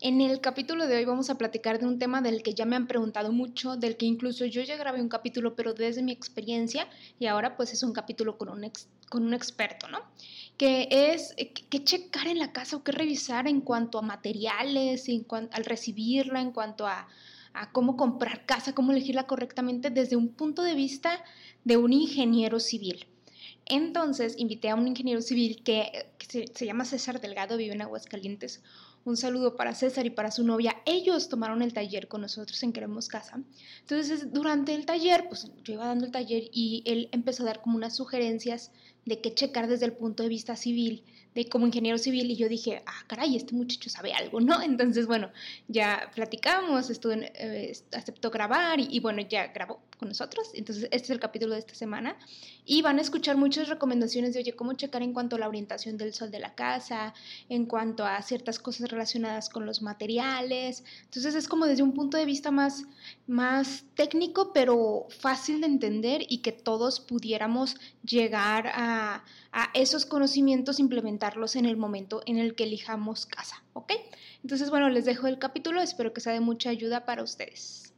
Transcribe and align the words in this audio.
En 0.00 0.20
el 0.20 0.42
capítulo 0.42 0.86
de 0.86 0.96
hoy 0.96 1.06
vamos 1.06 1.30
a 1.30 1.38
platicar 1.38 1.78
de 1.78 1.86
un 1.86 1.98
tema 1.98 2.20
del 2.20 2.42
que 2.42 2.52
ya 2.52 2.66
me 2.66 2.76
han 2.76 2.86
preguntado 2.86 3.32
mucho, 3.32 3.78
del 3.78 3.96
que 3.96 4.04
incluso 4.04 4.44
yo 4.44 4.60
ya 4.60 4.76
grabé 4.76 5.00
un 5.00 5.08
capítulo, 5.08 5.56
pero 5.56 5.72
desde 5.72 6.02
mi 6.02 6.12
experiencia, 6.12 6.86
y 7.18 7.26
ahora 7.26 7.56
pues 7.56 7.72
es 7.72 7.82
un 7.82 7.94
capítulo 7.94 8.36
con 8.36 8.50
un, 8.50 8.70
con 9.08 9.24
un 9.24 9.32
experto, 9.32 9.88
¿no? 9.88 10.00
Que 10.58 10.88
es 10.90 11.32
eh, 11.38 11.50
qué 11.50 11.82
checar 11.82 12.26
en 12.26 12.38
la 12.38 12.52
casa 12.52 12.76
o 12.76 12.84
qué 12.84 12.92
revisar 12.92 13.48
en 13.48 13.62
cuanto 13.62 13.98
a 13.98 14.02
materiales, 14.02 15.06
al 15.50 15.64
recibirla, 15.64 16.42
en 16.42 16.52
cuanto 16.52 16.86
a, 16.86 17.08
a 17.54 17.72
cómo 17.72 17.96
comprar 17.96 18.44
casa, 18.44 18.74
cómo 18.74 18.92
elegirla 18.92 19.26
correctamente 19.26 19.88
desde 19.88 20.16
un 20.16 20.28
punto 20.28 20.62
de 20.62 20.74
vista 20.74 21.24
de 21.64 21.78
un 21.78 21.94
ingeniero 21.94 22.60
civil. 22.60 23.06
Entonces 23.64 24.38
invité 24.38 24.68
a 24.68 24.74
un 24.74 24.86
ingeniero 24.86 25.22
civil 25.22 25.62
que, 25.64 26.06
se, 26.28 26.46
se, 26.54 26.66
llama 26.66 26.84
César 26.84 27.20
Delgado, 27.20 27.56
vive 27.56 27.74
en 27.74 27.82
Aguascalientes, 27.82 28.62
un 29.06 29.16
saludo 29.16 29.56
para 29.56 29.74
César 29.74 30.04
y 30.04 30.10
para 30.10 30.30
su 30.30 30.44
novia. 30.44 30.76
Ellos 30.84 31.28
tomaron 31.28 31.62
el 31.62 31.72
taller 31.72 32.08
con 32.08 32.20
nosotros 32.20 32.62
en 32.62 32.72
Queremos 32.72 33.08
Casa. 33.08 33.40
Entonces, 33.80 34.32
durante 34.32 34.74
el 34.74 34.84
taller, 34.84 35.28
pues 35.28 35.50
yo 35.62 35.74
iba 35.74 35.86
dando 35.86 36.06
el 36.06 36.12
taller 36.12 36.44
y 36.52 36.82
él 36.86 37.08
empezó 37.12 37.42
a 37.42 37.46
dar 37.46 37.62
como 37.62 37.76
unas 37.76 37.94
sugerencias 37.94 38.72
de 39.06 39.20
qué 39.20 39.32
checar 39.32 39.68
desde 39.68 39.86
el 39.86 39.92
punto 39.92 40.22
de 40.24 40.28
vista 40.28 40.56
civil, 40.56 41.04
de 41.34 41.48
como 41.48 41.66
ingeniero 41.66 41.96
civil, 41.96 42.30
y 42.30 42.36
yo 42.36 42.48
dije, 42.48 42.82
ah, 42.86 43.04
caray, 43.06 43.36
este 43.36 43.54
muchacho 43.54 43.88
sabe 43.88 44.12
algo, 44.12 44.40
¿no? 44.40 44.60
Entonces, 44.62 45.06
bueno, 45.06 45.30
ya 45.68 46.10
platicamos, 46.14 46.90
estuvo 46.90 47.12
eh, 47.12 47.72
aceptó 47.92 48.30
grabar 48.30 48.80
y, 48.80 48.88
y, 48.90 49.00
bueno, 49.00 49.22
ya 49.22 49.46
grabó 49.48 49.80
con 49.98 50.08
nosotros. 50.08 50.50
Entonces, 50.54 50.84
este 50.84 50.96
es 50.96 51.10
el 51.10 51.20
capítulo 51.20 51.54
de 51.54 51.60
esta 51.60 51.74
semana. 51.74 52.16
Y 52.64 52.82
van 52.82 52.98
a 52.98 53.02
escuchar 53.02 53.36
muchas 53.36 53.68
recomendaciones 53.68 54.34
de, 54.34 54.40
oye, 54.40 54.54
cómo 54.54 54.72
checar 54.72 55.02
en 55.02 55.12
cuanto 55.12 55.36
a 55.36 55.38
la 55.38 55.48
orientación 55.48 55.96
del 55.98 56.12
sol 56.12 56.30
de 56.30 56.40
la 56.40 56.54
casa, 56.54 57.14
en 57.48 57.66
cuanto 57.66 58.04
a 58.04 58.20
ciertas 58.22 58.58
cosas 58.58 58.90
relacionadas 58.90 59.48
con 59.50 59.66
los 59.66 59.82
materiales. 59.82 60.84
Entonces, 61.04 61.34
es 61.34 61.48
como 61.48 61.66
desde 61.66 61.82
un 61.82 61.92
punto 61.92 62.16
de 62.16 62.24
vista 62.24 62.50
más, 62.50 62.84
más 63.26 63.84
técnico, 63.94 64.52
pero 64.52 65.06
fácil 65.20 65.60
de 65.60 65.66
entender 65.66 66.22
y 66.28 66.42
que 66.42 66.52
todos 66.52 67.00
pudiéramos 67.00 67.76
llegar 68.02 68.68
a, 68.74 69.24
a 69.52 69.70
esos 69.74 70.06
conocimientos, 70.06 70.80
implementarlos 70.80 71.56
en 71.56 71.66
el 71.66 71.76
momento 71.76 72.22
en 72.26 72.38
el 72.38 72.54
que 72.54 72.64
elijamos 72.64 73.26
casa, 73.26 73.64
¿ok? 73.72 73.92
Entonces, 74.42 74.70
bueno, 74.70 74.88
les 74.88 75.04
dejo 75.04 75.26
el 75.26 75.38
capítulo, 75.38 75.80
espero 75.80 76.12
que 76.12 76.20
sea 76.20 76.32
de 76.32 76.40
mucha 76.40 76.70
ayuda 76.70 77.04
para 77.04 77.22
ustedes. 77.22 77.94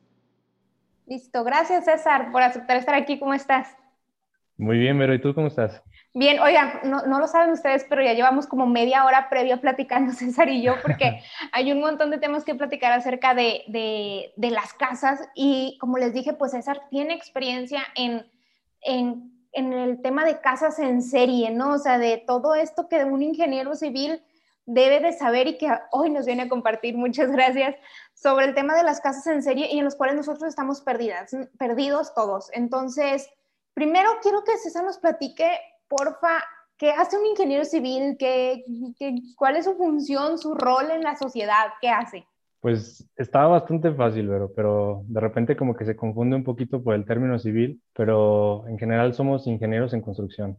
Listo, 1.06 1.42
gracias 1.42 1.86
César 1.86 2.30
por 2.32 2.42
aceptar 2.42 2.76
estar 2.76 2.94
aquí. 2.94 3.18
¿Cómo 3.18 3.32
estás? 3.34 3.74
Muy 4.58 4.78
bien, 4.78 4.98
Vero, 4.98 5.14
¿y 5.14 5.20
tú 5.20 5.34
cómo 5.34 5.46
estás? 5.46 5.82
Bien, 6.14 6.40
oigan, 6.40 6.80
no, 6.84 7.02
no, 7.02 7.20
lo 7.20 7.28
saben 7.28 7.50
ustedes, 7.52 7.84
pero 7.88 8.02
ya 8.02 8.14
llevamos 8.14 8.46
como 8.46 8.66
media 8.66 9.04
hora 9.04 9.28
previa 9.28 9.60
platicando 9.60 10.12
César 10.12 10.48
y 10.48 10.62
yo, 10.62 10.74
porque 10.82 11.22
hay 11.52 11.70
un 11.70 11.80
montón 11.80 12.10
de 12.10 12.18
temas 12.18 12.44
que 12.44 12.54
platicar 12.54 12.92
acerca 12.92 13.34
de, 13.34 13.62
de, 13.68 14.32
de, 14.36 14.50
las 14.50 14.72
casas 14.72 15.20
y 15.34 15.76
como 15.80 15.98
les 15.98 16.14
dije, 16.14 16.32
pues 16.32 16.52
César 16.52 16.82
tiene 16.90 17.14
experiencia 17.14 17.82
en, 17.94 18.26
en, 18.80 19.32
en 19.52 19.72
el 19.72 20.00
tema 20.02 20.24
de 20.24 20.40
casas 20.40 20.78
en 20.78 21.02
serie, 21.02 21.50
¿no? 21.50 21.74
O 21.74 21.78
sea, 21.78 21.98
de 21.98 22.16
todo 22.26 22.54
esto 22.54 22.88
que 22.88 23.04
un 23.04 23.22
ingeniero 23.22 23.74
civil 23.74 24.22
debe 24.68 25.00
de 25.00 25.14
saber 25.14 25.46
y 25.46 25.56
que 25.56 25.70
hoy 25.92 26.10
nos 26.10 26.26
viene 26.26 26.42
a 26.42 26.48
compartir, 26.48 26.96
muchas 26.96 27.30
gracias, 27.30 27.74
sobre 28.12 28.44
el 28.44 28.54
tema 28.54 28.76
de 28.76 28.82
las 28.82 29.00
casas 29.00 29.26
en 29.28 29.42
serie 29.42 29.68
y 29.72 29.78
en 29.78 29.84
los 29.84 29.96
cuales 29.96 30.16
nosotros 30.16 30.48
estamos 30.48 30.82
perdidas, 30.82 31.34
perdidos 31.58 32.12
todos. 32.14 32.50
Entonces, 32.52 33.30
primero 33.72 34.10
quiero 34.20 34.44
que 34.44 34.58
César 34.58 34.84
nos 34.84 34.98
platique, 34.98 35.50
porfa, 35.88 36.42
qué 36.76 36.90
hace 36.90 37.18
un 37.18 37.26
ingeniero 37.26 37.64
civil, 37.64 38.16
¿Qué, 38.18 38.64
qué, 38.98 39.14
cuál 39.36 39.56
es 39.56 39.64
su 39.64 39.74
función, 39.74 40.38
su 40.38 40.54
rol 40.54 40.90
en 40.90 41.02
la 41.02 41.16
sociedad, 41.16 41.66
qué 41.80 41.88
hace. 41.88 42.26
Pues 42.60 43.08
estaba 43.16 43.48
bastante 43.48 43.92
fácil, 43.92 44.28
pero, 44.28 44.52
pero 44.52 45.02
de 45.06 45.20
repente 45.20 45.56
como 45.56 45.76
que 45.76 45.84
se 45.84 45.96
confunde 45.96 46.36
un 46.36 46.44
poquito 46.44 46.82
por 46.82 46.94
el 46.94 47.04
término 47.04 47.38
civil, 47.38 47.80
pero 47.94 48.66
en 48.66 48.78
general 48.78 49.14
somos 49.14 49.46
ingenieros 49.46 49.92
en 49.94 50.00
construcción. 50.00 50.58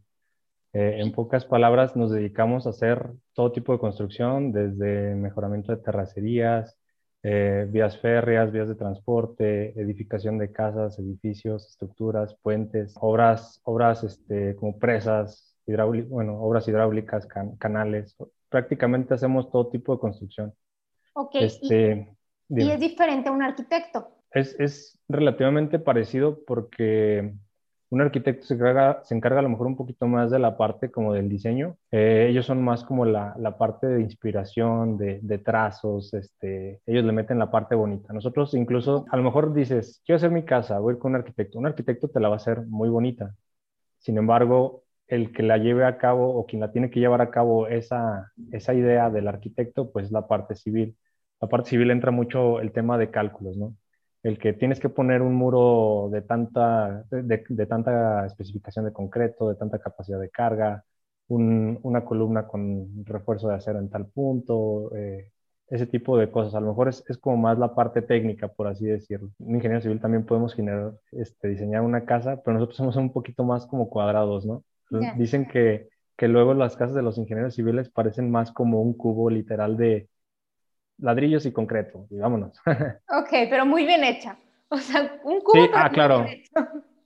Eh, 0.72 0.98
en 1.00 1.12
pocas 1.12 1.46
palabras, 1.46 1.96
nos 1.96 2.12
dedicamos 2.12 2.68
a 2.68 2.70
hacer 2.70 3.12
todo 3.34 3.52
tipo 3.52 3.74
de 3.74 3.80
construcción, 3.80 4.52
desde 4.52 5.16
mejoramiento 5.16 5.76
de 5.76 5.82
terracerías, 5.82 6.79
eh, 7.24 7.66
vías 7.70 7.98
férreas, 8.00 8.52
vías 8.52 8.70
de 8.70 8.76
transporte, 8.76 9.80
edificación 9.80 10.38
de 10.38 10.52
casas, 10.52 10.98
edificios, 11.00 11.68
estructuras, 11.68 12.36
puentes, 12.42 12.96
obras, 13.00 13.60
obras 13.64 14.04
este, 14.04 14.56
como 14.56 14.80
presas, 14.80 15.56
bueno, 15.66 16.42
obras 16.42 16.68
hidráulicas, 16.68 17.28
canales. 17.60 18.16
Prácticamente 18.50 19.14
hacemos 19.14 19.52
todo 19.52 19.70
tipo 19.70 19.94
de 19.94 20.00
construcción. 20.00 20.54
Ok, 21.14 21.36
este, 21.36 22.16
¿Y, 22.50 22.70
es 22.70 22.80
diferente 22.80 23.30
a 23.30 23.32
un 23.32 23.44
arquitecto? 23.44 24.10
Es, 24.32 24.56
es 24.60 25.00
relativamente 25.08 25.78
parecido 25.78 26.40
porque 26.46 27.34
un 27.92 28.02
arquitecto 28.02 28.46
se 28.46 28.54
encarga, 28.54 29.40
a 29.40 29.42
lo 29.42 29.50
mejor 29.50 29.68
un 29.68 29.76
poquito 29.76 30.08
más 30.08 30.30
de 30.32 30.40
la 30.40 30.58
parte 30.58 30.92
como 30.92 31.14
del 31.14 31.28
diseño. 31.30 31.78
Eh, 31.92 32.28
ellos 32.30 32.46
son 32.46 32.64
más 32.64 32.84
como 32.84 33.06
la, 33.06 33.34
la 33.38 33.58
parte 33.58 33.88
de 33.88 34.02
inspiración, 34.02 34.98
de, 34.98 35.20
de, 35.22 35.38
trazos, 35.40 36.14
este, 36.14 36.82
ellos 36.86 37.04
le 37.06 37.12
meten 37.12 37.40
la 37.40 37.50
parte 37.52 37.76
bonita. 37.76 38.14
Nosotros 38.14 38.54
incluso, 38.54 39.06
a 39.10 39.18
lo 39.18 39.24
mejor 39.24 39.54
dices, 39.54 40.02
quiero 40.06 40.18
hacer 40.18 40.32
mi 40.32 40.44
casa, 40.46 40.80
voy 40.80 40.94
a 40.94 40.96
ir 40.96 41.00
con 41.00 41.12
un 41.14 41.18
arquitecto. 41.18 41.58
Un 41.60 41.66
arquitecto 41.68 42.10
te 42.10 42.20
la 42.20 42.30
va 42.30 42.36
a 42.36 42.38
hacer 42.38 42.62
muy 42.68 42.90
bonita. 42.90 43.36
Sin 44.00 44.18
embargo, 44.18 44.84
el 45.08 45.34
que 45.34 45.44
la 45.44 45.58
lleve 45.58 45.86
a 45.86 45.98
cabo 45.98 46.36
o 46.36 46.46
quien 46.46 46.62
la 46.62 46.72
tiene 46.72 46.90
que 46.92 47.00
llevar 47.00 47.22
a 47.22 47.32
cabo 47.32 47.68
esa, 47.68 48.32
esa 48.52 48.74
idea 48.74 49.10
del 49.10 49.28
arquitecto, 49.28 49.92
pues 49.92 50.08
es 50.08 50.12
la 50.12 50.28
parte 50.28 50.56
civil. 50.56 50.98
La 51.42 51.48
parte 51.50 51.70
civil 51.72 51.92
entra 51.92 52.12
mucho 52.12 52.60
el 52.62 52.72
tema 52.72 52.98
de 52.98 53.12
cálculos, 53.12 53.58
¿no? 53.58 53.76
El 54.24 54.38
que 54.38 54.54
tienes 54.54 54.80
que 54.80 54.90
poner 54.90 55.22
un 55.22 55.36
muro 55.36 56.10
de 56.12 56.22
tanta, 56.22 57.06
de, 57.10 57.66
tanta 57.68 58.26
especificación 58.26 58.86
de 58.86 58.94
concreto, 58.94 59.50
de 59.50 59.56
tanta 59.56 59.80
capacidad 59.80 60.20
de 60.20 60.30
carga, 60.30 60.84
una 61.28 62.04
columna 62.06 62.48
con 62.48 63.06
refuerzo 63.06 63.50
de 63.50 63.56
acero 63.56 63.80
en 63.80 63.90
tal 63.90 64.08
punto, 64.08 64.92
eh, 64.96 65.32
ese 65.70 65.86
tipo 65.86 66.18
de 66.18 66.32
cosas. 66.32 66.56
A 66.56 66.60
lo 66.60 66.68
mejor 66.70 66.90
es, 66.90 67.04
es, 67.08 67.18
como 67.18 67.38
más 67.38 67.60
la 67.60 67.76
parte 67.76 68.02
técnica, 68.02 68.48
por 68.48 68.68
así 68.68 68.86
decirlo. 68.86 69.30
Un 69.38 69.56
ingeniero 69.56 69.82
civil 69.82 70.02
también 70.02 70.26
podemos 70.26 70.56
generar, 70.56 70.94
este, 71.12 71.50
diseñar 71.50 71.82
una 71.82 72.06
casa, 72.06 72.42
pero 72.44 72.56
nosotros 72.56 72.78
somos 72.78 72.96
un 72.96 73.12
poquito 73.14 73.44
más 73.44 73.68
como 73.68 73.90
cuadrados, 73.90 74.46
¿no? 74.46 74.64
Dicen 75.18 75.48
que, 75.48 75.90
que 76.18 76.28
luego 76.28 76.56
las 76.56 76.76
casas 76.76 76.96
de 76.96 77.04
los 77.04 77.20
ingenieros 77.20 77.54
civiles 77.54 77.90
parecen 77.90 78.32
más 78.32 78.52
como 78.52 78.82
un 78.82 78.94
cubo 78.94 79.30
literal 79.30 79.78
de, 79.78 80.10
ladrillos 81.00 81.46
y 81.46 81.52
concreto, 81.52 82.06
y 82.10 82.18
vámonos. 82.18 82.60
Ok, 83.10 83.30
pero 83.50 83.66
muy 83.66 83.86
bien 83.86 84.04
hecha. 84.04 84.38
O 84.70 84.78
sea, 84.78 85.20
un 85.24 85.42
cubo. 85.42 85.54
Sí, 85.54 85.70
ah, 85.74 85.90
claro. 85.90 86.26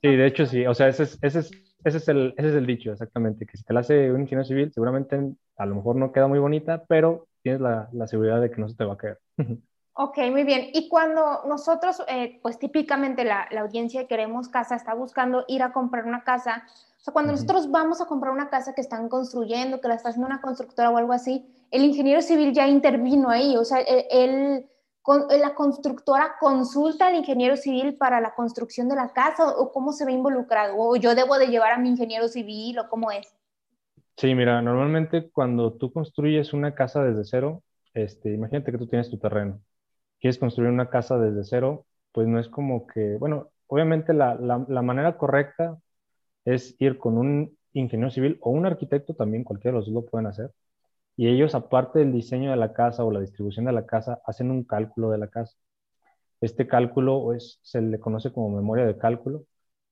Sí, 0.02 0.16
de 0.16 0.26
hecho 0.26 0.46
sí. 0.46 0.66
O 0.66 0.74
sea, 0.74 0.88
ese 0.88 1.04
es, 1.04 1.18
ese, 1.22 1.38
es, 1.40 1.50
ese, 1.84 1.96
es 1.96 2.08
el, 2.08 2.34
ese 2.36 2.48
es 2.48 2.54
el 2.54 2.66
dicho, 2.66 2.92
exactamente. 2.92 3.46
Que 3.46 3.56
si 3.56 3.64
te 3.64 3.72
la 3.72 3.80
hace 3.80 4.12
un 4.12 4.20
ingeniero 4.22 4.44
civil, 4.44 4.72
seguramente 4.72 5.18
a 5.56 5.66
lo 5.66 5.76
mejor 5.76 5.96
no 5.96 6.12
queda 6.12 6.26
muy 6.26 6.38
bonita, 6.38 6.84
pero 6.86 7.26
tienes 7.42 7.60
la, 7.60 7.88
la 7.92 8.06
seguridad 8.06 8.40
de 8.40 8.50
que 8.50 8.60
no 8.60 8.68
se 8.68 8.76
te 8.76 8.84
va 8.84 8.94
a 8.94 8.98
caer. 8.98 9.18
Ok, 9.96 10.18
muy 10.32 10.42
bien. 10.42 10.70
Y 10.72 10.88
cuando 10.88 11.44
nosotros, 11.46 12.02
eh, 12.08 12.40
pues 12.42 12.58
típicamente 12.58 13.22
la, 13.22 13.46
la, 13.52 13.60
audiencia 13.60 14.00
que 14.00 14.08
queremos 14.08 14.48
casa 14.48 14.74
está 14.74 14.92
buscando 14.92 15.44
ir 15.46 15.62
a 15.62 15.72
comprar 15.72 16.04
una 16.04 16.24
casa, 16.24 16.64
o 16.98 17.00
sea, 17.00 17.12
cuando 17.12 17.30
nosotros 17.30 17.70
vamos 17.70 18.00
a 18.00 18.06
comprar 18.06 18.32
una 18.32 18.50
casa 18.50 18.74
que 18.74 18.80
están 18.80 19.08
construyendo, 19.08 19.80
que 19.80 19.86
la 19.86 19.94
está 19.94 20.08
haciendo 20.08 20.26
una 20.26 20.40
constructora 20.40 20.90
o 20.90 20.96
algo 20.96 21.12
así, 21.12 21.46
el 21.74 21.84
ingeniero 21.84 22.22
civil 22.22 22.52
ya 22.52 22.68
intervino 22.68 23.30
ahí, 23.30 23.56
o 23.56 23.64
sea, 23.64 23.80
e, 23.80 24.06
él, 24.08 24.64
la 25.40 25.54
constructora 25.56 26.36
consulta 26.38 27.08
al 27.08 27.16
ingeniero 27.16 27.56
civil 27.56 27.96
para 27.96 28.20
la 28.20 28.32
construcción 28.36 28.88
de 28.88 28.94
la 28.94 29.12
casa 29.12 29.50
o 29.58 29.72
cómo 29.72 29.92
se 29.92 30.04
ve 30.04 30.12
involucrado, 30.12 30.76
o 30.78 30.94
yo 30.94 31.16
debo 31.16 31.36
de 31.36 31.48
llevar 31.48 31.72
a 31.72 31.78
mi 31.78 31.88
ingeniero 31.88 32.28
civil 32.28 32.78
o 32.78 32.88
cómo 32.88 33.10
es. 33.10 33.34
Sí, 34.16 34.36
mira, 34.36 34.62
normalmente 34.62 35.28
cuando 35.30 35.72
tú 35.72 35.92
construyes 35.92 36.52
una 36.52 36.76
casa 36.76 37.02
desde 37.02 37.24
cero, 37.24 37.64
este, 37.92 38.32
imagínate 38.32 38.70
que 38.70 38.78
tú 38.78 38.86
tienes 38.86 39.10
tu 39.10 39.18
terreno, 39.18 39.60
quieres 40.20 40.38
construir 40.38 40.70
una 40.70 40.88
casa 40.88 41.18
desde 41.18 41.42
cero, 41.42 41.86
pues 42.12 42.28
no 42.28 42.38
es 42.38 42.48
como 42.48 42.86
que, 42.86 43.16
bueno, 43.18 43.48
obviamente 43.66 44.14
la, 44.14 44.36
la, 44.36 44.82
manera 44.82 45.18
correcta 45.18 45.76
es 46.44 46.76
ir 46.78 46.98
con 46.98 47.18
un 47.18 47.58
ingeniero 47.72 48.12
civil 48.12 48.38
o 48.42 48.50
un 48.50 48.64
arquitecto 48.64 49.14
también, 49.14 49.42
cualquiera 49.42 49.72
de 49.72 49.78
los 49.80 49.86
dos 49.86 50.04
lo 50.04 50.08
pueden 50.08 50.28
hacer, 50.28 50.52
y 51.16 51.28
ellos, 51.28 51.54
aparte 51.54 52.00
del 52.00 52.12
diseño 52.12 52.50
de 52.50 52.56
la 52.56 52.72
casa 52.72 53.04
o 53.04 53.10
la 53.12 53.20
distribución 53.20 53.66
de 53.66 53.72
la 53.72 53.86
casa, 53.86 54.20
hacen 54.26 54.50
un 54.50 54.64
cálculo 54.64 55.10
de 55.10 55.18
la 55.18 55.28
casa. 55.28 55.56
Este 56.40 56.66
cálculo 56.68 57.32
es, 57.34 57.58
se 57.62 57.80
le 57.82 57.98
conoce 58.00 58.32
como 58.32 58.56
memoria 58.56 58.86
de 58.86 58.98
cálculo. 58.98 59.46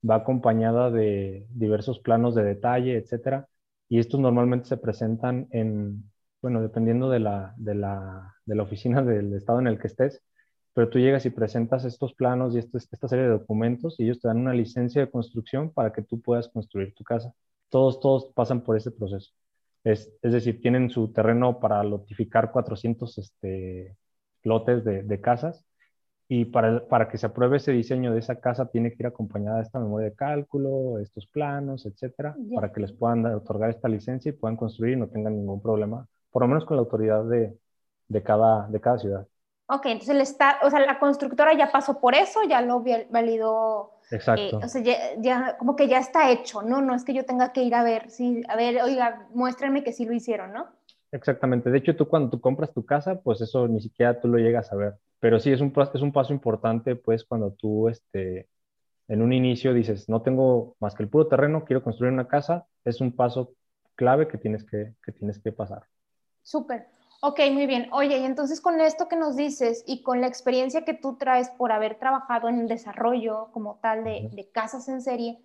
va 0.09 0.17
acompañada 0.17 0.91
de 0.91 1.47
diversos 1.51 2.01
planos 2.01 2.35
de 2.35 2.45
detalle, 2.45 2.97
etcétera, 2.99 3.49
y 3.89 3.99
estos 4.01 4.21
normalmente 4.21 4.69
se 4.69 4.77
presentan 4.79 5.49
en, 5.53 6.11
bueno, 6.43 6.61
dependiendo 6.63 7.11
de 7.11 7.21
la, 7.21 7.55
oficina 8.61 9.03
del 9.03 9.35
estado 9.35 9.61
en 9.61 9.69
el 9.69 9.79
que 9.79 9.89
estés, 9.89 10.23
pero 10.75 10.89
tú 10.91 10.99
llegas 10.99 11.27
y 11.27 11.31
presentas 11.31 11.85
estos 11.85 12.15
planos 12.15 12.55
y 12.55 12.59
esta 12.59 13.09
serie 13.09 13.25
de 13.27 13.31
documentos 13.31 13.99
y 14.01 14.05
ellos 14.05 14.21
te 14.21 14.29
dan 14.29 14.39
una 14.39 14.55
licencia 14.55 15.03
de 15.03 15.11
construcción 15.11 15.73
para 15.73 15.93
que 15.93 16.03
tú 16.03 16.21
puedas 16.21 16.49
construir 16.49 16.95
tu 16.95 17.05
casa. 17.05 17.33
Todos, 17.69 18.01
todos 18.01 18.27
pasan 18.35 18.63
por 18.63 18.77
ese 18.77 18.91
proceso. 18.91 19.33
Es, 19.85 20.13
es 20.23 20.33
decir, 20.33 20.61
tienen 20.61 20.91
su 20.91 21.13
terreno 21.13 21.59
para 21.61 21.83
lotificar 21.83 22.53
400 22.53 23.19
este, 23.19 23.97
lotes 24.43 24.85
de, 24.85 25.03
de 25.03 25.21
casas 25.21 25.65
y 26.29 26.47
para, 26.47 26.87
para, 26.89 27.09
que 27.09 27.19
se 27.19 27.27
apruebe 27.27 27.59
ese 27.59 27.73
diseño 27.73 28.13
de 28.13 28.21
esa 28.21 28.41
casa 28.41 28.71
tiene 28.71 28.91
que 28.91 29.03
ir 29.03 29.07
acompañada 29.07 29.59
de 29.59 29.65
esta 29.65 29.79
memoria 29.79 30.09
de 30.09 30.15
cálculo, 30.15 30.99
estos 30.99 31.27
planos, 31.27 31.85
etcétera, 31.85 32.35
para 32.55 32.73
que 32.73 32.81
les 32.81 32.93
puedan 32.93 33.27
otorgar 33.27 33.71
esta 33.71 33.89
licencia 33.89 34.31
y 34.31 34.33
puedan 34.33 34.57
construir 34.57 34.95
y 34.95 35.01
no 35.01 35.09
tengan 35.09 35.37
ningún 35.37 35.61
problema, 35.61 36.07
por 36.31 36.43
lo 36.43 36.49
menos 36.49 36.65
con 36.65 36.79
la 36.79 36.83
autoridad 36.83 37.25
de, 37.25 37.55
de, 38.09 38.23
cada, 38.23 38.67
de 38.69 38.81
cada 38.81 38.99
ciudad. 38.99 39.27
Ok, 39.67 39.87
entonces 39.87 40.15
el 40.15 40.21
está, 40.23 40.59
o 40.63 40.71
sea, 40.71 40.81
la 40.81 40.99
constructora 40.99 41.55
ya 41.55 41.71
pasó 41.71 42.01
por 42.01 42.15
eso, 42.15 42.41
ya 42.49 42.63
lo 42.63 42.83
validó. 43.11 43.92
Exacto. 44.13 44.61
Eh, 44.61 44.65
o 44.65 44.69
sea, 44.69 44.83
ya, 45.19 45.57
como 45.59 45.75
que 45.75 45.89
ya 45.89 45.99
está 45.99 46.31
hecho, 46.31 46.63
¿no? 46.63 46.83
No 46.83 46.95
es 46.95 47.05
que 47.05 47.15
yo 47.15 47.25
tenga 47.25 47.53
que 47.53 47.63
ir 47.63 47.75
a 47.75 47.83
ver, 47.83 48.11
sí, 48.11 48.43
a 48.49 48.57
ver, 48.57 48.83
oiga, 48.83 49.27
muéstrenme 49.35 49.83
que 49.83 49.93
sí 49.93 50.05
lo 50.05 50.13
hicieron, 50.13 50.53
¿no? 50.53 50.67
Exactamente. 51.11 51.71
De 51.71 51.79
hecho, 51.79 51.97
tú 51.97 52.09
cuando 52.09 52.31
tú 52.31 52.41
compras 52.41 52.73
tu 52.73 52.85
casa, 52.85 53.21
pues 53.21 53.41
eso 53.41 53.69
ni 53.69 53.81
siquiera 53.81 54.21
tú 54.21 54.29
lo 54.29 54.39
llegas 54.39 54.73
a 54.73 54.77
ver. 54.77 54.95
Pero 55.19 55.39
sí, 55.41 55.51
es 55.51 55.61
un, 55.61 55.73
es 55.95 56.03
un 56.03 56.13
paso 56.13 56.33
importante, 56.33 56.97
pues, 56.97 57.25
cuando 57.25 57.53
tú, 57.53 57.89
este, 57.89 58.49
en 59.09 59.23
un 59.23 59.33
inicio 59.33 59.73
dices, 59.73 60.09
no 60.09 60.23
tengo 60.23 60.77
más 60.81 60.95
que 60.95 61.03
el 61.03 61.09
puro 61.09 61.27
terreno, 61.27 61.65
quiero 61.65 61.83
construir 61.83 62.13
una 62.13 62.29
casa, 62.29 62.67
es 62.85 63.01
un 63.01 63.15
paso 63.15 63.55
clave 63.95 64.29
que 64.29 64.39
tienes 64.39 64.65
que, 64.65 64.95
que, 65.05 65.13
tienes 65.13 65.39
que 65.39 65.53
pasar. 65.53 65.85
Súper. 66.43 66.87
Ok, 67.25 67.39
muy 67.53 67.67
bien. 67.67 67.89
Oye, 67.93 68.19
y 68.19 68.25
entonces 68.25 68.61
con 68.61 68.81
esto 68.81 69.07
que 69.07 69.15
nos 69.15 69.37
dices 69.37 69.85
y 69.87 70.03
con 70.03 70.21
la 70.21 70.27
experiencia 70.27 70.85
que 70.85 70.93
tú 70.93 71.17
traes 71.19 71.51
por 71.51 71.71
haber 71.71 71.97
trabajado 71.97 72.49
en 72.49 72.59
el 72.59 72.67
desarrollo 72.67 73.51
como 73.53 73.79
tal 73.81 74.03
de, 74.03 74.51
casas 74.53 74.89
en 74.89 75.01
serie, 75.01 75.39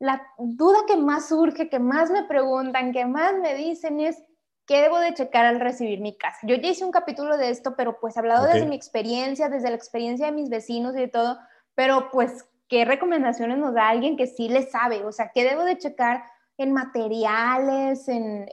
la 0.00 0.26
duda 0.38 0.78
que 0.88 0.96
más 0.96 1.28
surge, 1.28 1.68
que 1.68 1.78
más 1.78 2.10
me 2.10 2.24
preguntan, 2.24 2.90
que 2.90 3.06
más 3.06 3.32
me 3.40 3.54
dicen 3.54 4.00
es, 4.00 4.24
¿qué 4.66 4.80
debo 4.80 4.98
de 4.98 5.14
checar 5.14 5.46
al 5.46 5.60
recibir 5.60 6.00
mi 6.00 6.16
casa? 6.16 6.38
Yo 6.42 6.56
ya 6.56 6.70
hice 6.70 6.84
un 6.84 6.90
capítulo 6.90 7.36
de 7.36 7.50
esto, 7.50 7.76
pero 7.76 8.00
pues 8.00 8.16
hablado 8.16 8.48
desde 8.48 8.66
mi 8.66 8.74
experiencia, 8.74 9.48
desde 9.48 9.70
la 9.70 9.76
experiencia 9.76 10.26
de 10.26 10.32
mis 10.32 10.50
vecinos 10.50 10.96
y 10.96 10.98
de 10.98 11.08
todo, 11.08 11.38
pero 11.76 12.10
pues, 12.10 12.44
¿qué 12.66 12.84
recomendaciones 12.84 13.58
nos 13.58 13.72
da 13.72 13.88
alguien 13.88 14.16
que 14.16 14.26
sí 14.26 14.48
le 14.48 14.64
sabe? 14.64 15.04
O 15.04 15.12
sea, 15.12 15.30
¿qué 15.32 15.44
debo 15.44 15.62
de 15.62 15.78
checar 15.78 16.24
en 16.58 16.72
materiales, 16.72 18.08
en 18.08 18.48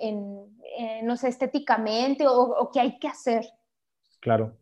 eh, 0.77 1.01
no 1.03 1.17
sé, 1.17 1.27
estéticamente 1.29 2.25
o, 2.27 2.69
qué 2.73 2.79
hay 2.79 2.99
que 2.99 3.07
hacer? 3.07 3.45
Claro. 4.19 4.57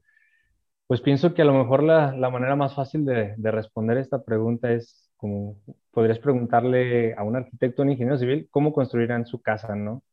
Pues 0.87 1.01
pienso 1.01 1.33
que 1.33 1.41
a 1.41 1.45
lo 1.45 1.53
mejor 1.53 1.83
la, 1.83 2.11
manera 2.31 2.55
más 2.55 2.73
fácil 2.75 3.05
de, 3.05 3.35
responder 3.51 3.97
esta 3.97 4.23
pregunta 4.23 4.71
es 4.71 5.11
como 5.17 5.57
podrías 5.91 6.19
preguntarle 6.19 7.13
a 7.15 7.23
un 7.23 7.35
arquitecto 7.35 7.81
o 7.81 7.85
un 7.85 7.91
ingeniero 7.91 8.17
civil 8.17 8.47
cómo 8.49 8.73
construirán 8.73 9.25
su 9.25 9.41
casa, 9.41 9.75
¿no? 9.75 10.03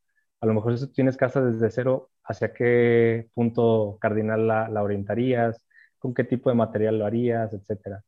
A 0.40 0.46
lo 0.46 0.54
mejor 0.54 0.76
si 0.76 0.92
tienes 0.92 1.16
casa 1.16 1.40
desde 1.40 1.70
cero, 1.70 2.10
¿hacia 2.24 2.52
qué 2.52 3.28
punto 3.34 3.98
cardinal 4.00 4.46
la, 4.48 4.68
la 4.68 4.82
orientarías? 4.82 5.64
¿Con 5.98 6.12
qué 6.12 6.24
tipo 6.24 6.50
de 6.50 6.56
material 6.56 6.98
lo 6.98 7.06
harías? 7.06 7.52
Etcétera. 7.52 8.04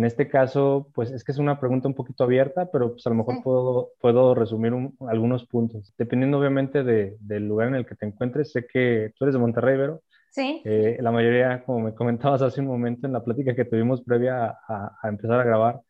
En 0.00 0.06
este 0.06 0.30
caso, 0.30 0.90
pues 0.94 1.10
es 1.10 1.24
que 1.24 1.32
es 1.32 1.36
una 1.36 1.60
pregunta 1.60 1.86
un 1.86 1.92
poquito 1.92 2.24
abierta, 2.24 2.70
pero 2.72 2.92
pues 2.92 3.06
a 3.06 3.10
lo 3.10 3.16
mejor 3.16 3.42
puedo, 3.42 3.90
puedo 4.00 4.34
resumir 4.34 4.72
algunos 5.06 5.44
puntos. 5.44 5.92
Dependiendo 5.98 6.38
obviamente 6.38 6.82
del 6.82 7.46
lugar 7.46 7.68
en 7.68 7.74
el 7.74 7.84
que 7.84 7.96
te 7.96 8.06
encuentres, 8.06 8.50
sé 8.50 8.66
que 8.66 9.12
tú 9.14 9.26
eres 9.26 9.34
de 9.34 9.40
Monterrey, 9.40 9.76
¿verdad? 9.76 10.00
Sí. 10.30 10.62
Eh, 10.64 10.96
la 11.02 11.12
mayoría, 11.12 11.62
como 11.64 11.80
me 11.80 11.94
comentabas 11.94 12.40
hace 12.40 12.62
un 12.62 12.68
momento 12.68 13.06
en 13.06 13.12
la 13.12 13.22
plática 13.22 13.54
que 13.54 13.66
tuvimos 13.66 14.00
previa 14.00 14.56
a, 14.66 14.96
empezar 15.02 15.38
a 15.38 15.44
grabar, 15.44 15.80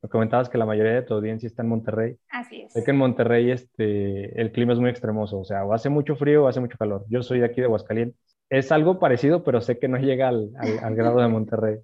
me 0.00 0.08
comentabas 0.08 0.48
que 0.48 0.58
la 0.58 0.66
mayoría 0.66 0.92
de 0.92 1.02
tu 1.02 1.14
audiencia 1.14 1.48
está 1.48 1.64
en 1.64 1.68
Monterrey. 1.70 2.16
Así 2.30 2.62
es. 2.62 2.72
Sé 2.72 2.84
que 2.84 2.92
en 2.92 2.98
Monterrey 2.98 3.50
este, 3.50 4.40
el 4.40 4.52
clima 4.52 4.74
es 4.74 4.78
muy 4.78 4.90
extremoso, 4.90 5.40
o 5.40 5.44
sea, 5.44 5.64
o 5.64 5.72
hace 5.72 5.88
mucho 5.88 6.14
frío 6.14 6.44
o 6.44 6.46
hace 6.46 6.60
mucho 6.60 6.78
calor. 6.78 7.04
Yo 7.08 7.20
soy 7.24 7.40
de 7.40 7.46
aquí 7.46 7.60
de 7.60 7.66
Aguascalientes. 7.66 8.20
Es 8.48 8.70
algo 8.70 9.00
parecido, 9.00 9.42
pero 9.42 9.60
sé 9.60 9.80
que 9.80 9.88
no 9.88 9.96
llega 9.96 10.28
al, 10.28 10.52
al 10.56 10.94
grado 10.94 11.20
de 11.20 11.26
Monterrey. 11.26 11.78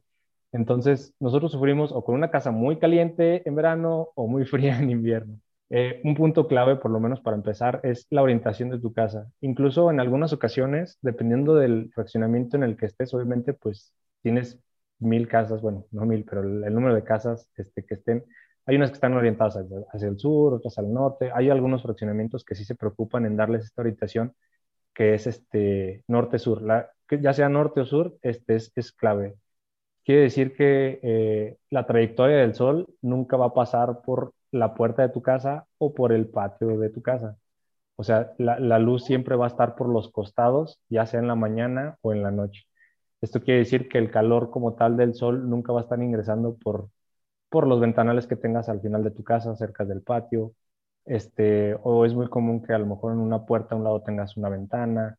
Entonces, 0.53 1.15
nosotros 1.19 1.53
sufrimos 1.53 1.93
o 1.93 2.05
con 2.05 2.15
una 2.15 2.31
casa 2.31 2.51
muy 2.51 2.79
caliente 2.79 3.47
en 3.49 3.55
verano 3.57 4.11
o 4.15 4.27
muy 4.29 4.45
fría 4.47 4.79
en 4.79 4.91
invierno. 4.91 5.41
Eh, 5.71 6.03
un 6.05 6.15
punto 6.15 6.47
clave, 6.49 6.77
por 6.77 6.91
lo 6.91 7.01
menos 7.01 7.21
para 7.21 7.37
empezar, 7.37 7.81
es 7.83 8.07
la 8.11 8.23
orientación 8.23 8.69
de 8.71 8.79
tu 8.79 8.93
casa. 8.93 9.31
Incluso 9.41 9.91
en 9.91 10.01
algunas 10.01 10.33
ocasiones, 10.35 10.99
dependiendo 11.01 11.55
del 11.55 11.91
fraccionamiento 11.95 12.57
en 12.59 12.65
el 12.65 12.77
que 12.77 12.87
estés, 12.87 13.15
obviamente, 13.15 13.55
pues 13.55 13.95
tienes 14.21 14.61
mil 14.99 15.29
casas, 15.29 15.63
bueno, 15.63 15.87
no 15.91 16.05
mil, 16.05 16.25
pero 16.25 16.43
el, 16.43 16.75
número 16.75 16.95
de 16.95 17.05
casas 17.05 17.49
este, 17.57 17.85
que 17.85 17.95
estén, 17.95 18.25
hay 18.67 18.77
unas 18.77 18.91
que 18.91 18.95
están 18.95 19.15
orientadas 19.15 19.57
hacia, 19.93 20.09
el 20.09 20.19
sur, 20.19 20.55
otras 20.55 20.79
al 20.79 20.93
norte, 20.93 21.31
hay 21.35 21.51
algunos 21.51 21.83
fraccionamientos 21.83 22.45
que 22.45 22.55
sí 22.55 22.65
se 22.65 22.77
preocupan 22.77 23.27
en 23.27 23.37
darles 23.37 23.65
esta 23.65 23.83
orientación, 23.83 24.35
que 24.95 25.15
es 25.15 25.27
este 25.27 26.05
norte-sur, 26.07 26.63
ya 27.11 27.33
sea 27.33 27.49
norte 27.49 27.81
o 27.81 27.87
sur, 27.87 28.19
este 28.23 28.57
es, 28.57 28.73
es 28.77 28.93
clave 28.93 29.37
quiere 30.05 30.23
decir 30.23 30.55
que 30.55 31.01
eh, 31.03 31.59
la 31.71 31.87
trayectoria 31.87 32.37
del 32.39 32.55
sol 32.55 32.89
nunca 33.03 33.37
va 33.37 33.47
a 33.47 33.55
pasar 33.55 34.03
por 34.03 34.35
la 34.51 34.75
puerta 34.75 35.03
de 35.03 35.09
tu 35.09 35.23
casa 35.23 35.67
o 35.79 35.95
por 35.95 36.13
el 36.13 36.27
patio 36.29 36.79
de 36.79 36.91
tu 36.91 37.03
casa. 37.03 37.37
O 37.97 38.05
sea, 38.05 38.33
la, 38.39 38.79
luz 38.79 39.05
siempre 39.05 39.37
va 39.37 39.45
a 39.47 39.49
estar 39.49 39.77
por 39.77 39.89
los 39.89 40.11
costados, 40.11 40.81
ya 40.89 41.07
sea 41.07 41.21
en 41.21 41.29
la 41.29 41.35
mañana 41.35 41.99
o 42.03 42.13
en 42.13 42.23
la 42.23 42.31
noche. 42.31 42.65
Esto 43.21 43.41
quiere 43.41 43.61
decir 43.61 43.89
que 43.89 43.99
el 43.99 44.11
calor 44.11 44.51
como 44.51 44.75
tal 44.75 44.97
del 44.97 45.15
sol 45.15 45.49
nunca 45.49 45.73
va 45.73 45.81
a 45.81 45.83
estar 45.85 46.03
ingresando 46.03 46.57
por, 46.57 46.89
por 47.49 47.67
los 47.67 47.81
ventanales 47.81 48.27
que 48.27 48.37
tengas 48.37 48.69
al 48.69 48.81
final 48.81 49.05
de 49.05 49.13
tu 49.13 49.23
casa, 49.23 49.55
cerca 49.57 49.85
del 49.85 50.03
patio. 50.03 50.55
Este, 51.05 51.77
o 51.83 52.05
es 52.05 52.15
muy 52.15 52.29
común 52.29 52.63
que 52.63 52.73
a 52.73 52.79
lo 52.79 52.87
mejor 52.87 53.13
en 53.13 53.19
una 53.19 53.45
puerta 53.45 53.75
a 53.75 53.79
un 53.79 53.85
lado 53.85 54.03
tengas 54.03 54.37
una 54.37 54.49
ventana. 54.49 55.17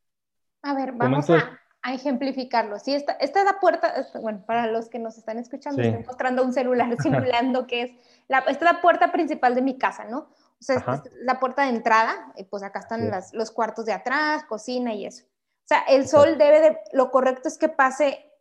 A 0.61 0.73
ver, 0.73 0.93
vamos 0.93 1.29
a, 1.29 1.59
a 1.83 1.93
ejemplificarlo. 1.93 2.79
Si 2.79 2.95
esta, 2.95 3.13
esta 3.13 3.39
es 3.39 3.45
la 3.45 3.59
puerta, 3.59 3.93
bueno, 4.21 4.43
para 4.47 4.67
los 4.67 4.89
que 4.89 4.99
nos 4.99 5.17
están 5.17 5.37
escuchando, 5.37 5.81
estoy 5.81 6.03
mostrando 6.05 6.43
un 6.43 6.53
celular 6.53 6.95
simulando 7.01 7.67
que 7.67 7.81
es, 7.83 7.91
la, 8.29 8.39
esta 8.39 8.51
es 8.51 8.61
la 8.61 8.81
puerta 8.81 9.11
principal 9.11 9.53
de 9.53 9.61
mi 9.61 9.77
casa, 9.77 10.05
¿no? 10.05 10.19
O 10.19 10.65
sea, 10.65 10.77
esta 10.77 10.93
es 10.93 11.11
la 11.23 11.41
puerta 11.41 11.63
de 11.63 11.69
entrada, 11.69 12.31
y 12.37 12.45
pues 12.45 12.63
acá 12.63 12.79
están 12.79 13.09
las, 13.09 13.33
los 13.33 13.51
cuartos 13.51 13.85
de 13.85 13.91
atrás, 13.91 14.45
cocina 14.45 14.93
y 14.93 15.05
eso. 15.05 15.25
O 15.25 15.67
sea, 15.67 15.79
el 15.89 16.07
sol 16.07 16.37
debe 16.37 16.61
de, 16.61 16.77
lo 16.93 17.11
correcto 17.11 17.49
es 17.49 17.57
que 17.57 17.67
pase 17.67 18.31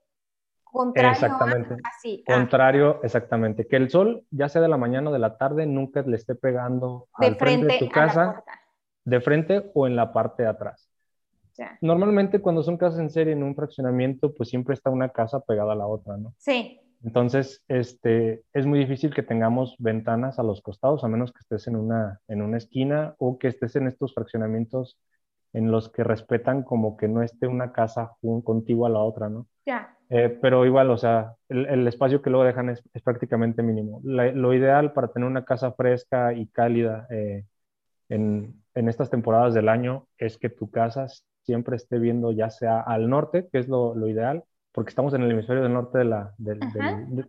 contrario 0.63 1.13
exactamente. 1.13 1.77
así. 1.85 2.25
Ah. 2.29 2.35
Contrario, 2.35 3.01
exactamente. 3.03 3.67
Que 3.67 3.77
el 3.77 3.91
sol, 3.91 4.25
ya 4.31 4.49
sea 4.49 4.63
de 4.63 4.69
la 4.69 4.77
mañana 4.77 5.11
o 5.11 5.13
de 5.13 5.19
la 5.19 5.37
tarde, 5.37 5.67
nunca 5.67 6.03
le 6.03 6.17
esté 6.17 6.37
pegando 6.37 7.09
de 7.19 7.27
al 7.27 7.37
frente, 7.37 7.73
de 7.73 7.79
tu 7.81 7.89
casa, 7.89 8.45
de 9.05 9.21
frente 9.21 9.71
o 9.75 9.89
en 9.89 9.97
la 9.97 10.13
parte 10.13 10.45
de 10.45 10.49
atrás. 10.49 10.92
Normalmente 11.81 12.41
cuando 12.41 12.63
son 12.63 12.77
casas 12.77 13.01
en 13.01 13.11
serie 13.11 13.33
en 13.33 13.43
un 13.43 13.55
fraccionamiento, 13.55 14.33
pues 14.35 14.49
siempre 14.49 14.75
está 14.75 14.91
una 14.91 15.11
casa 15.11 15.41
pegada 15.41 15.73
a 15.73 15.77
la 15.77 15.87
otra, 15.87 16.17
¿no? 16.17 16.35
Sí. 16.39 16.81
Entonces, 17.05 17.63
este, 17.69 18.43
es 18.53 18.65
muy 18.65 18.79
difícil 18.79 19.13
que 19.13 19.23
tengamos 19.23 19.75
ventanas 19.79 20.39
a 20.39 20.43
los 20.43 20.63
costados, 20.63 21.03
a 21.03 21.09
menos 21.09 21.33
que 21.33 21.41
estés 21.41 21.67
en 21.67 21.77
una, 21.77 22.21
en 22.29 22.43
una 22.43 22.59
esquina 22.59 23.15
o 23.19 23.39
que 23.39 23.49
estés 23.49 23.75
en 23.77 23.89
estos 23.89 24.15
fraccionamientos 24.15 24.99
en 25.53 25.71
los 25.71 25.91
que 25.91 26.05
respetan 26.05 26.63
como 26.63 26.97
que 26.97 27.09
no 27.09 27.23
esté 27.23 27.47
una 27.47 27.73
casa 27.73 28.13
contigua 28.45 28.89
a 28.89 28.93
la 28.93 29.01
otra, 29.01 29.29
¿no? 29.29 29.47
Ya. 29.67 29.97
Eh, 30.09 30.39
pero 30.41 30.65
igual, 30.65 30.91
o 30.91 30.97
sea, 30.97 31.35
el, 31.49 31.87
espacio 31.89 32.23
que 32.23 32.31
luego 32.31 32.45
dejan 32.45 32.71
es, 32.71 32.83
prácticamente 33.03 33.63
mínimo. 33.63 34.01
lo 34.05 34.55
ideal 34.55 34.93
para 34.93 35.09
tener 35.09 35.29
una 35.29 35.45
casa 35.45 35.73
fresca 35.73 36.33
y 36.33 36.47
cálida 36.47 37.07
eh, 37.11 37.45
en, 38.09 38.63
en, 38.75 38.89
estas 38.89 39.11
temporadas 39.11 39.55
del 39.55 39.69
año 39.69 40.07
es 40.19 40.39
que 40.39 40.51
tu 40.51 40.71
casa 40.71 41.05
siempre 41.45 41.77
esté 41.77 41.99
viendo 41.99 42.33
ya 42.33 42.51
sea 42.51 42.81
al 42.81 43.09
norte, 43.09 43.49
que 43.51 43.59
es 43.59 43.69
lo, 43.69 43.95
lo 43.95 44.09
ideal, 44.09 44.45
porque 44.73 44.91
estamos 44.91 45.15
en 45.15 45.23
el 45.23 45.31
hemisferio 45.31 45.63
del 45.63 45.73
norte 45.73 45.99
de 45.99 46.05
la, 46.05 46.35
del, 46.39 46.61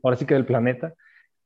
ahora 0.01 0.17
sí 0.17 0.25
que 0.25 0.33
del 0.33 0.45
planeta, 0.45 0.93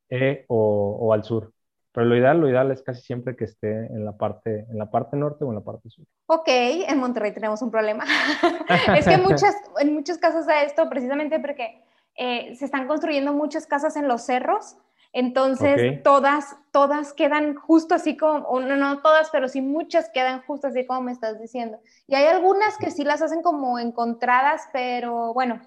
eh, 0.10 0.46
o, 0.48 0.98
o, 1.02 1.14
al 1.14 1.24
sur. 1.24 1.52
Pero 1.92 2.06
lo 2.06 2.16
ideal, 2.16 2.40
lo 2.40 2.48
ideal 2.48 2.72
es 2.72 2.84
casi 2.84 3.02
siempre 3.02 3.36
que 3.36 3.46
esté 3.46 3.88
en 3.88 4.06
la 4.06 4.16
parte, 4.16 4.68
en 4.70 4.78
la 4.78 4.90
parte 4.90 5.18
norte 5.18 5.44
o 5.44 5.50
en 5.50 5.56
la 5.56 5.64
parte 5.64 5.90
sur. 5.90 6.06
Ok, 6.28 6.48
en 6.48 7.00
Monterrey 7.00 7.34
tenemos 7.34 7.62
un 7.62 7.72
problema. 7.72 8.06
es 8.98 9.08
que 9.08 9.18
muchas, 9.18 9.56
en 9.80 9.94
muchos 9.94 10.18
casos 10.18 10.46
de 10.46 10.64
esto, 10.64 10.88
precisamente 10.90 11.40
porque 11.40 11.82
eh, 12.16 12.56
se 12.56 12.66
están 12.66 12.88
construyendo 12.88 13.34
muchas 13.34 13.66
casas 13.66 13.96
en 13.96 14.08
los 14.08 14.24
cerros, 14.24 14.78
entonces, 15.20 16.04
todas, 16.04 16.56
todas 16.72 17.12
quedan 17.12 17.56
justo 17.56 17.96
así 17.96 18.16
como, 18.16 18.60
no, 18.60 18.76
no 18.76 19.02
todas, 19.02 19.32
pero 19.32 19.48
sí 19.48 19.62
muchas 19.62 20.12
quedan 20.14 20.44
justo 20.44 20.68
así 20.68 20.86
como 20.86 21.02
me 21.02 21.12
estás 21.12 21.42
diciendo. 21.42 21.80
Y 22.06 22.14
hay 22.14 22.26
algunas 22.26 22.78
que 22.78 22.92
sí 22.92 23.04
las 23.04 23.24
hacen 23.24 23.42
como 23.42 23.80
encontradas, 23.80 24.70
pero 24.72 25.34
bueno, 25.34 25.60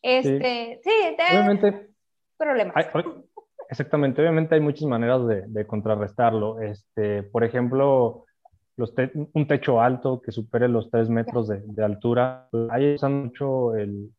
este, 0.00 0.80
sí, 0.82 0.90
obviamente, 1.30 1.90
problemas. 2.38 2.74
Exactamente, 3.68 4.22
obviamente 4.22 4.54
hay 4.54 4.62
muchas 4.62 4.88
maneras 4.88 5.20
de, 5.26 5.66
contrarrestarlo. 5.66 6.62
Este, 6.62 7.22
por 7.22 7.44
ejemplo, 7.44 8.24
los 8.78 8.94
un 9.34 9.46
techo 9.46 9.78
alto 9.78 10.22
que 10.22 10.32
supere 10.32 10.68
los 10.68 10.90
3 10.90 11.10
metros 11.10 11.48
de, 11.48 11.84
altura. 11.84 12.48
Ahí 12.70 12.94
usan 12.94 13.24
mucho 13.24 13.74
el, 13.74 14.10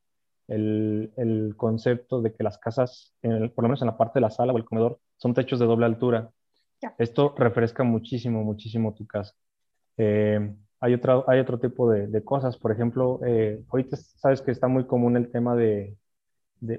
el, 0.47 1.53
concepto 1.57 2.21
de 2.21 2.33
que 2.33 2.43
las 2.43 2.57
casas, 2.57 3.13
por 3.21 3.63
lo 3.63 3.69
menos 3.69 3.81
en 3.81 3.87
la 3.87 3.97
parte 3.97 4.19
de 4.19 4.21
la 4.21 4.29
sala 4.29 4.53
o 4.53 4.57
el 4.57 4.65
comedor, 4.65 4.99
son 5.17 5.33
techos 5.33 5.59
de 5.59 5.65
doble 5.65 5.85
altura. 5.85 6.31
Esto 6.97 7.33
refresca 7.37 7.83
muchísimo, 7.83 8.43
muchísimo 8.43 8.93
tu 8.93 9.05
casa. 9.07 9.33
Eh, 9.97 10.55
hay, 10.79 10.93
otra, 10.93 11.23
hay 11.27 11.39
otro 11.39 11.59
tipo 11.59 11.89
de, 11.89 12.23
cosas, 12.23 12.57
por 12.57 12.71
ejemplo, 12.71 13.19
eh, 13.25 13.63
ahorita 13.69 13.97
sabes 13.97 14.41
que 14.41 14.51
está 14.51 14.67
muy 14.67 14.85
común 14.85 15.17
el 15.17 15.31
tema 15.31 15.55
de, 15.55 15.97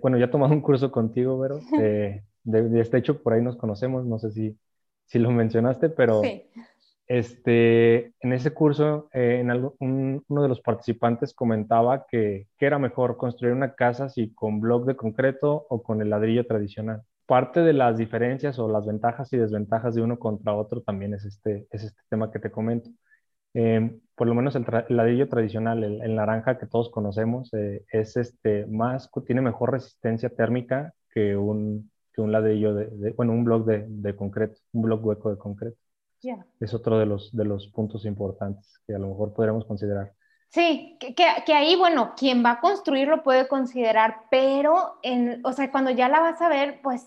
bueno, 0.03 0.19
ya 0.19 0.27
he 0.27 0.29
tomado 0.29 0.53
un 0.53 0.61
curso 0.61 0.91
contigo, 0.91 1.41
pero 1.41 1.59
de, 1.79 2.23
de, 2.45 2.81
este 2.81 2.99
hecho 2.99 3.23
por 3.23 3.33
ahí 3.33 3.43
nos 3.43 3.57
conocemos, 3.57 4.07
no 4.07 4.19
sé 4.19 4.31
si, 4.31 4.59
si 5.07 5.19
lo 5.19 5.31
mencionaste, 5.31 5.89
pero 5.89 6.23
este, 7.09 8.13
en 8.21 8.33
ese 8.33 8.53
curso 8.53 9.09
eh, 9.13 9.43
uno 9.81 10.43
de 10.43 10.49
los 10.49 10.61
participantes 10.61 11.35
comentaba 11.35 12.07
que, 12.07 12.49
que, 12.59 12.67
era 12.67 12.79
mejor 12.79 13.17
construir 13.17 13.55
una 13.55 13.75
casa 13.75 14.09
si 14.09 14.35
con 14.35 14.61
bloc 14.61 14.87
de 14.87 14.97
concreto 14.97 15.67
o 15.71 15.83
con 15.83 16.03
el 16.03 16.11
ladrillo 16.11 16.47
tradicional 16.47 17.03
parte 17.29 17.61
de 17.61 17.75
las 17.75 17.99
diferencias 17.99 18.59
o 18.59 18.69
las 18.69 18.87
ventajas 18.87 19.33
y 19.35 19.37
desventajas 19.37 19.95
de 19.95 20.03
uno 20.03 20.19
contra 20.19 20.55
otro 20.55 20.81
también 20.83 21.13
es 21.15 21.27
este, 21.27 21.69
es 21.71 21.85
este 21.85 22.03
tema 22.09 22.33
que 22.33 22.39
te 22.41 22.51
comento. 22.51 22.91
Em, 23.55 24.01
por 24.17 24.27
lo 24.29 24.35
menos 24.35 24.57
el, 24.57 24.65
ladrillo 24.89 25.29
tradicional, 25.29 25.85
el, 25.85 26.15
naranja 26.15 26.59
que 26.59 26.67
todos 26.67 26.91
conocemos, 26.91 27.53
eh, 27.55 27.85
es 27.93 28.17
este 28.17 28.67
más, 28.67 29.11
tiene 29.27 29.43
mejor 29.43 29.73
resistencia 29.73 30.31
térmica 30.31 30.95
que 31.11 31.37
un, 31.37 31.91
que 32.15 32.23
un 32.23 32.33
ladrillo 32.33 32.75
de, 32.75 33.13
bueno, 33.13 33.33
un 33.33 33.45
bloque 33.45 33.73
de, 33.73 33.87
de, 33.89 34.17
concreto, 34.17 34.61
un 34.73 34.83
bloque 34.83 35.05
hueco 35.05 35.31
de 35.31 35.39
concreto. 35.39 35.79
Es 36.61 36.75
otro 36.75 36.99
de 36.99 37.07
los, 37.07 37.35
de 37.35 37.45
los 37.45 37.69
puntos 37.69 38.05
importantes 38.05 38.81
que 38.87 38.95
a 38.95 38.99
lo 38.99 39.09
mejor 39.09 39.33
podríamos 39.33 39.65
considerar. 39.65 40.13
Sí, 40.49 40.97
que, 40.99 41.15
que, 41.15 41.53
ahí, 41.53 41.77
bueno, 41.77 42.15
quien 42.17 42.43
va 42.43 42.53
a 42.53 42.61
construir 42.61 43.09
lo 43.09 43.23
puede 43.23 43.49
considerar, 43.49 44.23
pero, 44.31 44.99
en, 45.03 45.45
o 45.45 45.53
sea, 45.53 45.71
cuando 45.71 45.91
ya 45.91 46.09
la 46.09 46.21
vas 46.21 46.41
a 46.41 46.49
ver, 46.49 46.81
pues, 46.83 47.07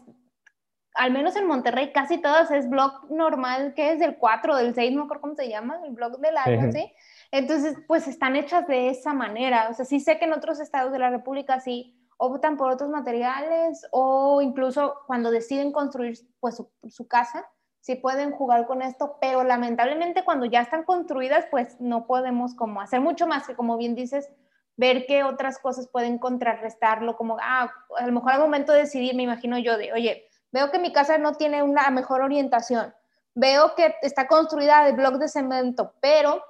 al 0.94 1.12
menos 1.12 1.36
en 1.36 1.48
Monterrey 1.48 1.92
casi 1.92 2.20
todas 2.20 2.52
es 2.52 2.70
blog 2.70 3.10
normal, 3.10 3.74
que 3.74 3.94
es 3.94 4.00
del 4.00 4.18
4, 4.18 4.58
del 4.58 4.76
6, 4.76 4.94
no 4.94 5.04
recuerdo 5.04 5.22
cómo 5.22 5.36
se 5.36 5.50
llama, 5.50 5.80
el 5.86 5.94
blog 5.94 6.20
de 6.20 6.32
la, 6.32 6.72
¿sí? 6.72 6.94
Entonces, 7.32 7.78
pues 7.88 8.08
están 8.08 8.36
hechas 8.36 8.68
de 8.68 8.90
esa 8.90 9.14
manera. 9.14 9.70
O 9.70 9.74
sea, 9.74 9.86
sí 9.86 10.00
sé 10.00 10.20
que 10.20 10.26
en 10.26 10.34
otros 10.34 10.60
estados 10.60 10.92
de 10.92 11.00
la 11.00 11.10
República 11.10 11.60
sí 11.62 11.98
optan 12.18 12.58
por 12.58 12.70
otros 12.70 12.90
materiales 12.90 13.88
o 13.92 14.42
incluso 14.42 14.96
cuando 15.08 15.32
deciden 15.32 15.72
construir 15.72 16.20
pues 16.40 16.58
su, 16.58 16.70
su 16.90 17.08
casa, 17.08 17.50
sí 17.82 17.96
pueden 17.96 18.32
jugar 18.32 18.66
con 18.68 18.82
esto, 18.82 19.18
pero 19.20 19.44
lamentablemente 19.44 20.24
cuando 20.24 20.46
ya 20.46 20.62
están 20.62 20.84
construidas, 20.84 21.46
pues 21.52 21.80
no 21.80 22.06
podemos 22.06 22.56
como 22.56 22.80
hacer 22.80 23.02
mucho 23.02 23.28
más 23.28 23.48
que, 23.48 23.56
como 23.56 23.78
bien 23.78 23.96
dices, 23.96 24.30
ver 24.78 25.06
qué 25.06 25.24
otras 25.24 25.60
cosas 25.60 25.90
pueden 25.90 26.18
contrarrestarlo, 26.18 27.18
como, 27.18 27.38
ah, 27.42 27.72
a 27.98 28.08
lo 28.08 28.14
mejor 28.14 28.34
al 28.34 28.40
momento 28.40 28.72
de 28.72 28.80
decidir, 28.80 29.16
me 29.16 29.24
imagino 29.24 29.58
yo, 29.58 29.78
de, 29.78 29.92
oye, 29.94 30.28
veo 30.52 30.72
que 30.72 30.80
mi 30.80 30.94
casa 30.94 31.18
no 31.18 31.34
tiene 31.34 31.64
una 31.64 31.90
mejor 31.90 32.22
orientación, 32.22 32.94
veo 33.36 33.76
que 33.76 33.96
está 34.02 34.28
construida 34.28 34.86
de 34.86 34.94
bloc 34.94 35.16
de 35.16 35.28
cemento, 35.28 35.96
pero 36.02 36.44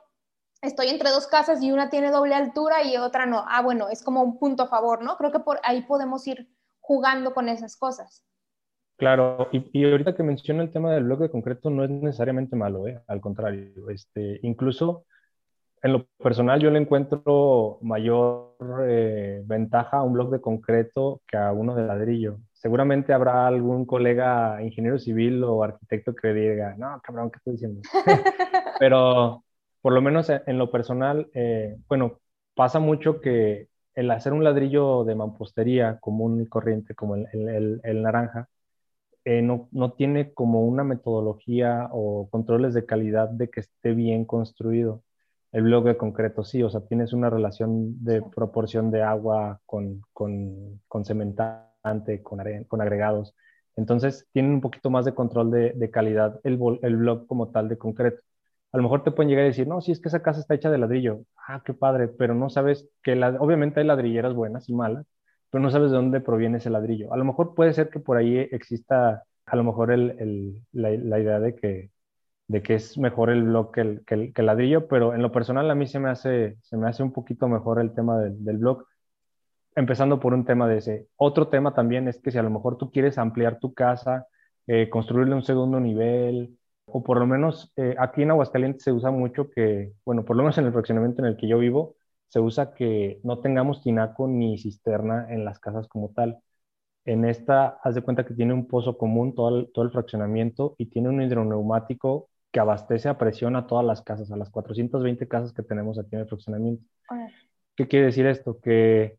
estoy 0.61 0.89
entre 0.89 1.09
dos 1.09 1.27
casas 1.27 1.61
y 1.61 1.71
una 1.71 1.89
tiene 1.89 2.11
doble 2.11 2.35
altura 2.35 2.83
y 2.83 2.97
otra 2.97 3.25
no. 3.25 3.45
Ah, 3.47 3.61
bueno, 3.61 3.89
es 3.89 4.03
como 4.03 4.21
un 4.21 4.37
punto 4.37 4.63
a 4.63 4.67
favor, 4.67 5.01
¿no? 5.01 5.17
Creo 5.17 5.31
que 5.31 5.39
por 5.39 5.59
ahí 5.63 5.81
podemos 5.81 6.27
ir 6.27 6.49
jugando 6.79 7.33
con 7.33 7.49
esas 7.49 7.75
cosas. 7.77 8.23
Claro, 9.01 9.49
y, 9.51 9.83
ahorita 9.83 10.13
que 10.13 10.21
menciona 10.21 10.61
el 10.61 10.69
tema 10.69 10.93
del 10.93 11.05
bloque 11.05 11.23
de 11.23 11.31
concreto 11.31 11.71
no 11.71 11.83
es 11.83 11.89
necesariamente 11.89 12.55
malo, 12.55 12.87
¿eh? 12.87 13.01
al 13.07 13.19
contrario, 13.19 13.89
este, 13.89 14.39
incluso 14.43 15.05
en 15.81 15.93
lo 15.93 16.05
personal 16.19 16.61
yo 16.61 16.69
le 16.69 16.77
encuentro 16.77 17.79
mayor 17.81 18.53
eh, 18.87 19.41
ventaja 19.43 19.97
a 19.97 20.03
un 20.03 20.13
bloque 20.13 20.35
de 20.35 20.41
concreto 20.41 21.19
que 21.27 21.35
a 21.35 21.51
uno 21.51 21.73
de 21.73 21.87
ladrillo. 21.87 22.37
Seguramente 22.53 23.11
habrá 23.11 23.47
algún 23.47 23.87
colega 23.87 24.61
ingeniero 24.61 24.99
civil 24.99 25.43
o 25.45 25.63
arquitecto 25.63 26.13
que 26.13 26.31
diga, 26.31 26.75
no, 26.77 27.01
cabrón, 27.01 27.31
¿qué 27.31 27.37
estoy 27.37 27.53
diciendo? 27.53 27.81
Pero 28.79 29.43
por 29.81 29.93
lo 29.93 30.01
menos 30.03 30.29
en, 30.29 30.59
lo 30.59 30.69
personal, 30.69 31.27
eh, 31.33 31.75
bueno, 31.87 32.19
pasa 32.53 32.77
mucho 32.77 33.19
que 33.19 33.67
el 33.95 34.11
hacer 34.11 34.31
un 34.31 34.43
ladrillo 34.43 35.05
de 35.05 35.15
mampostería 35.15 35.97
común 35.99 36.39
y 36.39 36.47
corriente 36.47 36.93
como 36.93 37.15
el 37.15 38.01
naranja, 38.03 38.47
eh, 39.25 39.41
no, 39.41 39.69
no, 39.71 39.93
tiene 39.93 40.33
como 40.33 40.65
una 40.65 40.83
metodología 40.83 41.89
o 41.91 42.29
controles 42.29 42.73
de 42.73 42.85
calidad 42.85 43.29
de 43.29 43.49
que 43.49 43.61
esté 43.61 43.93
bien 43.93 44.25
construido. 44.25 45.03
El 45.51 45.63
bloque 45.63 45.89
de 45.89 45.97
concreto 45.97 46.43
sí, 46.43 46.63
o 46.63 46.69
sea, 46.69 46.81
tienes 46.81 47.13
una 47.13 47.29
relación 47.29 48.03
de 48.03 48.21
proporción 48.21 48.89
de 48.91 49.03
agua 49.03 49.59
con, 49.65 50.01
con, 50.13 50.81
con 50.87 51.05
cementante, 51.05 52.23
con, 52.23 52.39
con, 52.67 52.81
agregados. 52.81 53.35
Entonces, 53.75 54.27
tienen 54.33 54.53
un 54.53 54.61
poquito 54.61 54.89
más 54.89 55.05
de 55.05 55.13
control 55.13 55.51
de, 55.51 55.73
de 55.73 55.91
calidad 55.91 56.39
el, 56.43 56.59
el 56.81 56.97
bloque 56.97 57.27
como 57.27 57.49
tal 57.51 57.69
de 57.69 57.77
concreto. 57.77 58.21
A 58.71 58.77
lo 58.77 58.83
mejor 58.83 59.03
te 59.03 59.11
pueden 59.11 59.29
llegar 59.29 59.43
a 59.45 59.47
decir, 59.47 59.67
no, 59.67 59.81
si 59.81 59.91
es 59.91 59.99
que 59.99 60.07
esa 60.09 60.23
casa 60.23 60.39
está 60.39 60.55
hecha 60.55 60.71
de 60.71 60.77
ladrillo. 60.77 61.25
Ah, 61.47 61.61
qué 61.65 61.73
padre, 61.73 62.07
pero 62.07 62.33
no 62.33 62.49
sabes 62.49 62.87
que 63.03 63.15
la, 63.15 63.29
obviamente 63.39 63.81
hay 63.81 63.85
ladrilleras 63.85 64.33
buenas 64.33 64.69
y 64.69 64.73
malas, 64.73 65.05
pero 65.51 65.61
no 65.61 65.69
sabes 65.69 65.91
de 65.91 65.97
dónde 65.97 66.21
proviene 66.21 66.57
ese 66.57 66.69
ladrillo. 66.69 67.13
A 67.13 67.17
lo 67.17 67.25
mejor 67.25 67.53
puede 67.53 67.73
ser 67.73 67.89
que 67.89 67.99
por 67.99 68.17
ahí 68.17 68.37
exista 68.37 69.23
a 69.45 69.55
lo 69.55 69.63
mejor 69.63 69.91
el, 69.91 70.63
la, 70.71 71.19
idea 71.19 71.39
de 71.39 71.55
que, 71.55 71.91
es 72.47 72.97
mejor 72.97 73.29
el 73.29 73.43
blog 73.43 73.71
que 73.71 73.81
el, 73.81 74.33
ladrillo, 74.37 74.87
pero 74.87 75.13
en 75.13 75.21
lo 75.21 75.31
personal 75.31 75.69
a 75.69 75.75
mí 75.75 75.87
se 75.87 75.99
me 75.99 76.09
hace, 76.09 76.57
se 76.61 76.77
me 76.77 76.87
hace 76.87 77.03
un 77.03 77.11
poquito 77.11 77.47
mejor 77.49 77.79
el 77.81 77.93
tema 77.93 78.19
del, 78.19 78.43
del 78.43 78.57
blog, 78.57 78.85
empezando 79.75 80.19
por 80.19 80.33
un 80.33 80.45
tema 80.45 80.67
de 80.67 80.77
ese. 80.77 81.07
Otro 81.17 81.49
tema 81.49 81.73
también 81.73 82.07
es 82.07 82.19
que 82.21 82.31
si 82.31 82.37
a 82.37 82.43
lo 82.43 82.49
mejor 82.49 82.77
tú 82.77 82.91
quieres 82.91 83.17
ampliar 83.17 83.59
tu 83.59 83.73
casa, 83.73 84.27
eh, 84.67 84.89
construirle 84.89 85.35
un 85.35 85.43
segundo 85.43 85.79
nivel, 85.79 86.57
o 86.85 87.03
por 87.03 87.19
lo 87.19 87.27
menos 87.27 87.73
eh, 87.75 87.95
aquí 87.99 88.23
en 88.23 88.31
Aguascalientes 88.31 88.83
se 88.83 88.91
usa 88.91 89.11
mucho 89.11 89.49
que, 89.49 89.93
bueno, 90.05 90.23
por 90.23 90.35
lo 90.35 90.43
menos 90.43 90.57
en 90.57 90.65
el 90.65 90.73
fraccionamiento 90.73 91.21
en 91.21 91.27
el 91.27 91.37
que 91.37 91.47
yo 91.47 91.57
vivo, 91.59 91.95
se 92.31 92.39
usa 92.39 92.73
que 92.73 93.19
no 93.23 93.39
tengamos 93.41 93.83
tinaco 93.83 94.27
ni 94.27 94.57
cisterna 94.57 95.27
en 95.33 95.45
las 95.45 95.59
casas 95.59 95.87
como 95.89 96.11
tal. 96.11 96.39
En 97.05 97.25
esta, 97.25 97.79
haz 97.83 97.95
de 97.95 98.03
cuenta 98.03 98.25
que 98.25 98.33
tiene 98.35 98.53
un 98.53 98.67
pozo 98.67 98.97
común 98.97 99.35
todo 99.35 99.49
el, 99.59 99.71
todo 99.73 99.85
el 99.85 99.91
fraccionamiento 99.91 100.75
y 100.77 100.87
tiene 100.87 101.09
un 101.09 101.21
hidroneumático 101.21 102.29
que 102.51 102.61
abastece 102.61 103.09
a 103.09 103.17
presión 103.17 103.55
a 103.57 103.67
todas 103.67 103.85
las 103.85 104.01
casas, 104.01 104.31
a 104.31 104.37
las 104.37 104.49
420 104.49 105.27
casas 105.27 105.53
que 105.53 105.63
tenemos 105.63 105.99
aquí 105.99 106.15
en 106.15 106.21
el 106.21 106.27
fraccionamiento. 106.29 106.85
¿Qué 107.75 107.87
quiere 107.87 108.07
decir 108.07 108.25
esto? 108.27 108.59
Que 108.61 109.17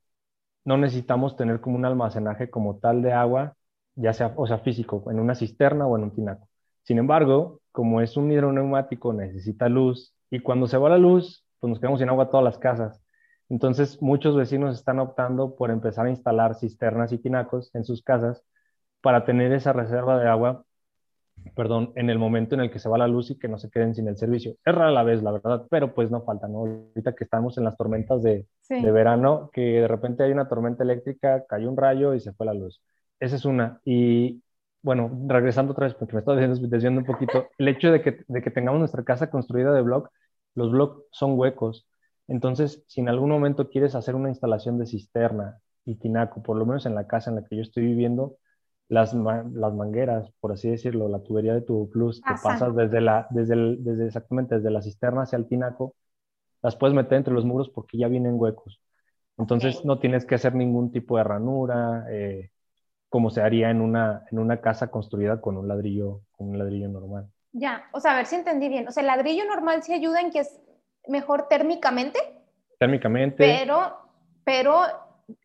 no 0.64 0.78
necesitamos 0.78 1.36
tener 1.36 1.60
como 1.60 1.76
un 1.76 1.84
almacenaje 1.84 2.50
como 2.50 2.78
tal 2.78 3.02
de 3.02 3.12
agua, 3.12 3.56
ya 3.96 4.14
sea, 4.14 4.32
o 4.36 4.46
sea, 4.46 4.58
físico, 4.60 5.04
en 5.10 5.20
una 5.20 5.34
cisterna 5.34 5.86
o 5.86 5.98
en 5.98 6.04
un 6.04 6.14
tinaco. 6.14 6.48
Sin 6.82 6.98
embargo, 6.98 7.60
como 7.72 8.00
es 8.00 8.16
un 8.16 8.32
hidroneumático, 8.32 9.12
necesita 9.12 9.68
luz 9.68 10.14
y 10.30 10.40
cuando 10.40 10.66
se 10.68 10.78
va 10.78 10.88
la 10.90 10.98
luz, 10.98 11.44
pues 11.60 11.70
nos 11.70 11.80
quedamos 11.80 12.00
sin 12.00 12.08
agua 12.08 12.30
todas 12.30 12.44
las 12.44 12.58
casas. 12.58 13.01
Entonces, 13.52 14.00
muchos 14.00 14.34
vecinos 14.34 14.74
están 14.74 14.98
optando 14.98 15.56
por 15.56 15.70
empezar 15.70 16.06
a 16.06 16.10
instalar 16.10 16.54
cisternas 16.54 17.12
y 17.12 17.18
tinacos 17.18 17.70
en 17.74 17.84
sus 17.84 18.02
casas 18.02 18.42
para 19.02 19.26
tener 19.26 19.52
esa 19.52 19.74
reserva 19.74 20.18
de 20.18 20.26
agua, 20.28 20.64
perdón, 21.54 21.92
en 21.96 22.10
el 22.10 22.18
momento 22.18 22.54
en 22.54 22.62
el 22.62 22.70
que 22.70 22.78
se 22.78 22.88
va 22.88 22.98
la 22.98 23.08
luz 23.08 23.30
y 23.30 23.38
que 23.38 23.48
no 23.48 23.58
se 23.58 23.70
queden 23.70 23.94
sin 23.94 24.08
el 24.08 24.16
servicio. 24.16 24.56
Es 24.64 24.74
rara 24.74 24.90
la 24.90 25.02
vez, 25.02 25.22
la 25.22 25.32
verdad, 25.32 25.66
pero 25.70 25.94
pues 25.94 26.10
no 26.10 26.22
falta, 26.24 26.48
¿no? 26.48 26.60
Ahorita 26.60 27.14
que 27.14 27.24
estamos 27.24 27.58
en 27.58 27.64
las 27.64 27.76
tormentas 27.76 28.22
de, 28.22 28.46
de 28.78 28.92
verano, 28.92 29.50
que 29.52 29.60
de 29.82 29.88
repente 29.88 30.22
hay 30.24 30.32
una 30.32 30.48
tormenta 30.48 30.84
eléctrica, 30.84 31.44
cayó 31.46 31.68
un 31.70 31.76
rayo 31.76 32.14
y 32.14 32.20
se 32.20 32.32
fue 32.32 32.46
la 32.46 32.54
luz. 32.54 32.82
Esa 33.20 33.36
es 33.36 33.44
una. 33.44 33.80
Y 33.84 34.42
bueno, 34.82 35.10
regresando 35.28 35.72
otra 35.72 35.86
vez, 35.86 35.94
porque 35.94 36.14
me 36.14 36.20
estoy 36.20 36.36
desviando 36.70 37.00
un 37.00 37.06
poquito, 37.06 37.48
el 37.58 37.68
hecho 37.68 37.92
de 37.92 38.02
que, 38.02 38.24
de 38.26 38.42
que 38.42 38.50
tengamos 38.50 38.78
nuestra 38.80 39.04
casa 39.04 39.30
construida 39.30 39.72
de 39.74 39.82
block, 39.82 40.10
los 40.54 40.72
blocks 40.72 41.04
son 41.10 41.38
huecos. 41.38 41.86
Entonces, 42.28 42.82
si 42.86 43.00
en 43.00 43.08
algún 43.08 43.30
momento 43.30 43.68
quieres 43.68 43.94
hacer 43.94 44.14
una 44.14 44.28
instalación 44.28 44.78
de 44.78 44.86
cisterna 44.86 45.58
y 45.84 45.96
tinaco, 45.96 46.42
por 46.42 46.56
lo 46.56 46.66
menos 46.66 46.86
en 46.86 46.94
la 46.94 47.06
casa 47.06 47.30
en 47.30 47.36
la 47.36 47.44
que 47.44 47.56
yo 47.56 47.62
estoy 47.62 47.84
viviendo, 47.84 48.36
las, 48.88 49.14
las 49.14 49.74
mangueras, 49.74 50.30
por 50.40 50.52
así 50.52 50.70
decirlo, 50.70 51.08
la 51.08 51.22
tubería 51.22 51.54
de 51.54 51.62
tu 51.62 51.88
plus, 51.90 52.20
que 52.20 52.34
pasas 52.42 52.74
desde, 52.76 53.00
la, 53.00 53.26
desde, 53.30 53.54
el, 53.54 53.82
desde 53.82 54.06
exactamente 54.06 54.56
desde 54.56 54.70
la 54.70 54.82
cisterna 54.82 55.22
hacia 55.22 55.38
el 55.38 55.48
tinaco, 55.48 55.94
las 56.62 56.76
puedes 56.76 56.94
meter 56.94 57.18
entre 57.18 57.34
los 57.34 57.44
muros 57.44 57.70
porque 57.70 57.98
ya 57.98 58.08
vienen 58.08 58.34
huecos. 58.38 58.80
Entonces 59.38 59.84
no 59.84 59.98
tienes 59.98 60.26
que 60.26 60.34
hacer 60.34 60.54
ningún 60.54 60.92
tipo 60.92 61.16
de 61.16 61.24
ranura, 61.24 62.04
eh, 62.10 62.50
como 63.08 63.30
se 63.30 63.42
haría 63.42 63.70
en 63.70 63.80
una, 63.80 64.24
en 64.30 64.38
una 64.38 64.60
casa 64.60 64.90
construida 64.90 65.40
con 65.40 65.56
un 65.56 65.68
ladrillo, 65.68 66.20
con 66.32 66.50
un 66.50 66.58
ladrillo 66.58 66.88
normal. 66.88 67.28
Ya, 67.52 67.84
o 67.92 68.00
sea, 68.00 68.12
a 68.12 68.16
ver 68.16 68.26
si 68.26 68.36
entendí 68.36 68.68
bien. 68.68 68.88
O 68.88 68.90
sea, 68.90 69.02
el 69.02 69.06
ladrillo 69.06 69.44
normal 69.46 69.82
sí 69.82 69.92
ayuda 69.92 70.20
en 70.20 70.30
que 70.30 70.42
mejor 71.08 71.48
térmicamente. 71.48 72.18
Térmicamente. 72.78 73.36
Pero, 73.38 73.96
pero 74.44 74.82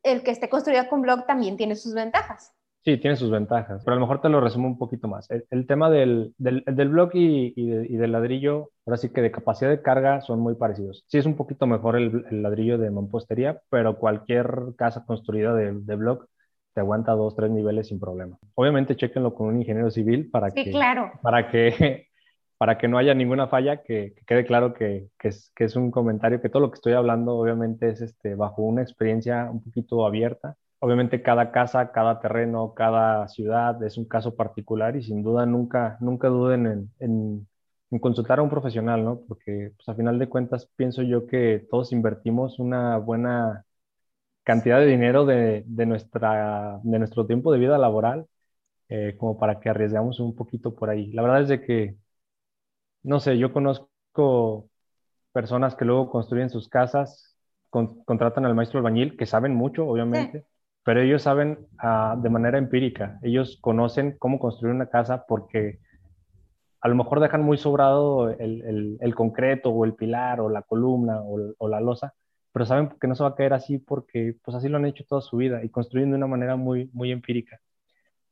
el 0.03 0.23
que 0.23 0.31
esté 0.31 0.49
construido 0.49 0.87
con 0.87 1.01
block 1.01 1.25
también 1.25 1.57
tiene 1.57 1.75
sus 1.75 1.93
ventajas. 1.93 2.53
Sí, 2.83 2.97
tiene 2.97 3.17
sus 3.17 3.29
ventajas, 3.29 3.83
pero 3.83 3.97
a 3.97 3.99
lo 3.99 4.05
mejor 4.05 4.21
te 4.21 4.29
lo 4.29 4.39
resumo 4.39 4.65
un 4.65 4.77
poquito 4.77 5.09
más. 5.09 5.27
El, 5.29 5.67
tema 5.67 5.89
del, 5.89 6.33
del, 6.37 6.63
del 6.65 6.87
blog 6.87 7.09
y, 7.15 7.53
y, 7.57 7.97
del 7.97 8.13
ladrillo, 8.13 8.71
ahora 8.85 8.95
sí 8.95 9.09
que 9.09 9.21
de 9.21 9.29
capacidad 9.29 9.69
de 9.69 9.81
carga 9.81 10.21
son 10.21 10.39
muy 10.39 10.55
parecidos. 10.55 11.03
Sí 11.07 11.17
es 11.17 11.25
un 11.25 11.35
poquito 11.35 11.67
mejor 11.67 11.97
el, 11.97 12.25
el 12.31 12.41
ladrillo 12.41 12.77
de 12.77 12.89
mampostería, 12.89 13.61
pero 13.69 13.97
cualquier 13.97 14.73
casa 14.77 15.03
construida 15.05 15.53
de, 15.53 15.73
de 15.73 15.95
blog 15.97 16.27
te 16.73 16.81
aguanta 16.81 17.11
dos, 17.13 17.35
tres 17.35 17.51
niveles 17.51 17.87
sin 17.87 17.99
problema. 17.99 18.37
Obviamente, 18.53 18.95
chequenlo 18.95 19.33
con 19.33 19.47
un 19.47 19.57
ingeniero 19.57 19.89
civil 19.91 20.29
para 20.29 20.51
sí, 20.51 20.63
que, 20.63 20.71
claro. 20.71 21.11
para 21.23 21.49
que, 21.49 22.06
para 22.57 22.77
que 22.77 22.87
no 22.87 22.97
haya 22.97 23.13
ninguna 23.13 23.47
falla, 23.47 23.83
que, 23.83 24.13
que 24.15 24.25
quede 24.25 24.45
claro 24.45 24.73
que, 24.73 25.09
que, 25.19 25.29
es, 25.29 25.51
que 25.55 25.65
es 25.65 25.75
un 25.75 25.91
comentario, 25.91 26.41
que 26.41 26.49
todo 26.49 26.61
lo 26.61 26.71
que 26.71 26.75
estoy 26.75 26.93
hablando 26.93 27.35
obviamente 27.37 27.89
es 27.89 28.01
este, 28.01 28.35
bajo 28.35 28.61
una 28.63 28.81
experiencia 28.81 29.49
un 29.51 29.63
poquito 29.63 30.05
abierta 30.05 30.57
obviamente 30.79 31.21
cada 31.21 31.51
casa, 31.51 31.91
cada 31.91 32.19
terreno, 32.19 32.73
cada 32.73 33.27
ciudad 33.27 33.81
es 33.83 33.97
un 33.97 34.05
caso 34.05 34.35
particular 34.35 34.95
y 34.95 35.03
sin 35.03 35.23
duda 35.23 35.45
nunca, 35.45 35.97
nunca 36.01 36.27
duden 36.27 36.91
en, 36.99 37.47
consultar 38.01 38.39
a 38.39 38.43
un 38.43 38.49
profesional, 38.49 39.03
¿no? 39.03 39.21
Porque 39.27 39.71
pues, 39.75 39.89
a 39.89 39.95
final 39.95 40.19
de 40.19 40.29
cuentas 40.29 40.67
pienso 40.75 41.03
yo 41.03 41.25
que 41.25 41.65
todos 41.69 41.91
invertimos 41.93 42.59
una 42.59 42.97
buena 42.97 43.65
cantidad 44.43 44.79
de 44.79 44.87
dinero 44.87 45.25
de, 45.25 45.63
nuestra, 45.85 46.79
de 46.83 46.99
nuestro 46.99 47.25
tiempo 47.27 47.51
de 47.51 47.59
vida 47.59 47.77
laboral 47.77 48.27
eh, 48.89 49.15
como 49.19 49.37
para 49.39 49.59
que 49.59 49.69
arriesgamos 49.69 50.19
un 50.19 50.35
poquito 50.35 50.75
por 50.75 50.89
ahí. 50.89 51.11
La 51.13 51.21
verdad 51.23 51.43
es 51.43 51.49
de 51.49 51.61
que, 51.61 51.97
no 53.07 53.21
sé, 53.21 53.37
yo 53.37 53.53
conozco 53.53 54.69
personas 55.31 55.75
que 55.75 55.85
luego 55.85 56.09
construyen 56.09 56.49
sus 56.49 56.67
casas, 56.67 57.37
contratan 57.69 58.45
al 58.45 58.53
maestro 58.53 58.79
albañil, 58.79 59.15
que 59.15 59.25
saben 59.25 59.55
mucho, 59.55 59.87
obviamente, 59.87 60.45
pero 60.83 61.01
ellos 61.01 61.21
saben 61.21 61.57
ah, 61.79 62.17
de 62.21 62.29
manera 62.29 62.57
empírica, 62.57 63.17
ellos 63.21 63.59
conocen 63.61 64.17
cómo 64.19 64.39
construir 64.39 64.75
una 64.75 64.89
casa 64.89 65.25
porque 65.25 65.79
a 66.81 66.89
lo 66.89 66.95
mejor 66.95 67.21
dejan 67.21 67.43
muy 67.43 67.57
sobrado 67.57 68.29
el, 68.29 68.97
el, 68.99 69.15
concreto 69.15 69.69
o 69.69 69.85
el 69.85 69.93
pilar 69.93 70.41
o 70.41 70.49
la 70.49 70.63
columna 70.63 71.21
o, 71.21 71.67
la 71.69 71.79
losa, 71.79 72.13
pero 72.51 72.65
saben 72.65 72.89
que 72.99 73.07
no 73.07 73.15
se 73.15 73.23
va 73.23 73.29
a 73.29 73.35
caer 73.35 73.53
así 73.53 73.77
porque 73.77 74.35
pues 74.43 74.55
así 74.55 74.67
lo 74.67 74.75
han 74.75 74.85
hecho 74.85 75.05
toda 75.07 75.21
su 75.21 75.37
vida 75.37 75.63
y 75.63 75.69
construyen 75.69 76.09
de 76.11 76.17
una 76.17 76.27
manera 76.27 76.57
muy, 76.57 76.89
muy 76.91 77.13
empírica. 77.13 77.61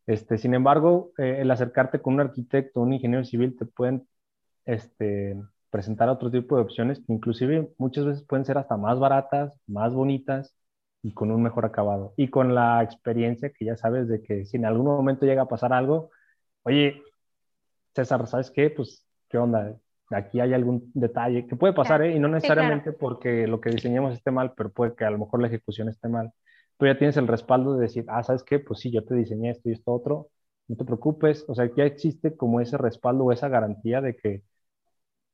Este, 0.05 0.37
sin 0.37 0.53
embargo, 0.53 1.11
eh, 1.17 1.37
el 1.39 1.49
acercarte 1.49 2.01
con 2.01 2.15
un 2.15 2.19
arquitecto, 2.19 2.81
un 2.81 2.91
ingeniero 2.91 3.23
civil, 3.23 3.55
te 3.57 3.65
pueden 3.65 4.05
este, 4.65 5.41
presentar 5.69 6.09
otro 6.09 6.31
tipo 6.31 6.55
de 6.55 6.61
opciones 6.61 6.99
que 6.99 7.13
inclusive 7.13 7.69
muchas 7.77 8.05
veces 8.05 8.23
pueden 8.23 8.45
ser 8.45 8.57
hasta 8.57 8.77
más 8.77 8.99
baratas, 8.99 9.53
más 9.67 9.93
bonitas 9.93 10.55
y 11.03 11.13
con 11.13 11.31
un 11.31 11.43
mejor 11.43 11.65
acabado. 11.65 12.13
Y 12.17 12.29
con 12.29 12.55
la 12.55 12.81
experiencia 12.83 13.51
que 13.51 13.65
ya 13.65 13.75
sabes 13.77 14.07
de 14.07 14.23
que 14.23 14.45
si 14.45 14.57
en 14.57 14.65
algún 14.65 14.85
momento 14.85 15.25
llega 15.25 15.43
a 15.43 15.47
pasar 15.47 15.73
algo, 15.73 16.11
oye, 16.63 17.01
César, 17.93 18.25
¿sabes 18.27 18.51
qué? 18.51 18.69
Pues, 18.69 19.05
¿qué 19.29 19.37
onda? 19.37 19.75
Aquí 20.11 20.39
hay 20.39 20.53
algún 20.53 20.91
detalle 20.93 21.47
que 21.47 21.55
puede 21.55 21.73
pasar, 21.73 22.01
¿eh? 22.03 22.15
Y 22.15 22.19
no 22.19 22.27
necesariamente 22.27 22.91
porque 22.91 23.47
lo 23.47 23.59
que 23.59 23.69
diseñamos 23.69 24.13
esté 24.13 24.31
mal, 24.31 24.53
pero 24.55 24.71
puede 24.71 24.95
que 24.95 25.05
a 25.05 25.09
lo 25.09 25.17
mejor 25.17 25.41
la 25.41 25.47
ejecución 25.47 25.89
esté 25.89 26.09
mal. 26.09 26.31
Tú 26.77 26.85
ya 26.85 26.97
tienes 26.97 27.17
el 27.17 27.27
respaldo 27.27 27.75
de 27.75 27.83
decir, 27.83 28.05
ah, 28.07 28.21
¿sabes 28.23 28.43
qué? 28.43 28.59
Pues 28.59 28.79
sí, 28.79 28.91
yo 28.91 29.03
te 29.03 29.15
diseñé 29.15 29.51
esto 29.51 29.69
y 29.69 29.73
esto 29.73 29.93
otro, 29.93 30.29
no 30.67 30.75
te 30.75 30.85
preocupes. 30.85 31.45
O 31.47 31.55
sea, 31.55 31.69
ya 31.75 31.85
existe 31.85 32.35
como 32.35 32.61
ese 32.61 32.77
respaldo 32.77 33.25
o 33.25 33.31
esa 33.31 33.47
garantía 33.49 34.01
de 34.01 34.15
que, 34.15 34.43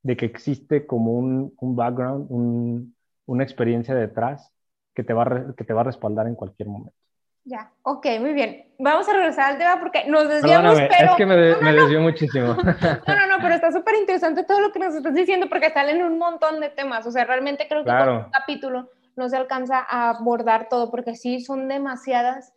de 0.02 0.16
que 0.16 0.26
existe 0.26 0.86
como 0.86 1.12
un, 1.12 1.54
un 1.58 1.76
background, 1.76 2.26
un, 2.28 2.94
una 3.26 3.44
experiencia 3.44 3.94
detrás 3.94 4.52
que 4.94 5.04
te 5.04 5.12
va 5.12 5.22
a, 5.22 5.54
que 5.56 5.64
te 5.64 5.72
va 5.72 5.82
a 5.82 5.84
respaldar 5.84 6.26
en 6.26 6.34
cualquier 6.34 6.68
momento. 6.68 6.96
Ya, 7.44 7.72
ok, 7.82 8.06
muy 8.20 8.34
bien. 8.34 8.72
Vamos 8.78 9.08
a 9.08 9.12
regresar 9.14 9.52
al 9.52 9.58
tema 9.58 9.80
porque 9.80 10.04
nos 10.06 10.28
desviamos, 10.28 10.80
pero... 10.88 11.10
Es 11.10 11.16
que 11.16 11.26
me, 11.26 11.36
desvió 11.36 12.00
muchísimo. 12.00 12.54
No, 13.06 13.16
no, 13.16 13.26
no, 13.26 13.42
pero 13.42 13.54
está 13.54 13.72
súper 13.72 13.96
interesante 13.96 14.44
todo 14.44 14.60
lo 14.60 14.72
que 14.72 14.78
nos 14.78 14.94
estás 14.94 15.14
diciendo 15.14 15.48
porque 15.48 15.70
salen 15.70 16.04
un 16.04 16.18
montón 16.18 16.60
de 16.60 16.70
temas. 16.70 17.06
O 17.06 17.10
sea, 17.10 17.24
realmente 17.24 17.66
creo 17.68 17.84
que 17.84 17.90
con 17.90 18.08
un 18.08 18.30
capítulo 18.30 18.90
no 19.16 19.28
se 19.28 19.36
alcanza 19.36 19.84
a 19.88 20.10
abordar 20.10 20.68
todo 20.68 20.90
porque 20.90 21.16
sí 21.16 21.40
son 21.40 21.68
demasiadas 21.68 22.54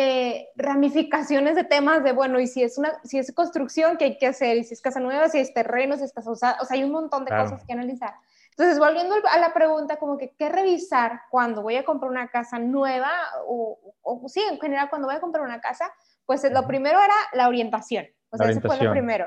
eh, 0.00 0.50
ramificaciones 0.54 1.56
de 1.56 1.64
temas 1.64 2.04
de, 2.04 2.12
bueno, 2.12 2.38
y 2.38 2.46
si 2.46 2.62
es, 2.62 2.78
una, 2.78 3.00
si 3.02 3.18
es 3.18 3.34
construcción, 3.34 3.96
¿qué 3.96 4.04
hay 4.04 4.18
que 4.18 4.28
hacer? 4.28 4.56
Y 4.56 4.62
si 4.62 4.74
es 4.74 4.80
casa 4.80 5.00
nueva, 5.00 5.28
si 5.28 5.40
es 5.40 5.52
terreno, 5.52 5.96
si 5.96 6.04
es 6.04 6.12
casa 6.12 6.30
usada. 6.30 6.56
O 6.60 6.64
sea, 6.64 6.76
hay 6.76 6.84
un 6.84 6.92
montón 6.92 7.24
de 7.24 7.32
cosas 7.32 7.64
que 7.64 7.72
analizar. 7.72 8.14
Entonces, 8.50 8.78
volviendo 8.78 9.16
a 9.28 9.38
la 9.38 9.52
pregunta, 9.52 9.96
como 9.96 10.16
que, 10.16 10.30
¿qué 10.38 10.48
revisar 10.50 11.22
cuando 11.30 11.62
voy 11.62 11.74
a 11.74 11.84
comprar 11.84 12.12
una 12.12 12.28
casa 12.28 12.60
nueva? 12.60 13.10
O, 13.48 13.76
o 14.02 14.28
sí, 14.28 14.40
en 14.48 14.60
general, 14.60 14.88
cuando 14.88 15.08
voy 15.08 15.16
a 15.16 15.20
comprar 15.20 15.44
una 15.44 15.60
casa, 15.60 15.92
pues 16.26 16.48
lo 16.48 16.64
primero 16.64 17.00
era 17.00 17.14
la 17.32 17.48
orientación. 17.48 18.06
O 18.30 18.36
sea, 18.36 18.48
eso 18.50 18.60
fue 18.60 18.80
lo 18.80 18.92
primero. 18.92 19.26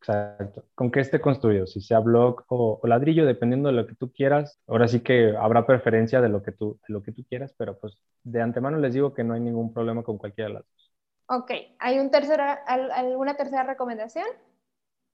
Exacto. 0.00 0.64
Con 0.74 0.90
que 0.90 1.00
esté 1.00 1.20
construido, 1.20 1.66
si 1.66 1.80
sea 1.80 1.98
block 1.98 2.44
o, 2.48 2.80
ladrillo, 2.84 3.26
dependiendo 3.26 3.68
de 3.68 3.74
lo 3.74 3.86
que 3.86 3.94
tú 3.94 4.12
quieras. 4.12 4.60
Ahora 4.66 4.88
sí 4.88 5.00
que 5.00 5.34
habrá 5.36 5.66
preferencia 5.66 6.20
de 6.20 6.28
lo 6.28 6.42
que 6.42 6.52
tú, 6.52 6.78
de 6.86 6.94
lo 6.94 7.02
que 7.02 7.12
tú 7.12 7.24
quieras, 7.24 7.54
pero 7.58 7.78
pues 7.78 7.98
de 8.22 8.40
antemano 8.40 8.78
les 8.78 8.94
digo 8.94 9.12
que 9.12 9.24
no 9.24 9.34
hay 9.34 9.40
ningún 9.40 9.72
problema 9.72 10.02
con 10.02 10.18
cualquiera 10.18 10.48
de 10.48 10.54
las 10.54 10.64
dos. 10.64 10.92
Ok. 11.26 11.50
¿Hay 11.78 11.98
un 11.98 12.10
tercera, 12.10 12.54
alguna 12.54 13.36
tercera 13.36 13.64
recomendación? 13.64 14.26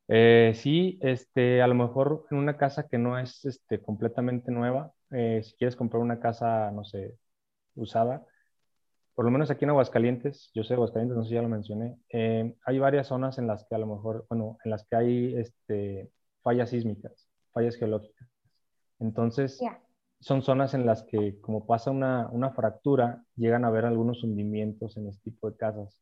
Eh, 0.08 0.52
sí, 0.54 0.98
este, 1.00 1.62
a 1.62 1.66
lo 1.66 1.74
mejor 1.74 2.26
en 2.30 2.38
una 2.38 2.56
casa 2.56 2.86
que 2.88 2.98
no 2.98 3.18
es 3.18 3.44
este, 3.46 3.80
completamente 3.80 4.52
nueva, 4.52 4.92
eh, 5.10 5.40
si 5.42 5.54
quieres 5.54 5.76
comprar 5.76 6.02
una 6.02 6.20
casa, 6.20 6.70
no 6.72 6.84
sé, 6.84 7.16
usada, 7.74 8.22
por 9.14 9.24
lo 9.24 9.30
menos 9.30 9.50
aquí 9.50 9.64
en 9.64 9.70
Aguascalientes, 9.70 10.50
yo 10.54 10.64
sé 10.64 10.74
Aguascalientes, 10.74 11.16
no 11.16 11.22
sé 11.22 11.30
si 11.30 11.34
ya 11.34 11.42
lo 11.42 11.48
mencioné, 11.48 11.96
eh, 12.10 12.54
hay 12.64 12.78
varias 12.78 13.08
zonas 13.08 13.38
en 13.38 13.46
las 13.46 13.64
que 13.64 13.74
a 13.74 13.78
lo 13.78 13.86
mejor, 13.86 14.26
bueno, 14.28 14.58
en 14.64 14.70
las 14.70 14.84
que 14.86 14.96
hay 14.96 15.34
este, 15.36 16.10
fallas 16.42 16.70
sísmicas, 16.70 17.28
fallas 17.52 17.76
geológicas. 17.76 18.28
Entonces, 18.98 19.60
son 20.20 20.42
zonas 20.42 20.74
en 20.74 20.86
las 20.86 21.02
que, 21.02 21.40
como 21.40 21.66
pasa 21.66 21.90
una, 21.90 22.28
una 22.30 22.50
fractura, 22.50 23.24
llegan 23.36 23.64
a 23.64 23.68
haber 23.68 23.84
algunos 23.84 24.24
hundimientos 24.24 24.96
en 24.96 25.08
este 25.08 25.30
tipo 25.30 25.50
de 25.50 25.56
casas. 25.56 25.98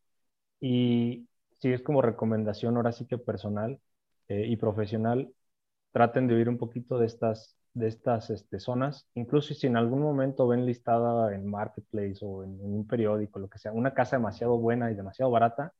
Y 0.59 1.27
si 1.59 1.73
es 1.73 1.81
como 1.81 2.01
recomendación, 2.01 2.77
ahora 2.77 2.93
sí 2.93 3.05
que 3.05 3.17
personal, 3.17 3.79
eh, 4.29 4.45
y 4.47 4.55
profesional 4.55 5.33
traten 5.91 6.27
de 6.27 6.35
huir 6.35 6.49
un 6.49 6.57
poquito 6.57 6.97
de 6.97 7.05
estas, 7.07 7.57
de 7.73 7.87
estas 7.87 8.29
este, 8.29 8.59
zonas, 8.59 9.07
incluso 9.15 9.53
si 9.53 9.67
en 9.67 9.77
algún 9.77 10.01
momento 10.01 10.47
ven 10.47 10.65
listada 10.65 11.33
en 11.33 11.45
Marketplace 11.47 12.19
o 12.21 12.43
en, 12.43 12.59
un 12.61 12.87
periódico, 12.87 13.39
lo 13.39 13.49
que 13.49 13.57
sea, 13.57 13.71
una 13.71 13.93
casa 13.93 14.17
demasiado 14.17 14.57
buena 14.57 14.91
y 14.91 14.95
demasiado 14.95 15.31
barata, 15.31 15.73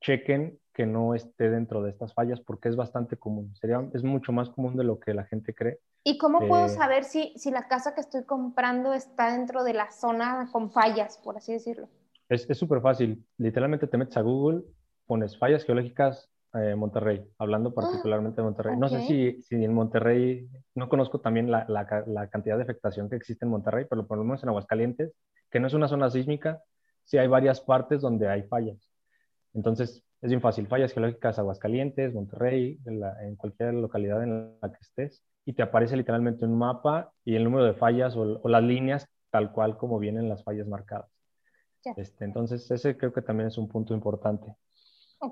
chequen 0.00 0.58
que 0.72 0.86
no 0.86 1.14
esté 1.14 1.50
dentro 1.50 1.82
de 1.82 1.90
estas 1.90 2.14
fallas 2.14 2.40
porque 2.40 2.68
es 2.68 2.76
bastante 2.76 3.16
común, 3.16 3.54
sería, 3.56 3.88
es 3.92 4.04
mucho 4.04 4.32
más 4.32 4.50
común 4.50 4.76
de 4.76 4.84
lo 4.84 5.00
que 5.00 5.14
la 5.14 5.24
gente 5.24 5.54
cree. 5.54 5.80
¿Y 6.04 6.18
cómo 6.18 6.46
puedo 6.46 6.66
eh, 6.66 6.70
saber 6.70 7.04
si, 7.04 7.32
si 7.36 7.50
la 7.50 7.66
casa 7.66 7.94
que 7.94 8.00
estoy 8.00 8.24
comprando 8.24 8.92
está 8.92 9.32
dentro 9.32 9.64
de 9.64 9.72
la 9.72 9.90
zona 9.90 10.48
con 10.52 10.70
fallas, 10.70 11.18
por 11.18 11.36
así 11.36 11.52
decirlo? 11.52 11.88
Es 12.28 12.46
súper 12.58 12.80
fácil, 12.80 13.24
literalmente 13.38 13.86
te 13.86 13.98
metes 13.98 14.16
a 14.16 14.22
Google, 14.22 14.62
pones 15.06 15.38
fallas 15.38 15.64
geológicas 15.64 16.28
eh, 16.54 16.74
Monterrey, 16.76 17.24
hablando 17.38 17.70
ah, 17.70 17.74
particularmente 17.74 18.40
de 18.40 18.44
Monterrey. 18.44 18.76
No 18.76 18.88
sé 18.88 19.00
si, 19.06 19.42
si, 19.42 19.64
en 19.64 19.74
Monterrey, 19.74 20.48
no 20.74 20.88
conozco 20.88 21.20
también 21.20 21.50
la, 21.50 21.66
la, 21.68 22.28
cantidad 22.28 22.56
de 22.56 22.62
afectación 22.62 23.10
que 23.10 23.16
existe 23.16 23.44
en 23.44 23.50
Monterrey, 23.50 23.86
pero 23.90 24.06
por 24.06 24.18
lo 24.18 24.24
menos 24.24 24.42
en 24.42 24.50
Aguascalientes, 24.50 25.14
que 25.50 25.58
no 25.58 25.66
es 25.66 25.74
una 25.74 25.88
zona 25.88 26.10
sísmica, 26.10 26.62
sí 27.02 27.18
hay 27.18 27.26
varias 27.26 27.60
partes 27.60 28.00
donde 28.00 28.28
hay 28.28 28.44
fallas. 28.44 28.88
Entonces, 29.52 30.04
es 30.20 30.30
bien 30.30 30.40
fácil, 30.40 30.68
fallas 30.68 30.92
geológicas 30.92 31.38
Aguascalientes, 31.38 32.14
Monterrey, 32.14 32.78
en, 32.86 33.36
cualquier 33.36 33.74
localidad 33.74 34.22
en 34.22 34.56
la 34.62 34.70
que 34.70 34.78
estés, 34.80 35.24
y 35.44 35.54
te 35.54 35.62
aparece 35.62 35.96
literalmente 35.96 36.44
un 36.44 36.56
mapa 36.56 37.12
y 37.24 37.34
el 37.34 37.44
número 37.44 37.64
de 37.64 37.74
fallas 37.74 38.16
o, 38.16 38.48
las 38.48 38.62
líneas 38.62 39.08
tal 39.30 39.52
cual 39.52 39.76
como 39.76 39.98
vienen 39.98 40.28
las 40.28 40.44
fallas 40.44 40.66
marcadas. 40.66 41.10
Este, 41.96 42.24
entonces, 42.24 42.70
ese 42.70 42.96
creo 42.96 43.12
que 43.12 43.22
también 43.22 43.48
es 43.48 43.58
un 43.58 43.68
punto 43.68 43.92
importante. 43.92 44.54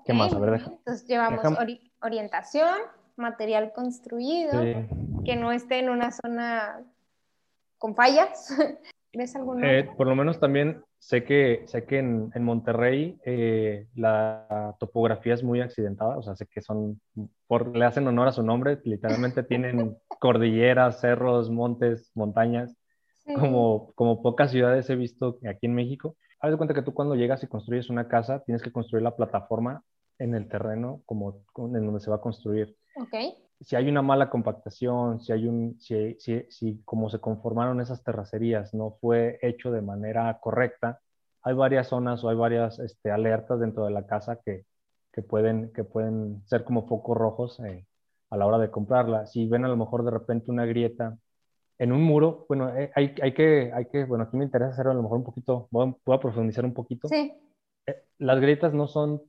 ¿Qué 0.05 0.13
más? 0.13 0.33
A 0.33 0.39
ver, 0.39 0.63
Entonces 0.65 1.07
llevamos 1.07 1.45
orientación, 2.01 2.79
material 3.17 3.73
construido, 3.73 4.53
que 5.25 5.37
no 5.37 5.53
esté 5.53 5.79
en 5.79 5.91
una 5.91 6.11
zona 6.11 6.81
con 7.79 7.95
fallas. 7.95 8.49
¿Ves 9.15 9.37
alguna? 9.37 9.71
Eh, 9.71 9.91
por 9.95 10.07
lo 10.07 10.17
menos 10.17 10.41
también 10.41 10.83
sé 10.99 11.23
que, 11.25 11.65
sé 11.67 11.85
que 11.85 11.99
en, 11.99 12.31
en 12.35 12.45
Monterrey 12.45 13.19
eh, 13.27 13.87
la 13.95 14.75
topografía 14.79 15.35
es 15.35 15.43
muy 15.43 15.61
accidentada, 15.61 16.17
o 16.17 16.23
sea, 16.23 16.35
sé 16.35 16.47
que 16.47 16.63
son, 16.63 16.99
por, 17.47 17.77
le 17.77 17.85
hacen 17.85 18.07
honor 18.07 18.29
a 18.29 18.33
su 18.33 18.43
nombre, 18.43 18.79
literalmente 18.85 19.43
tienen 19.43 19.99
cordilleras, 20.19 21.01
cerros, 21.01 21.51
montes, 21.51 22.11
montañas, 22.15 22.75
como, 23.37 23.93
como 23.95 24.23
pocas 24.23 24.51
ciudades 24.51 24.89
he 24.89 24.97
visto 24.97 25.39
aquí 25.47 25.67
en 25.67 25.75
México 25.75 26.17
haz 26.43 26.51
de 26.51 26.57
cuenta 26.57 26.75
que 26.75 26.83
tú 26.83 26.93
cuando 26.93 27.15
llegas 27.15 27.43
y 27.45 27.47
construyes 27.47 27.89
una 27.89 28.09
casa, 28.09 28.41
tienes 28.41 28.63
que 28.63 28.73
construir 28.73 29.03
la 29.03 29.15
plataforma 29.15 29.85
en 30.19 30.35
el 30.35 30.49
terreno 30.49 31.03
como 31.07 31.45
en 31.57 31.87
donde 31.87 32.01
se 32.01 32.11
va 32.11 32.17
a 32.17 32.21
construir. 32.21 32.77
Okay. 32.97 33.35
Si 33.61 33.77
hay 33.77 33.89
una 33.89 34.03
mala 34.03 34.29
compactación, 34.29 35.21
si 35.21 35.33
hay 35.33 35.47
un, 35.47 35.81
si, 35.81 36.17
si, 36.19 36.45
si 36.51 36.83
como 36.85 37.09
se 37.11 37.21
conformaron 37.21 37.81
esas 37.81 38.03
terracerías 38.03 38.75
no 38.75 38.99
fue 39.01 39.39
hecho 39.41 39.71
de 39.71 39.83
manera 39.83 40.37
correcta, 40.41 41.01
hay 41.43 41.55
varias 41.55 41.89
zonas 41.89 42.23
o 42.25 42.29
hay 42.29 42.37
varias 42.37 42.81
este, 42.81 43.13
alertas 43.13 43.61
dentro 43.61 43.85
de 43.85 43.93
la 43.93 44.07
casa 44.07 44.41
que, 44.45 44.65
que, 45.13 45.23
pueden, 45.23 45.73
que 45.73 45.85
pueden 45.85 46.43
ser 46.47 46.65
como 46.65 46.89
focos 46.89 47.17
rojos 47.17 47.61
eh, 47.61 47.87
a 48.31 48.37
la 48.37 48.47
hora 48.47 48.59
de 48.59 48.71
comprarla. 48.71 49.27
Si 49.27 49.47
ven 49.47 49.65
a 49.65 49.69
lo 49.69 49.77
mejor 49.77 50.05
de 50.05 50.11
repente 50.11 50.51
una 50.51 50.67
grieta 50.67 51.17
en 51.83 51.91
un 51.91 52.01
muro, 52.01 52.47
bueno, 52.49 52.69
eh, 52.77 52.93
hay, 52.95 53.13
hay, 53.21 53.35
que, 53.35 53.73
hay 53.75 53.87
que, 53.87 54.05
bueno, 54.05 54.23
aquí 54.23 54.37
me 54.37 54.45
interesa 54.45 54.71
hacer 54.71 54.87
a 54.87 54.95
lo 54.95 55.03
mejor 55.03 55.19
un 55.19 55.25
poquito, 55.25 55.67
voy 55.73 55.97
a, 56.07 56.21
profundizar 56.21 56.65
un 56.65 56.75
poquito. 56.75 57.09
Sí. 57.09 57.33
Eh, 57.87 58.05
las 58.19 58.41
grietas 58.41 58.73
no 58.73 58.87
son 58.87 59.21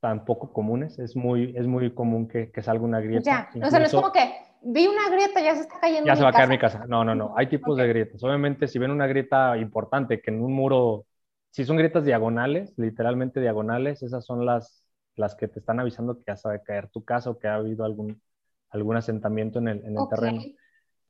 tan 0.00 0.24
poco 0.24 0.52
comunes, 0.52 0.98
es 0.98 1.14
muy, 1.14 1.54
es 1.56 1.68
muy 1.68 1.94
común 1.94 2.26
que, 2.26 2.50
que 2.50 2.60
salga 2.60 2.82
una 2.82 2.98
grieta. 2.98 3.48
Ya, 3.54 3.64
o 3.64 3.70
sea, 3.70 3.78
no 3.78 3.84
es 3.84 3.94
como 3.94 4.10
que 4.10 4.34
vi 4.62 4.88
una 4.88 5.08
grieta, 5.08 5.40
ya 5.40 5.54
se 5.54 5.60
está 5.60 5.78
cayendo. 5.78 6.08
Ya 6.08 6.16
se 6.16 6.24
va 6.24 6.30
a 6.30 6.32
caer 6.32 6.48
mi 6.48 6.58
casa. 6.58 6.86
No, 6.88 7.04
no, 7.04 7.14
no, 7.14 7.34
hay 7.36 7.46
tipos 7.46 7.76
de 7.76 7.86
grietas. 7.86 8.20
Obviamente, 8.24 8.66
si 8.66 8.80
ven 8.80 8.90
una 8.90 9.06
grieta 9.06 9.56
importante 9.56 10.20
que 10.20 10.32
en 10.32 10.42
un 10.42 10.54
muro, 10.54 11.06
si 11.50 11.64
son 11.64 11.76
grietas 11.76 12.04
diagonales, 12.04 12.74
literalmente 12.76 13.40
diagonales, 13.40 14.02
esas 14.02 14.26
son 14.26 14.44
las, 14.44 14.84
las 15.14 15.36
que 15.36 15.46
te 15.46 15.60
están 15.60 15.78
avisando 15.78 16.16
que 16.16 16.24
ya 16.26 16.36
se 16.36 16.48
va 16.48 16.54
a 16.54 16.62
caer 16.64 16.88
tu 16.88 17.04
casa 17.04 17.30
o 17.30 17.38
que 17.38 17.46
ha 17.46 17.54
habido 17.54 17.84
algún, 17.84 18.20
algún 18.70 18.96
asentamiento 18.96 19.60
en 19.60 19.68
el, 19.68 19.84
en 19.84 19.96
el 19.96 20.08
terreno. 20.10 20.42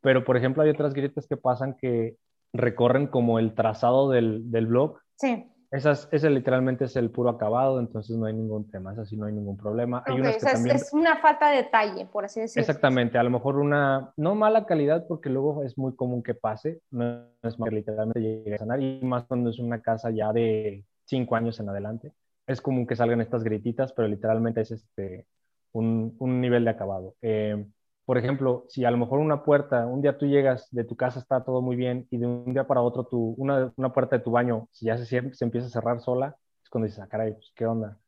Pero, 0.00 0.24
por 0.24 0.36
ejemplo, 0.36 0.62
hay 0.62 0.70
otras 0.70 0.94
grietas 0.94 1.26
que 1.26 1.36
pasan 1.36 1.76
que 1.76 2.16
recorren 2.52 3.06
como 3.06 3.38
el 3.38 3.54
trazado 3.54 4.10
del, 4.10 4.50
del 4.50 4.66
blog. 4.66 4.98
Sí. 5.16 5.50
Esas, 5.70 6.08
ese 6.12 6.30
literalmente 6.30 6.84
es 6.84 6.94
el 6.96 7.10
puro 7.10 7.28
acabado, 7.28 7.80
entonces 7.80 8.16
no 8.16 8.26
hay 8.26 8.34
ningún 8.34 8.70
tema, 8.70 8.92
es 8.92 8.98
así, 8.98 9.16
no 9.16 9.26
hay 9.26 9.32
ningún 9.32 9.56
problema. 9.56 10.02
hay 10.06 10.20
unas 10.20 10.36
que 10.36 10.46
también... 10.46 10.76
es 10.76 10.92
una 10.92 11.16
falta 11.16 11.50
de 11.50 11.56
detalle, 11.56 12.06
por 12.06 12.24
así 12.24 12.40
decirlo. 12.40 12.60
Exactamente, 12.60 13.18
a 13.18 13.22
lo 13.24 13.30
mejor 13.30 13.58
una, 13.58 14.12
no 14.16 14.36
mala 14.36 14.64
calidad, 14.64 15.06
porque 15.08 15.28
luego 15.28 15.64
es 15.64 15.76
muy 15.76 15.94
común 15.96 16.22
que 16.22 16.34
pase, 16.34 16.80
no 16.92 17.24
es 17.42 17.58
más 17.58 17.68
que 17.68 17.74
literalmente 17.74 18.20
llegue 18.20 18.54
a 18.54 18.58
sanar, 18.58 18.80
y 18.80 19.00
más 19.02 19.24
cuando 19.24 19.50
es 19.50 19.58
una 19.58 19.82
casa 19.82 20.10
ya 20.10 20.32
de 20.32 20.84
cinco 21.04 21.34
años 21.34 21.58
en 21.58 21.68
adelante. 21.68 22.12
Es 22.46 22.60
común 22.60 22.86
que 22.86 22.94
salgan 22.94 23.20
estas 23.20 23.42
grietitas, 23.42 23.92
pero 23.92 24.06
literalmente 24.06 24.60
es 24.60 24.70
este, 24.70 25.26
un, 25.72 26.14
un 26.20 26.40
nivel 26.40 26.64
de 26.64 26.70
acabado. 26.70 27.16
Eh, 27.22 27.66
por 28.06 28.18
ejemplo, 28.18 28.64
si 28.68 28.84
a 28.84 28.90
lo 28.90 28.96
mejor 28.96 29.18
una 29.18 29.42
puerta, 29.42 29.84
un 29.86 30.00
día 30.00 30.16
tú 30.16 30.26
llegas 30.26 30.68
de 30.70 30.84
tu 30.84 30.96
casa, 30.96 31.18
está 31.18 31.44
todo 31.44 31.60
muy 31.60 31.74
bien, 31.74 32.06
y 32.10 32.18
de 32.18 32.26
un 32.26 32.52
día 32.52 32.66
para 32.66 32.80
otro 32.80 33.04
tu, 33.04 33.34
una, 33.36 33.72
una 33.76 33.92
puerta 33.92 34.16
de 34.16 34.22
tu 34.22 34.30
baño, 34.30 34.68
si 34.70 34.86
ya 34.86 34.96
se, 34.96 35.04
se 35.04 35.44
empieza 35.44 35.66
a 35.66 35.70
cerrar 35.70 36.00
sola, 36.00 36.36
es 36.62 36.70
cuando 36.70 36.86
dices, 36.86 37.02
ah, 37.02 37.08
caray, 37.08 37.32
pues, 37.32 37.52
¿qué 37.54 37.66
onda? 37.66 37.98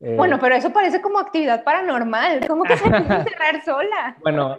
Eh, 0.00 0.16
bueno, 0.16 0.38
pero 0.40 0.56
eso 0.56 0.72
parece 0.72 1.00
como 1.00 1.18
actividad 1.18 1.62
paranormal. 1.64 2.46
¿Cómo 2.46 2.64
que 2.64 2.76
se 2.76 2.84
empieza 2.84 3.14
a 3.14 3.24
cerrar 3.24 3.64
sola? 3.64 4.16
Bueno, 4.22 4.58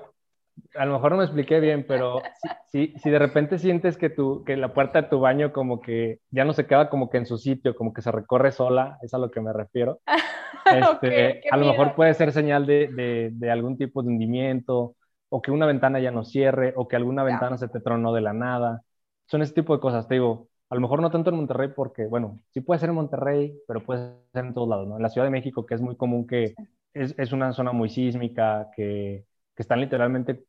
a 0.77 0.85
lo 0.85 0.93
mejor 0.93 1.11
no 1.11 1.17
me 1.17 1.23
expliqué 1.23 1.59
bien, 1.59 1.85
pero 1.87 2.21
si, 2.67 2.93
si, 2.97 3.09
de 3.09 3.19
repente 3.19 3.57
sientes 3.59 3.97
que, 3.97 4.09
tu, 4.09 4.43
que 4.43 4.57
la 4.57 4.73
puerta 4.73 5.01
de 5.01 5.07
tu 5.09 5.19
baño 5.19 5.51
como 5.51 5.81
que 5.81 6.19
ya 6.31 6.45
no 6.45 6.53
se 6.53 6.65
queda 6.65 6.89
como 6.89 7.09
que 7.09 7.17
en 7.17 7.25
su 7.25 7.37
sitio, 7.37 7.75
como 7.75 7.93
que 7.93 8.01
se 8.01 8.11
recorre 8.11 8.51
sola, 8.51 8.97
es 9.01 9.13
a 9.13 9.17
lo 9.17 9.31
que 9.31 9.41
me 9.41 9.53
refiero. 9.53 10.01
Este, 10.65 11.43
a 11.51 11.57
lo 11.57 11.67
mejor 11.67 11.93
puede 11.93 12.15
ser 12.15 12.31
señal 12.31 12.65
de, 12.65 12.87
de, 12.87 13.29
de, 13.33 13.51
algún 13.51 13.77
tipo 13.77 14.01
de 14.01 14.09
hundimiento, 14.09 14.95
o 15.29 15.39
que 15.39 15.51
una 15.51 15.67
ventana 15.67 15.99
ya 15.99 16.09
no 16.09 16.23
cierre, 16.23 16.73
o 16.75 16.87
que 16.87 16.95
alguna 16.95 17.23
ventana 17.23 17.55
se 17.59 17.67
te 17.67 17.79
tronó 17.81 18.13
de 18.13 18.21
la 18.21 18.33
nada. 18.33 18.81
Son 19.27 19.43
ese 19.43 19.53
tipo 19.53 19.75
de 19.75 19.79
cosas, 19.79 20.07
te 20.07 20.15
digo. 20.15 20.47
A 20.71 20.75
lo 20.75 20.81
mejor 20.81 21.03
no 21.03 21.11
tanto 21.11 21.29
en 21.29 21.35
Monterrey 21.35 21.69
porque, 21.75 22.07
bueno, 22.07 22.39
sí 22.49 22.61
puede 22.61 22.79
ser 22.79 22.89
en 22.89 22.95
Monterrey, 22.95 23.55
pero 23.67 23.85
puede 23.85 24.15
ser 24.33 24.45
en 24.45 24.55
todos 24.55 24.67
lados, 24.67 24.87
¿no? 24.87 24.95
En 24.95 25.03
la 25.03 25.09
Ciudad 25.09 25.27
de 25.27 25.31
México, 25.31 25.67
que 25.67 25.75
es 25.75 25.81
muy 25.81 25.95
común 25.97 26.25
que 26.25 26.55
es, 26.95 27.13
es 27.19 27.31
una 27.31 27.53
zona 27.53 27.71
muy 27.71 27.89
sísmica, 27.89 28.71
que, 28.75 29.25
que 29.55 29.61
están 29.61 29.81
literalmente 29.81 30.45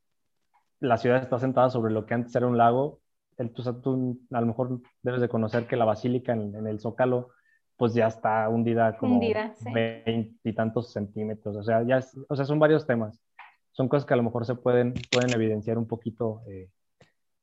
la 0.80 0.96
ciudad 0.96 1.22
está 1.22 1.38
sentada 1.38 1.70
sobre 1.70 1.92
lo 1.92 2.06
que 2.06 2.14
antes 2.14 2.34
era 2.34 2.46
un 2.46 2.56
lago. 2.56 3.00
El, 3.36 3.52
tú, 3.52 3.62
tú, 3.80 4.20
a 4.30 4.40
lo 4.40 4.46
mejor 4.46 4.80
debes 5.02 5.20
de 5.20 5.28
conocer 5.28 5.66
que 5.66 5.76
la 5.76 5.84
basílica 5.84 6.32
en, 6.32 6.66
el 6.66 6.80
Zócalo 6.80 7.30
pues 7.76 7.92
ya 7.92 8.06
está 8.06 8.48
hundida 8.48 8.96
como 8.96 9.20
veintitantos 9.74 10.92
centímetros. 10.92 11.56
O 11.56 11.62
sea, 11.62 11.82
ya 11.82 12.00
o 12.28 12.36
sea, 12.36 12.44
son 12.46 12.58
varios 12.58 12.86
temas. 12.86 13.20
Son 13.72 13.88
cosas 13.88 14.06
que 14.06 14.14
a 14.14 14.16
lo 14.16 14.22
mejor 14.22 14.46
se 14.46 14.54
pueden, 14.54 14.94
pueden 15.12 15.34
evidenciar 15.34 15.76
un 15.76 15.86
poquito 15.86 16.40
eh, 16.48 16.70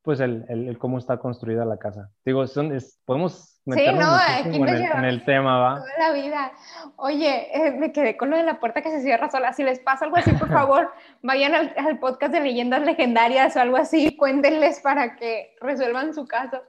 pues 0.04 0.20
el, 0.20 0.46
el, 0.50 0.78
cómo 0.78 0.98
está 0.98 1.18
construida 1.18 1.64
la 1.64 1.78
casa. 1.78 2.12
Digo, 2.26 2.46
son, 2.46 2.76
es, 2.76 3.00
podemos 3.06 3.62
meternos 3.64 4.04
sí, 4.04 4.50
no, 4.50 4.56
en, 4.56 4.68
el, 4.68 4.82
en, 4.84 5.06
el, 5.06 5.24
tema, 5.24 5.60
¿va? 5.60 5.76
Toda 5.76 5.98
la 5.98 6.14
vida. 6.14 6.52
Oye, 6.98 7.48
eh, 7.58 7.72
me 7.72 7.94
quedé 7.94 8.18
con 8.18 8.30
lo 8.30 8.36
de 8.36 8.44
la 8.44 8.60
puerta 8.60 8.82
que 8.82 8.92
se 8.92 9.02
cierra 9.02 9.32
sola. 9.32 9.54
Si 9.54 9.64
les 9.64 9.80
pasa 9.80 10.04
algo 10.04 10.18
así, 10.18 10.34
por 10.34 10.50
favor, 10.52 10.92
vayan 11.22 11.56
al, 11.56 11.74
al, 11.78 12.00
podcast 12.00 12.34
de 12.34 12.42
leyendas 12.42 12.82
legendarias 12.84 13.56
o 13.56 13.62
algo 13.62 13.78
así, 13.78 14.18
cuéntenles 14.18 14.82
para 14.82 15.16
que 15.16 15.56
resuelvan 15.62 16.14
su 16.14 16.28
caso. 16.28 16.62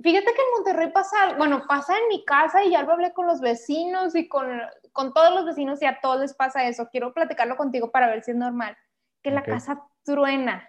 Fíjate 0.00 0.26
que 0.26 0.30
en 0.30 0.50
Monterrey 0.54 0.92
pasa, 0.92 1.34
bueno, 1.36 1.64
pasa 1.66 1.94
en 1.98 2.08
mi 2.08 2.24
casa 2.24 2.62
y 2.62 2.70
ya 2.70 2.84
lo 2.84 2.92
hablé 2.92 3.12
con 3.12 3.26
los 3.26 3.40
vecinos 3.40 4.14
y 4.14 4.28
con, 4.28 4.46
con 4.92 5.12
todos 5.12 5.34
los 5.34 5.46
vecinos 5.46 5.82
y 5.82 5.86
a 5.86 5.98
todos 6.00 6.20
les 6.20 6.34
pasa 6.34 6.64
eso. 6.68 6.88
Quiero 6.92 7.12
platicarlo 7.12 7.56
contigo 7.56 7.90
para 7.90 8.06
ver 8.06 8.22
si 8.22 8.30
es 8.30 8.36
normal. 8.36 8.76
Que 9.20 9.32
la 9.32 9.42
casa 9.42 9.80
truena 10.04 10.68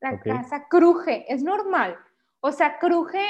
la 0.00 0.20
casa 0.20 0.66
cruje, 0.68 1.32
es 1.32 1.42
normal. 1.42 1.96
O 2.40 2.52
sea, 2.52 2.78
cruje 2.78 3.20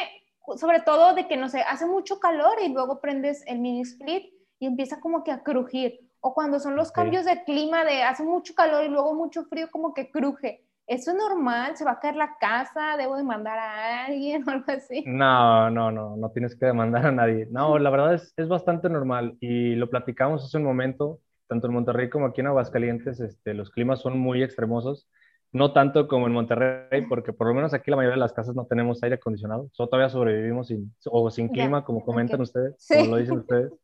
sobre 0.57 0.81
todo 0.81 1.15
de 1.15 1.27
que, 1.27 1.37
no 1.37 1.49
sé, 1.49 1.63
hace 1.63 1.87
mucho 1.87 2.21
calor 2.21 2.57
y 2.63 2.73
luego 2.73 3.01
prendes 3.01 3.43
el 3.47 3.61
mini 3.61 3.83
split 3.83 4.33
y 4.59 4.67
empieza 4.67 5.01
como 5.01 5.25
que 5.25 5.33
a 5.33 5.43
crujir. 5.43 6.01
O 6.21 6.35
cuando 6.35 6.59
son 6.59 6.77
los 6.77 6.91
cambios 6.91 7.25
de 7.25 7.45
clima 7.45 7.85
de 7.85 8.03
hace 8.03 8.23
mucho 8.23 8.55
calor 8.55 8.85
y 8.85 8.89
luego 8.89 9.15
mucho 9.15 9.45
frío, 9.45 9.69
como 9.71 9.93
que 9.93 10.11
cruje. 10.11 10.65
¿Eso 10.87 11.13
es 11.13 11.17
normal? 11.17 11.77
¿Se 11.77 11.85
va 11.85 11.93
a 11.93 12.01
caer 12.01 12.17
la 12.17 12.37
casa? 12.39 12.97
¿Debo 12.99 13.17
demandar 13.17 13.59
a 13.59 14.05
alguien 14.07 14.43
o 14.49 14.51
algo 14.51 14.65
así? 14.69 15.03
No, 15.07 15.71
no, 15.71 15.91
no, 15.91 16.17
no 16.17 16.31
tienes 16.31 16.57
que 16.57 16.67
demandar 16.67 17.07
a 17.07 17.13
nadie. 17.13 17.47
No, 17.51 17.79
la 17.79 17.91
verdad 17.91 18.15
es, 18.15 18.33
es 18.37 18.49
bastante 18.49 18.89
normal 18.89 19.37
y 19.41 19.75
lo 19.75 19.89
platicamos 19.89 20.45
hace 20.45 20.59
un 20.59 20.65
momento, 20.65 21.21
tanto 21.47 21.67
en 21.67 21.75
Monterrey 21.75 22.11
como 22.11 22.27
aquí 22.27 22.41
en 22.41 22.49
Aguascalientes, 22.49 23.21
este, 23.21 23.55
los 23.55 23.71
climas 23.71 24.01
son 24.01 24.19
muy 24.19 24.43
extremosos 24.43 25.09
no 25.55 25.73
tanto 25.73 26.09
como 26.09 26.27
en 26.27 26.33
Monterrey, 26.33 27.03
porque 27.09 27.33
por 27.33 27.47
lo 27.47 27.55
menos 27.55 27.73
aquí 27.73 27.89
la 27.91 27.97
mayoría 27.97 28.17
de 28.17 28.21
las 28.21 28.33
casas 28.33 28.57
no 28.57 28.67
tenemos 28.67 29.03
aire 29.05 29.17
acondicionado, 29.17 29.71
solo 29.73 29.89
todavía 29.89 30.11
sobrevivimos 30.11 30.67
sin, 30.67 30.93
o 31.07 31.31
sin 31.31 31.49
clima, 31.49 31.85
como 31.85 32.05
comentan 32.05 32.41
ustedes, 32.41 32.75
como 32.89 33.13
lo 33.13 33.17
dicen 33.17 33.39
ustedes. 33.39 33.73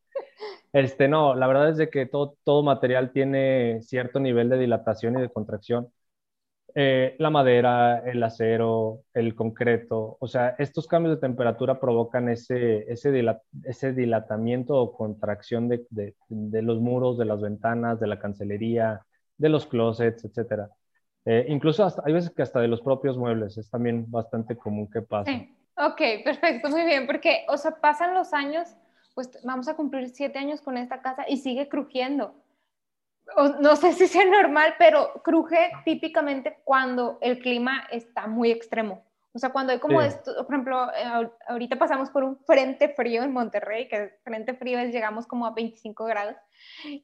Este, 0.72 1.09
no, 1.09 1.35
la 1.35 1.46
verdad 1.48 1.70
es 1.70 1.76
de 1.78 1.90
que 1.90 2.06
todo, 2.06 2.37
todo 2.44 2.62
material 2.62 3.12
tiene 3.12 3.80
cierto 3.83 4.20
nivel 4.20 4.48
de 4.48 4.59
dilatación 4.59 5.18
y 5.18 5.20
de 5.20 5.28
contracción. 5.30 5.88
Eh, 6.74 7.16
la 7.18 7.30
madera, 7.30 7.98
el 7.98 8.22
acero, 8.22 9.02
el 9.14 9.35
concreto, 9.35 10.16
o 10.20 10.26
sea, 10.28 10.54
estos 10.59 10.87
cambios 10.87 11.16
de 11.16 11.20
temperatura 11.20 11.80
provocan 11.80 12.28
ese, 12.28 12.90
ese, 12.92 13.12
ese 13.64 13.92
dilatamiento 13.92 14.76
o 14.76 14.92
contracción 14.96 15.68
de, 15.68 15.87
de, 15.90 16.14
de 16.28 16.62
los 16.62 16.80
muros, 16.80 17.18
de 17.18 17.24
las 17.24 17.40
ventanas, 17.40 17.98
de 18.00 18.06
la 18.06 18.20
cancelería, 18.20 19.00
de 19.38 19.48
los 19.48 19.66
closets, 19.66 20.24
etcétera. 20.24 20.70
Eh, 21.26 21.46
incluso 21.48 21.85
hasta, 21.85 22.02
hay 22.04 22.12
veces 22.12 22.30
que 22.30 22.42
hasta 22.42 22.61
de 22.61 22.68
los 22.68 22.80
propios 22.80 23.18
muebles 23.18 23.59
es 23.59 23.70
también 23.70 24.11
bastante 24.11 24.56
común 24.56 24.90
que 24.90 25.02
pase. 25.02 25.33
Sí. 25.33 25.56
Ok, 25.76 26.00
perfecto, 26.24 26.68
muy 26.68 26.85
bien, 26.85 27.06
porque, 27.06 27.44
o 27.48 27.56
sea, 27.56 27.72
pasan 27.72 28.14
los 28.14 28.33
años, 28.33 28.76
pues 29.14 29.30
vamos 29.44 29.68
a 29.68 29.76
cumplir 29.76 30.09
siete 30.09 30.38
años 30.38 30.61
con 30.61 30.76
esta 30.76 31.00
casa 31.02 31.24
y 31.28 31.38
sigue 31.38 31.68
crujiendo. 31.68 32.35
no 33.61 33.76
sé 33.76 33.92
si 33.92 34.06
sea 34.06 34.24
normal, 34.24 34.74
pero 34.78 35.22
cruje 35.24 35.70
típicamente 35.85 36.59
cuando 36.64 37.18
el 37.20 37.38
clima 37.38 37.87
está 37.90 38.26
muy 38.26 38.50
extremo. 38.50 39.04
O 39.32 39.38
sea, 39.38 39.50
cuando 39.50 39.72
hay 39.72 39.78
como 39.78 40.02
esto, 40.02 40.34
por 40.44 40.54
ejemplo, 40.54 40.90
eh, 40.92 41.30
ahorita 41.48 41.76
pasamos 41.76 42.10
por 42.10 42.24
un 42.24 42.36
frente 42.38 42.88
frío 42.88 43.22
en 43.22 43.32
Monterrey, 43.32 43.86
que 43.86 44.18
frente 44.24 44.54
frío 44.54 44.78
es 44.80 44.92
llegamos 44.92 45.26
como 45.26 45.46
a 45.46 45.52
25 45.52 46.04
grados, 46.04 46.34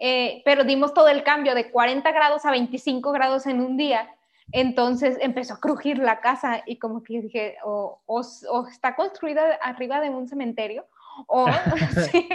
eh, 0.00 0.42
pero 0.44 0.64
dimos 0.64 0.92
todo 0.92 1.08
el 1.08 1.22
cambio 1.22 1.54
de 1.54 1.70
40 1.70 2.10
grados 2.10 2.44
a 2.44 2.50
25 2.50 3.12
grados 3.12 3.46
en 3.46 3.60
un 3.60 3.76
día. 3.76 4.10
Entonces 4.50 5.18
empezó 5.20 5.54
a 5.54 5.60
crujir 5.60 5.98
la 5.98 6.20
casa 6.20 6.62
y 6.66 6.78
como 6.78 7.02
que 7.02 7.20
dije, 7.20 7.56
o, 7.64 8.02
o, 8.06 8.20
está 8.68 8.96
construida 8.96 9.54
arriba 9.62 10.00
de 10.00 10.10
un 10.10 10.26
cementerio, 10.26 10.86
o 11.28 11.46
sí, 12.10 12.28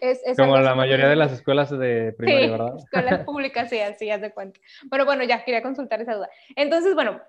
es, 0.00 0.22
es 0.24 0.38
como 0.38 0.56
la 0.56 0.74
mayoría 0.74 1.08
de 1.08 1.16
las 1.16 1.32
escuelas 1.32 1.70
de 1.70 2.14
primaria, 2.16 2.46
sí, 2.46 2.50
¿verdad? 2.50 2.76
Escuelas 2.78 3.24
públicas, 3.24 3.68
sí, 3.68 3.78
así, 3.78 4.10
haz 4.10 4.22
de 4.22 4.32
cuenta. 4.32 4.58
Pero 4.90 5.04
bueno, 5.04 5.22
ya 5.22 5.44
quería 5.44 5.62
consultar 5.62 6.00
esa 6.00 6.14
duda. 6.14 6.30
Entonces, 6.56 6.94
bueno, 6.94 7.20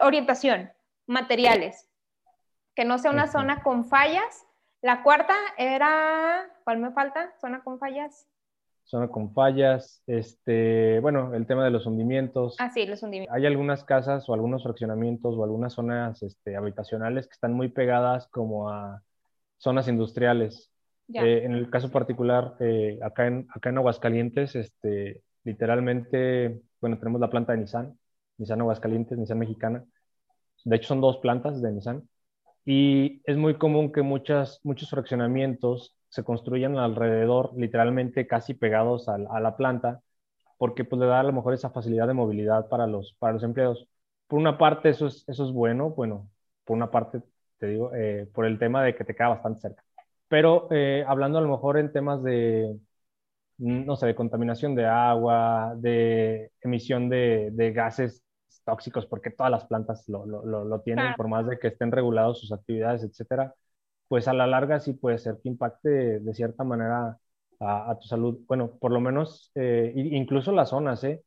orientación 0.00 0.70
materiales, 1.06 1.88
que 2.74 2.84
no 2.84 2.98
sea 2.98 3.10
una 3.10 3.26
zona 3.26 3.62
con 3.62 3.84
fallas. 3.84 4.46
La 4.82 5.02
cuarta 5.02 5.34
era, 5.56 6.46
¿cuál 6.64 6.78
me 6.78 6.90
falta? 6.92 7.32
Zona 7.40 7.62
con 7.62 7.78
fallas. 7.78 8.28
Zona 8.84 9.08
con 9.08 9.32
fallas, 9.32 10.02
este, 10.06 11.00
bueno, 11.00 11.34
el 11.34 11.46
tema 11.46 11.64
de 11.64 11.70
los 11.70 11.86
hundimientos. 11.86 12.54
Ah, 12.60 12.70
sí, 12.70 12.86
los 12.86 13.02
hundimientos. 13.02 13.34
Hay 13.34 13.44
algunas 13.44 13.82
casas 13.82 14.28
o 14.28 14.34
algunos 14.34 14.62
fraccionamientos 14.62 15.34
o 15.36 15.42
algunas 15.42 15.72
zonas 15.72 16.22
este, 16.22 16.56
habitacionales 16.56 17.26
que 17.26 17.32
están 17.32 17.52
muy 17.52 17.68
pegadas 17.68 18.28
como 18.28 18.70
a 18.70 19.02
zonas 19.58 19.88
industriales. 19.88 20.70
Eh, 21.12 21.42
en 21.44 21.52
el 21.52 21.70
caso 21.70 21.90
particular, 21.90 22.54
eh, 22.60 22.98
acá, 23.02 23.26
en, 23.26 23.48
acá 23.54 23.70
en 23.70 23.78
Aguascalientes, 23.78 24.54
este, 24.54 25.22
literalmente, 25.44 26.60
bueno, 26.80 26.98
tenemos 26.98 27.20
la 27.20 27.30
planta 27.30 27.52
de 27.52 27.58
Nissan, 27.58 27.98
Nissan 28.38 28.60
Aguascalientes, 28.60 29.16
Nissan 29.16 29.38
Mexicana, 29.38 29.84
de 30.66 30.76
hecho, 30.76 30.88
son 30.88 31.00
dos 31.00 31.18
plantas 31.18 31.62
de 31.62 31.72
Nissan. 31.72 32.08
y 32.64 33.22
es 33.26 33.36
muy 33.36 33.56
común 33.58 33.92
que 33.92 34.02
muchas, 34.02 34.60
muchos 34.64 34.90
fraccionamientos 34.90 35.96
se 36.08 36.24
construyan 36.24 36.78
alrededor, 36.78 37.52
literalmente 37.56 38.26
casi 38.26 38.54
pegados 38.54 39.08
a, 39.08 39.18
la 39.18 39.56
planta, 39.56 40.02
porque 40.58 40.84
pues 40.84 41.00
le 41.00 41.06
da 41.06 41.20
a 41.20 41.22
lo 41.24 41.32
mejor 41.32 41.54
esa 41.54 41.70
facilidad 41.70 42.08
de 42.08 42.14
movilidad 42.14 42.68
para 42.68 42.86
los, 42.86 43.14
para 43.18 43.34
los 43.34 43.44
empleados. 43.44 43.88
Por 44.26 44.40
una 44.40 44.58
parte 44.58 44.90
eso 44.90 45.06
es, 45.08 45.24
eso 45.28 45.44
es 45.46 45.52
bueno, 45.52 45.90
bueno, 45.90 46.28
por 46.64 46.76
una 46.76 46.90
parte 46.90 47.22
te 47.58 47.68
digo, 47.68 47.92
eh, 47.94 48.28
por 48.34 48.46
el 48.46 48.58
tema 48.58 48.82
de 48.84 48.94
que 48.96 49.04
te 49.04 49.14
queda 49.14 49.28
bastante 49.28 49.60
cerca. 49.60 49.84
Pero 50.28 50.68
eh, 50.72 51.04
hablando 51.06 51.38
a 51.38 51.42
lo 51.42 51.48
mejor 51.48 51.78
en 51.78 51.92
temas 51.92 52.22
de, 52.22 52.76
no 53.58 53.96
sé, 53.96 54.06
de 54.06 54.14
contaminación 54.16 54.74
de 54.74 54.86
agua, 54.86 55.74
de 55.76 56.52
emisión 56.62 57.08
de, 57.08 57.50
de 57.52 57.72
gases 57.72 58.25
tóxicos, 58.66 59.06
porque 59.06 59.30
todas 59.30 59.50
las 59.50 59.64
plantas 59.66 60.08
lo, 60.08 60.26
lo, 60.26 60.64
lo, 60.64 60.80
tienen, 60.82 61.14
por 61.16 61.28
más 61.28 61.46
de 61.46 61.58
que 61.58 61.68
estén 61.68 61.92
regulados 61.92 62.40
sus 62.40 62.52
actividades, 62.52 63.04
etcétera, 63.04 63.54
pues 64.08 64.28
a 64.28 64.34
la 64.34 64.46
larga 64.46 64.80
sí 64.80 64.92
puede 64.94 65.18
ser 65.18 65.38
que 65.42 65.48
impacte 65.48 66.20
de 66.20 66.34
cierta 66.34 66.64
manera 66.64 67.18
a, 67.60 67.96
tu 68.00 68.06
salud. 68.08 68.38
Bueno, 68.48 68.72
por 68.78 68.92
lo 68.92 69.00
menos, 69.00 69.50
eh, 69.54 69.92
incluso 69.94 70.52
las 70.52 70.70
zonas, 70.70 71.02
¿eh? 71.04 71.24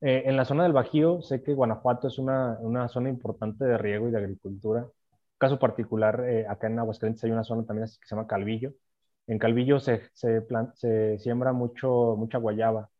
¿eh? 0.00 0.24
En 0.26 0.36
la 0.36 0.44
zona 0.44 0.64
del 0.64 0.72
Bajío, 0.72 1.22
sé 1.22 1.42
que 1.42 1.54
Guanajuato 1.54 2.08
es 2.08 2.18
una, 2.18 2.58
una 2.60 2.88
zona 2.88 3.08
importante 3.10 3.64
de 3.64 3.78
riego 3.78 4.08
y 4.08 4.12
de 4.12 4.18
agricultura. 4.18 4.86
Caso 5.38 5.58
particular, 5.58 6.24
eh, 6.28 6.46
acá 6.48 6.66
en 6.68 6.78
Aguascalientes 6.78 7.24
hay 7.24 7.30
una 7.30 7.44
zona 7.44 7.64
también 7.64 7.86
que 7.88 8.06
se 8.06 8.14
llama 8.14 8.26
Calvillo. 8.26 8.72
En 9.26 9.38
Calvillo 9.38 9.80
se, 9.80 10.02
se, 10.14 10.44
se 10.74 11.18
siembra 11.18 11.52
mucho, 11.52 12.16
mucha 12.16 12.38
guayaba 12.38 12.90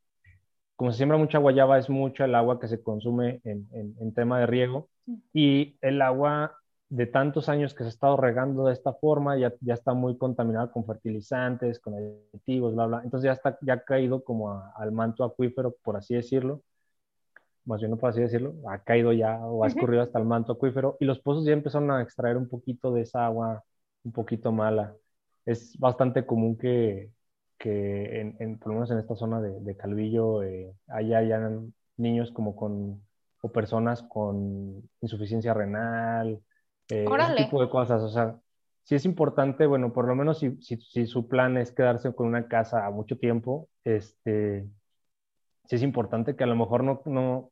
como 0.79 0.93
se 0.93 0.99
siembra 0.99 1.19
mucha 1.19 1.39
guayaba, 1.39 1.77
es 1.77 1.91
mucho 1.91 2.25
el 2.25 2.37
agua 2.37 2.61
que 2.61 2.69
se 2.69 2.81
consume 2.81 3.41
en, 3.43 3.69
en, 3.73 4.15
tema 4.15 4.39
de 4.39 4.47
riego 4.47 4.89
y 5.33 5.77
el 5.81 6.01
agua 6.01 6.57
de 6.89 7.07
tantos 7.07 7.49
años 7.49 7.75
que 7.75 7.83
se 7.83 7.87
ha 7.87 7.89
estado 7.89 8.17
regando 8.17 8.65
de 8.65 8.75
esta 8.75 8.93
forma 8.93 9.37
ya, 9.37 9.53
ya 9.61 9.75
está 9.75 9.93
muy 9.93 10.17
contaminada 10.17 10.71
con 10.71 10.87
fertilizantes, 10.87 11.81
con 11.81 11.95
aditivos, 11.95 12.77
bla, 12.77 12.87
bla. 12.87 13.01
Entonces 13.03 13.25
ya, 13.25 13.33
está, 13.33 13.59
ya 13.61 13.73
ha 13.73 13.81
caído 13.81 14.23
como 14.23 14.53
al 14.77 14.93
manto 14.93 15.25
acuífero, 15.25 15.75
por 15.83 15.97
así 15.97 16.15
decirlo. 16.15 16.63
Más 17.65 17.81
bien 17.81 17.91
no 17.91 17.97
por 17.97 18.11
así 18.11 18.21
decirlo, 18.21 18.55
ha 18.69 18.79
caído 18.79 19.13
ya 19.13 19.37
o 19.45 19.65
ha 19.65 19.67
escurrido 19.67 20.03
hasta 20.03 20.21
el 20.21 20.27
manto 20.27 20.53
acuífero 20.53 20.97
y 21.01 21.07
los 21.07 21.19
pozos 21.19 21.45
ya 21.45 21.55
empezaron 21.55 21.91
a 21.91 22.03
extraer 22.03 22.37
un 22.37 22.49
poquito 22.49 22.93
de 22.93 23.01
esa 23.01 23.27
agua 23.27 23.65
un 24.05 24.13
poquito 24.13 24.53
mala. 24.53 24.95
Es 25.45 25.77
bastante 25.77 26.25
común 26.25 26.57
que, 26.57 27.11
que 27.59 28.21
en, 28.39 28.59
por 28.59 28.69
lo 28.69 28.75
menos 28.75 28.91
en 28.91 28.99
esta 28.99 29.17
zona 29.17 29.41
de, 29.41 29.77
Calvillo 29.77 30.43
eh, 30.45 30.73
haya, 30.87 31.51
niños 31.97 32.31
como 32.31 32.55
con, 32.55 33.03
o 33.43 33.53
personas 33.53 34.03
con 34.05 34.89
insuficiencia 35.01 35.53
renal, 35.53 36.41
eh, 36.89 37.05
ese 37.05 37.35
tipo 37.35 37.61
de 37.61 37.69
cosas. 37.69 38.03
O 38.03 38.09
sea, 38.09 38.37
sí 38.85 38.95
es 38.95 39.05
importante, 39.05 39.67
bueno, 39.67 39.93
por 39.93 40.07
lo 40.07 40.15
menos 40.15 40.39
si, 40.39 40.57
si, 40.63 41.07
su 41.07 41.29
plan 41.29 41.57
es 41.57 41.73
quedarse 41.73 42.15
con 42.15 42.29
una 42.29 42.47
casa 42.47 42.87
a 42.87 42.91
mucho 42.91 43.19
tiempo, 43.19 43.69
este, 43.85 44.67
sí 45.65 45.77
es 45.77 45.83
importante 45.83 46.37
que 46.37 46.45
a 46.45 46.49
lo 46.49 46.57
mejor 46.57 46.85
no, 46.85 47.03
no, 47.05 47.51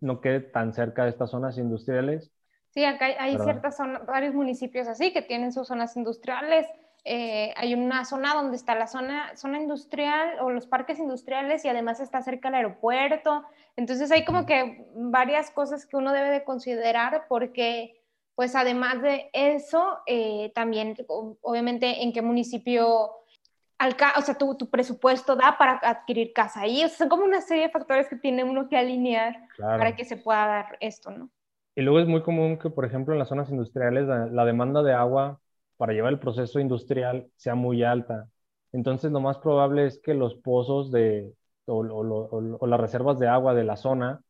no 0.00 0.20
quede 0.20 0.40
tan 0.40 0.72
cerca 0.72 1.04
de 1.04 1.10
estas 1.10 1.30
zonas 1.30 1.58
industriales. 1.58 2.32
Sí, 2.70 2.84
acá 2.84 3.06
hay, 3.18 3.36
ciertas 3.36 3.76
zonas, 3.76 4.06
varios 4.06 4.32
municipios 4.32 4.86
así 4.86 5.12
que 5.12 5.22
tienen 5.22 5.52
sus 5.52 5.66
zonas 5.66 5.96
industriales 5.96 6.68
eh, 7.04 7.52
hay 7.56 7.74
una 7.74 8.04
zona 8.04 8.34
donde 8.34 8.56
está 8.56 8.74
la 8.74 8.86
zona, 8.86 9.34
zona 9.36 9.58
industrial 9.58 10.38
o 10.40 10.50
los 10.50 10.66
parques 10.66 10.98
industriales 10.98 11.64
y 11.64 11.68
además 11.68 12.00
está 12.00 12.22
cerca 12.22 12.48
el 12.48 12.54
aeropuerto. 12.54 13.44
Entonces 13.76 14.10
hay 14.10 14.24
como 14.24 14.46
que 14.46 14.86
varias 14.94 15.50
cosas 15.50 15.86
que 15.86 15.96
uno 15.96 16.12
debe 16.12 16.30
de 16.30 16.44
considerar 16.44 17.24
porque 17.28 18.00
pues 18.34 18.54
además 18.54 19.02
de 19.02 19.28
eso, 19.32 19.98
eh, 20.06 20.50
también 20.54 20.96
obviamente 21.42 22.02
en 22.02 22.12
qué 22.12 22.22
municipio, 22.22 22.88
o 22.88 24.22
sea, 24.22 24.34
tu, 24.38 24.54
tu, 24.56 24.70
presupuesto 24.70 25.36
da 25.36 25.56
para 25.58 25.78
adquirir 25.82 26.32
casa 26.32 26.62
ahí. 26.62 26.82
O 26.82 26.88
sea, 26.88 26.98
son 26.98 27.08
como 27.10 27.24
una 27.24 27.42
serie 27.42 27.64
de 27.64 27.70
factores 27.70 28.08
que 28.08 28.16
tiene 28.16 28.44
uno 28.44 28.68
que 28.68 28.78
alinear 28.78 29.36
para 29.58 29.94
que 29.94 30.06
se 30.06 30.16
pueda 30.16 30.46
dar 30.46 30.78
esto, 30.80 31.10
¿no? 31.10 31.28
Y 31.74 31.82
luego 31.82 32.00
es 32.00 32.06
muy 32.06 32.22
común 32.22 32.58
que, 32.58 32.70
por 32.70 32.84
ejemplo, 32.84 33.12
en 33.12 33.18
las 33.18 33.28
zonas 33.28 33.50
industriales 33.50 34.06
la 34.06 34.44
demanda 34.44 34.82
de 34.82 34.94
agua 34.94 35.38
para 35.80 35.94
llevar 35.94 36.12
el 36.12 36.18
proceso 36.18 36.60
industrial 36.60 37.30
sea 37.36 37.54
muy 37.54 37.82
alta. 37.82 38.28
Entonces, 38.70 39.10
lo 39.12 39.20
más 39.20 39.38
probable 39.38 39.86
es 39.86 39.98
que 39.98 40.12
los 40.12 40.34
pozos 40.34 40.92
de, 40.92 41.32
o, 41.64 42.66
las 42.66 42.78
reservas 42.78 43.18
de 43.18 43.28
agua 43.28 43.54
de 43.54 43.64
la 43.64 43.76
zona 43.76 44.20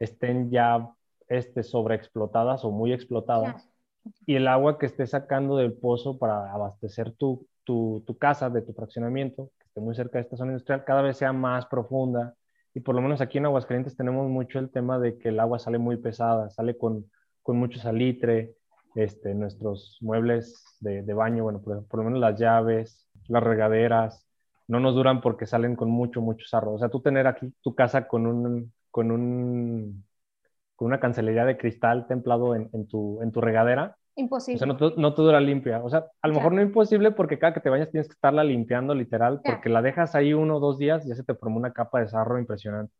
estén 0.00 0.50
ya 0.50 0.90
este, 1.28 1.62
sobreexplotadas 1.62 2.64
o 2.64 2.72
muy 2.72 2.92
explotadas. 2.92 3.70
Y 4.26 4.34
el 4.34 4.48
agua 4.48 4.76
que 4.76 4.86
esté 4.86 5.06
sacando 5.06 5.56
del 5.56 5.72
pozo 5.72 6.18
para 6.18 6.52
abastecer 6.52 7.12
tu, 7.12 7.46
tu, 7.62 8.02
tu, 8.04 8.18
casa, 8.18 8.50
de 8.50 8.62
tu 8.62 8.72
fraccionamiento, 8.72 9.52
que 9.56 9.66
esté 9.68 9.80
muy 9.80 9.94
cerca 9.94 10.18
de 10.18 10.22
esta 10.22 10.36
zona 10.36 10.50
industrial, 10.50 10.82
cada 10.82 11.02
vez 11.02 11.16
sea 11.16 11.32
más 11.32 11.66
profunda. 11.66 12.34
Y 12.74 12.80
por 12.80 12.96
lo 12.96 13.02
menos 13.02 13.20
aquí 13.20 13.38
en 13.38 13.46
Aguascalientes 13.46 13.96
tenemos 13.96 14.28
mucho 14.28 14.58
el 14.58 14.68
tema 14.68 14.98
de 14.98 15.16
que 15.16 15.28
el 15.28 15.38
agua 15.38 15.60
sale 15.60 15.78
muy 15.78 15.96
pesada, 15.98 16.50
sale 16.50 16.76
con, 16.76 17.08
con 17.44 17.56
mucho 17.56 17.78
salitre, 17.78 18.57
este, 18.98 19.32
nuestros 19.32 19.96
muebles 20.00 20.76
de, 20.80 21.14
baño, 21.14 21.44
bueno, 21.44 21.60
por, 21.60 21.98
lo 21.98 22.02
menos 22.02 22.18
las 22.18 22.38
llaves, 22.38 23.06
las 23.28 23.44
regaderas, 23.44 24.26
no 24.66 24.80
nos 24.80 24.96
duran 24.96 25.20
porque 25.20 25.46
salen 25.46 25.76
con 25.76 25.88
mucho, 25.88 26.20
mucho 26.20 26.46
sarro. 26.46 26.72
O 26.74 26.78
sea, 26.78 26.88
tú 26.88 27.00
tener 27.00 27.28
aquí 27.28 27.52
tu 27.62 27.76
casa 27.76 28.08
con 28.08 28.26
un, 28.26 28.72
con 28.90 29.12
un, 29.12 30.04
con 30.74 30.86
una 30.86 30.98
cancelería 30.98 31.44
de 31.44 31.56
cristal 31.56 32.08
templado 32.08 32.56
en, 32.56 32.88
tu, 32.88 33.22
en 33.22 33.30
tu 33.30 33.40
regadera. 33.40 33.96
Imposible. 34.16 34.56
O 34.56 34.58
sea, 34.58 34.66
no 34.66 34.76
te, 34.76 35.00
no 35.00 35.14
te 35.14 35.22
dura 35.22 35.40
limpia. 35.40 35.80
O 35.84 35.88
sea, 35.88 36.06
a 36.20 36.28
lo 36.28 36.34
mejor 36.34 36.52
no 36.52 36.60
imposible 36.60 37.12
porque 37.12 37.38
cada 37.38 37.54
que 37.54 37.60
te 37.60 37.70
bañas 37.70 37.92
tienes 37.92 38.08
que 38.08 38.14
estarla 38.14 38.42
limpiando 38.42 38.96
literal, 38.96 39.40
porque 39.44 39.68
la 39.68 39.80
dejas 39.80 40.16
ahí 40.16 40.34
uno 40.34 40.56
o 40.56 40.60
dos 40.60 40.76
días 40.76 41.06
y 41.06 41.10
ya 41.10 41.14
se 41.14 41.22
te 41.22 41.36
formó 41.36 41.56
una 41.56 41.72
capa 41.72 42.00
de 42.00 42.08
sarro 42.08 42.36
impresionante. 42.36 42.92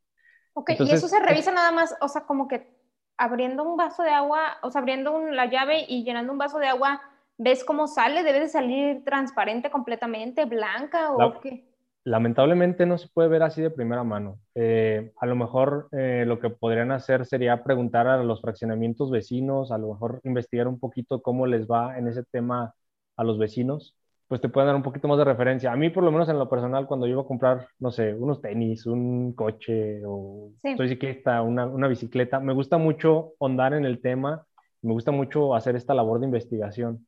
Ok, 0.55 0.71
y 0.79 0.91
eso 0.93 1.09
se 1.09 1.21
revisa 1.21 1.53
nada 1.53 1.73
más, 1.73 1.95
o 2.01 2.09
sea, 2.09 2.23
como 2.23 2.47
que 2.47 2.78
abriendo 3.19 3.65
un 3.65 3.77
vaso 3.77 4.03
de 4.03 4.11
agua, 4.11 4.59
o 4.63 4.71
sea, 4.71 4.81
abriendo 4.81 5.19
la 5.21 5.47
llave 5.47 5.85
y 5.89 6.05
llenando 6.05 6.33
un 6.33 6.39
vaso 6.39 6.59
de 6.59 6.69
agua, 6.69 7.03
¿ves 7.37 7.65
cómo 7.65 7.87
sale? 7.87 8.23
¿Debe 8.23 8.41
de 8.41 8.49
salir 8.49 9.05
transparente 9.05 9.71
completamente, 9.71 10.45
blanca 10.45 11.13
o 11.13 11.41
qué? 11.41 11.65
Lamentablemente 12.05 12.87
no 12.87 12.97
se 12.97 13.09
puede 13.09 13.29
ver 13.29 13.43
así 13.43 13.61
de 13.61 13.71
primera 13.71 14.03
mano. 14.03 14.39
Eh, 14.55 15.13
a 15.21 15.27
lo 15.27 15.37
mejor 15.37 15.89
eh, 15.93 16.25
lo 16.27 16.39
que 16.39 16.49
podrían 16.49 16.91
hacer 16.91 17.27
sería 17.27 17.63
preguntar 17.63 18.07
a 18.07 18.23
los 18.23 18.41
fraccionamientos 18.41 19.11
vecinos, 19.11 19.73
a 19.73 19.79
lo 19.79 19.89
mejor 19.93 20.21
investigar 20.25 20.69
un 20.69 20.79
poquito 20.79 21.21
cómo 21.21 21.47
les 21.47 21.67
va 21.67 21.99
en 21.99 22.09
ese 22.09 22.23
tema 22.23 22.75
a 23.17 23.25
los 23.25 23.37
vecinos 23.37 23.95
pues 24.29 24.43
te 24.43 24.51
pueden 24.51 24.69
dar 24.69 24.77
un 24.77 24.83
poquito 24.83 25.09
más 25.09 25.19
de 25.19 25.25
referencia. 25.25 25.73
A 25.73 25.77
mí, 25.77 25.89
por 25.89 26.05
lo 26.05 26.13
menos 26.13 26.29
en 26.29 26.39
lo 26.39 26.49
personal, 26.49 26.87
cuando 26.87 27.07
yo 27.07 27.13
iba 27.13 27.23
a 27.23 27.27
comprar, 27.27 27.69
no 27.79 27.91
sé, 27.91 28.15
unos 28.15 28.43
tenis, 28.43 28.87
un 28.87 29.33
coche 29.33 30.03
o 30.07 30.53
estoy 30.63 30.89
ciclista, 30.89 31.41
una, 31.43 31.67
una 31.67 31.89
bicicleta, 31.89 32.39
me 32.39 32.53
gusta 32.53 32.77
mucho 32.77 33.33
andar 33.41 33.73
en 33.73 33.87
el 33.87 34.01
tema, 34.03 34.47
me 34.83 34.93
gusta 34.93 35.13
mucho 35.13 35.55
hacer 35.55 35.77
esta 35.77 35.95
labor 35.95 36.21
de 36.21 36.27
investigación. 36.27 37.07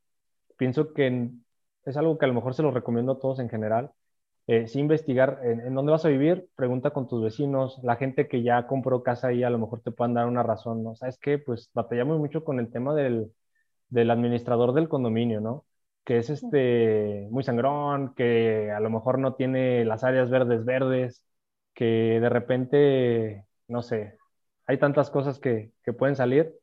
Pienso 0.57 0.95
que 0.95 1.31
es 1.85 1.97
algo 1.97 2.17
que 2.19 2.25
a 2.25 2.29
lo 2.29 2.35
mejor 2.35 2.55
se 2.55 2.63
lo 2.63 2.71
recomiendo 2.71 3.13
a 3.13 3.19
todos 3.19 3.39
en 3.39 3.51
general. 3.51 3.91
Eh, 4.47 4.67
sí 4.67 4.81
investigar 4.81 5.41
en, 5.45 5.75
dónde 5.75 5.93
vas 5.93 6.05
a 6.07 6.09
vivir, 6.09 6.49
pregunta 6.57 6.91
con 6.91 7.07
tus 7.07 7.23
vecinos, 7.23 7.79
la 7.85 7.97
gente 7.97 8.29
que 8.29 8.43
ya 8.43 8.67
compró 8.67 9.03
casa 9.03 9.29
ahí 9.29 9.45
a 9.45 9.51
lo 9.51 9.59
mejor 9.59 9.81
te 9.83 9.93
puedan 9.93 10.15
dar 10.15 10.27
una 10.27 10.43
razón, 10.43 10.83
¿no? 10.83 10.97
¿Sabes 10.97 11.19
qué? 11.19 11.39
Pues 11.39 11.71
batallamos 11.75 12.19
mucho 12.19 12.45
con 12.45 12.59
el 12.59 12.71
tema 12.73 12.95
del, 12.95 13.31
del 13.91 14.11
administrador 14.11 14.73
del 14.73 14.89
condominio, 14.89 15.41
¿no? 15.41 15.67
Que 16.05 16.19
es 16.19 16.31
este, 16.31 17.29
muy 17.31 17.43
sangrón, 17.45 18.15
que 18.15 18.71
a 18.71 18.81
lo 18.81 18.91
mejor 18.91 19.19
no 19.19 19.35
tiene 19.35 19.85
las 19.85 20.05
áreas 20.05 20.31
verdes 20.31 20.65
verdes, 20.65 21.23
que 21.75 22.19
de 22.21 22.29
repente, 22.29 23.47
no 23.69 23.83
sé, 23.83 24.19
hay 24.67 24.79
tantas 24.79 25.11
cosas 25.11 25.39
que, 25.39 25.73
que 25.85 25.93
pueden 25.93 26.17
salir, 26.17 26.55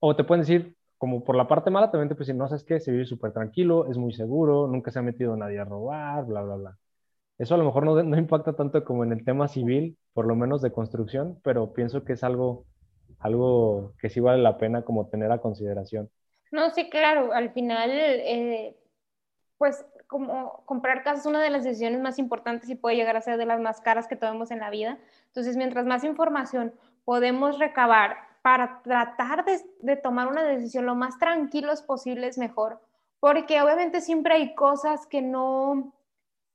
o 0.00 0.16
te 0.16 0.24
pueden 0.24 0.42
decir, 0.42 0.76
como 0.98 1.24
por 1.24 1.36
la 1.36 1.48
parte 1.48 1.70
mala, 1.70 1.90
también 1.90 2.08
te 2.08 2.14
pueden 2.14 2.26
decir, 2.28 2.36
no, 2.36 2.48
sabes 2.48 2.64
qué, 2.64 2.80
se 2.80 2.92
vive 2.92 3.06
súper 3.06 3.32
tranquilo, 3.32 3.86
es 3.90 3.98
muy 3.98 4.12
seguro, 4.12 4.66
nunca 4.68 4.90
se 4.90 4.98
ha 5.00 5.02
metido 5.02 5.36
nadie 5.36 5.58
a 5.60 5.64
robar, 5.64 6.26
bla, 6.26 6.42
bla, 6.42 6.56
bla. 6.56 6.78
Eso 7.38 7.54
a 7.54 7.58
lo 7.58 7.64
mejor 7.64 7.84
no, 7.84 8.02
no 8.02 8.18
impacta 8.18 8.54
tanto 8.54 8.84
como 8.84 9.04
en 9.04 9.12
el 9.12 9.24
tema 9.24 9.48
civil, 9.48 9.98
por 10.12 10.26
lo 10.26 10.36
menos 10.36 10.62
de 10.62 10.72
construcción, 10.72 11.40
pero 11.42 11.72
pienso 11.72 12.04
que 12.04 12.14
es 12.14 12.24
algo, 12.24 12.66
algo 13.18 13.94
que 13.98 14.10
sí 14.10 14.20
vale 14.20 14.42
la 14.42 14.58
pena 14.58 14.82
como 14.84 15.08
tener 15.08 15.32
a 15.32 15.40
consideración. 15.40 16.10
No, 16.54 16.70
sí, 16.70 16.88
claro, 16.88 17.32
al 17.32 17.50
final, 17.50 17.90
eh, 17.90 18.76
pues 19.58 19.84
como 20.06 20.62
comprar 20.66 21.02
casa 21.02 21.18
es 21.18 21.26
una 21.26 21.42
de 21.42 21.50
las 21.50 21.64
decisiones 21.64 22.00
más 22.00 22.16
importantes 22.20 22.70
y 22.70 22.76
puede 22.76 22.94
llegar 22.94 23.16
a 23.16 23.22
ser 23.22 23.38
de 23.38 23.44
las 23.44 23.60
más 23.60 23.80
caras 23.80 24.06
que 24.06 24.14
tomemos 24.14 24.52
en 24.52 24.60
la 24.60 24.70
vida. 24.70 24.96
Entonces, 25.26 25.56
mientras 25.56 25.84
más 25.84 26.04
información 26.04 26.72
podemos 27.04 27.58
recabar 27.58 28.18
para 28.42 28.82
tratar 28.82 29.44
de, 29.44 29.96
tomar 29.96 30.28
una 30.28 30.44
decisión 30.44 30.86
lo 30.86 30.94
más 30.94 31.18
tranquilos 31.18 31.82
posibles, 31.82 32.38
mejor, 32.38 32.80
porque 33.18 33.60
obviamente 33.60 34.00
siempre 34.00 34.34
hay 34.34 34.54
cosas 34.54 35.08
que 35.08 35.22
no, 35.22 35.92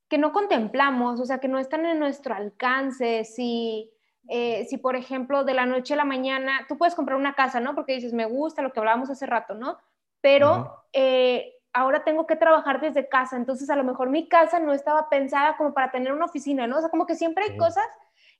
que 0.07 0.17
no 0.17 0.31
contemplamos, 0.31 1.19
o 1.19 1.25
sea, 1.25 1.39
que 1.39 1.49
no 1.49 1.59
están 1.59 1.85
en 1.85 1.99
nuestro 1.99 2.35
alcance, 2.35 3.25
si 3.25 3.91
eh, 4.29 4.65
si 4.69 4.77
por 4.77 4.95
ejemplo 4.95 5.43
de 5.43 5.55
la 5.55 5.65
noche 5.65 5.95
a 5.95 5.97
la 5.97 6.05
mañana, 6.05 6.65
tú 6.67 6.77
puedes 6.77 6.93
comprar 6.93 7.17
una 7.17 7.33
casa, 7.33 7.59
¿no? 7.59 7.73
Porque 7.73 7.93
dices, 7.95 8.13
me 8.13 8.25
gusta 8.25 8.62
lo 8.62 8.71
que 8.71 8.79
hablábamos 8.79 9.09
hace 9.09 9.25
rato, 9.25 9.55
¿no? 9.55 9.79
Pero 10.21 10.84
eh, 10.93 11.55
ahora 11.73 12.03
tengo 12.03 12.25
que 12.25 12.36
trabajar 12.36 12.82
desde 12.82 13.08
casa, 13.08 13.38
entonces 13.38 13.69
a 13.69 13.75
lo 13.75 13.84
mejor 13.84 14.10
mi 14.10 14.27
casa 14.27 14.60
no 14.60 14.73
estaba 14.73 15.10
pensada 15.10 15.58
como 15.58 15.73
para 15.73 15.91
tener 15.91 16.12
una 16.12 16.25
oficina, 16.25 16.67
¿no? 16.67 16.77
O 16.77 16.82
sea, 16.82 16.89
como 16.89 17.05
que 17.05 17.15
siempre 17.15 17.45
hay 17.45 17.58
cosas 17.58 17.86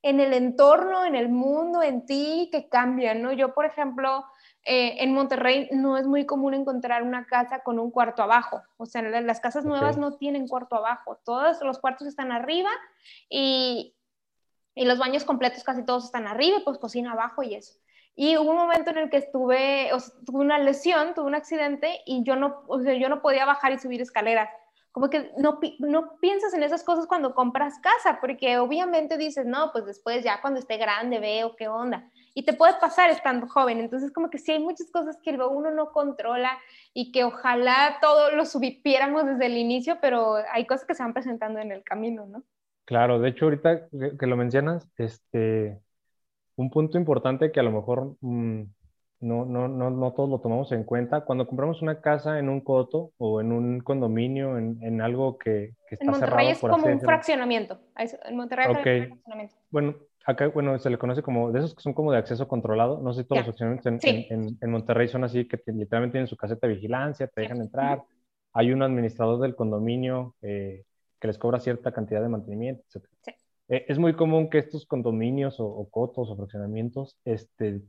en 0.02 0.20
el 0.20 0.32
entorno, 0.32 1.04
en 1.04 1.14
el 1.14 1.28
mundo, 1.28 1.82
en 1.82 2.06
ti 2.06 2.48
que 2.50 2.68
cambian, 2.68 3.22
¿no? 3.22 3.32
Yo, 3.32 3.54
por 3.54 3.66
ejemplo, 3.66 4.24
eh, 4.64 4.96
en 5.02 5.14
Monterrey 5.14 5.68
no 5.72 5.96
es 5.96 6.06
muy 6.06 6.26
común 6.26 6.54
encontrar 6.54 7.02
una 7.02 7.26
casa 7.26 7.60
con 7.60 7.78
un 7.78 7.90
cuarto 7.90 8.22
abajo, 8.22 8.62
o 8.76 8.86
sea, 8.86 9.02
las 9.02 9.40
casas 9.40 9.64
nuevas 9.64 9.96
no 9.96 10.16
tienen 10.16 10.48
cuarto 10.48 10.76
abajo, 10.76 11.18
todos 11.24 11.60
los 11.62 11.78
cuartos 11.78 12.06
están 12.06 12.32
arriba 12.32 12.70
y, 13.28 13.94
y 14.74 14.84
los 14.84 14.98
baños 14.98 15.24
completos 15.24 15.64
casi 15.64 15.84
todos 15.84 16.04
están 16.04 16.26
arriba, 16.26 16.58
pues 16.64 16.78
cocina 16.78 17.12
abajo 17.12 17.42
y 17.42 17.54
eso. 17.54 17.78
Y 18.16 18.36
hubo 18.36 18.50
un 18.50 18.56
momento 18.56 18.90
en 18.90 18.98
el 18.98 19.10
que 19.10 19.16
estuve, 19.18 19.90
tuve 20.26 20.40
una 20.40 20.58
lesión, 20.58 21.14
tuve 21.14 21.26
un 21.26 21.34
accidente 21.34 22.00
y 22.04 22.22
yo 22.24 22.36
no, 22.36 22.62
o 22.66 22.80
sea, 22.80 22.94
yo 22.94 23.08
no 23.08 23.22
podía 23.22 23.46
bajar 23.46 23.72
y 23.72 23.78
subir 23.78 24.00
escaleras. 24.00 24.50
Como 24.92 25.08
que 25.08 25.30
no, 25.38 25.60
no 25.78 26.18
piensas 26.20 26.52
en 26.52 26.64
esas 26.64 26.82
cosas 26.82 27.06
cuando 27.06 27.34
compras 27.34 27.78
casa, 27.78 28.18
porque 28.20 28.58
obviamente 28.58 29.16
dices, 29.16 29.46
no, 29.46 29.70
pues 29.70 29.86
después 29.86 30.24
ya 30.24 30.40
cuando 30.40 30.58
esté 30.58 30.78
grande 30.78 31.20
veo 31.20 31.54
qué 31.54 31.68
onda. 31.68 32.10
Y 32.34 32.44
te 32.44 32.52
puede 32.52 32.74
pasar 32.80 33.08
estando 33.08 33.46
joven. 33.46 33.78
Entonces, 33.78 34.12
como 34.12 34.30
que 34.30 34.38
sí 34.38 34.50
hay 34.50 34.58
muchas 34.58 34.90
cosas 34.90 35.16
que 35.22 35.30
uno 35.30 35.70
no 35.70 35.92
controla 35.92 36.58
y 36.92 37.12
que 37.12 37.22
ojalá 37.22 37.98
todo 38.00 38.32
lo 38.32 38.44
subiéramos 38.44 39.26
desde 39.26 39.46
el 39.46 39.56
inicio, 39.56 39.98
pero 40.00 40.36
hay 40.52 40.66
cosas 40.66 40.86
que 40.86 40.94
se 40.94 41.04
van 41.04 41.14
presentando 41.14 41.60
en 41.60 41.70
el 41.70 41.84
camino, 41.84 42.26
¿no? 42.26 42.42
Claro, 42.84 43.20
de 43.20 43.28
hecho, 43.28 43.44
ahorita 43.44 43.88
que 44.18 44.26
lo 44.26 44.36
mencionas, 44.36 44.88
este, 44.96 45.80
un 46.60 46.70
punto 46.70 46.98
importante 46.98 47.50
que 47.50 47.60
a 47.60 47.62
lo 47.62 47.72
mejor 47.72 48.16
mm, 48.20 48.62
no, 49.20 49.44
no, 49.44 49.68
no, 49.68 49.90
no, 49.90 50.12
todos 50.12 50.28
lo 50.30 50.40
tomamos 50.40 50.72
en 50.72 50.84
cuenta, 50.84 51.22
cuando 51.22 51.46
compramos 51.46 51.82
una 51.82 52.00
casa 52.00 52.38
en 52.38 52.48
un 52.48 52.60
coto 52.60 53.12
o 53.18 53.40
en 53.40 53.52
un 53.52 53.80
condominio, 53.80 54.56
en, 54.56 54.78
en 54.82 55.00
algo 55.00 55.38
que, 55.38 55.74
que 55.88 55.94
está 55.94 56.04
en 56.04 56.10
Monterrey 56.12 56.48
es 56.48 56.60
como 56.60 56.86
un 56.86 57.00
fraccionamiento. 57.00 57.80
En 57.96 58.36
Monterrey 58.36 58.64
es 58.64 58.76
un 58.76 58.82
fraccionamiento. 58.82 59.56
Bueno, 59.70 59.94
acá 60.24 60.48
bueno, 60.48 60.78
se 60.78 60.90
le 60.90 60.98
conoce 60.98 61.22
como, 61.22 61.50
de 61.50 61.58
esos 61.60 61.74
que 61.74 61.82
son 61.82 61.92
como 61.92 62.12
de 62.12 62.18
acceso 62.18 62.48
controlado, 62.48 63.00
no 63.02 63.12
sé 63.12 63.22
si 63.22 63.28
todos 63.28 63.46
los 63.46 63.56
fraccionamientos 63.56 64.04
en, 64.04 64.26
en, 64.30 64.58
en, 64.60 64.70
Monterrey 64.70 65.08
son 65.08 65.24
así, 65.24 65.46
que 65.46 65.58
literalmente 65.66 66.12
tienen 66.12 66.26
su 66.26 66.36
caseta 66.36 66.66
de 66.66 66.74
vigilancia, 66.74 67.26
te 67.26 67.42
dejan 67.42 67.60
entrar, 67.60 68.02
hay 68.52 68.72
un 68.72 68.82
administrador 68.82 69.40
del 69.40 69.54
condominio 69.54 70.34
eh, 70.42 70.84
que 71.20 71.26
les 71.26 71.38
cobra 71.38 71.60
cierta 71.60 71.92
cantidad 71.92 72.22
de 72.22 72.28
mantenimiento, 72.28 72.82
etc. 72.88 73.04
Sí. 73.22 73.32
Eh, 73.70 73.86
es 73.88 73.98
muy 73.98 74.14
común 74.14 74.50
que 74.50 74.58
estos 74.58 74.84
condominios 74.84 75.56
o, 75.60 75.88
cotos 75.90 76.28
o 76.28 76.36
fraccionamientos 76.36 77.18
este, 77.24 77.80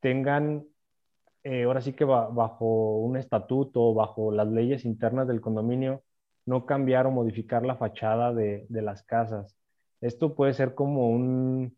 tengan, 0.00 0.64
eh, 1.42 1.64
ahora 1.64 1.80
sí 1.82 1.92
que 1.92 2.04
bajo 2.04 2.98
un 2.98 3.16
estatuto, 3.16 3.92
bajo 3.94 4.32
las 4.32 4.48
leyes 4.48 4.84
internas 4.84 5.28
del 5.28 5.40
condominio, 5.40 6.02
no 6.46 6.66
cambiar 6.66 7.06
o 7.06 7.10
modificar 7.10 7.66
la 7.66 7.76
fachada 7.76 8.32
de, 8.32 8.66
las 8.70 9.02
casas. 9.02 9.56
Esto 10.00 10.34
puede 10.34 10.52
ser 10.54 10.74
como 10.74 11.08
un, 11.10 11.76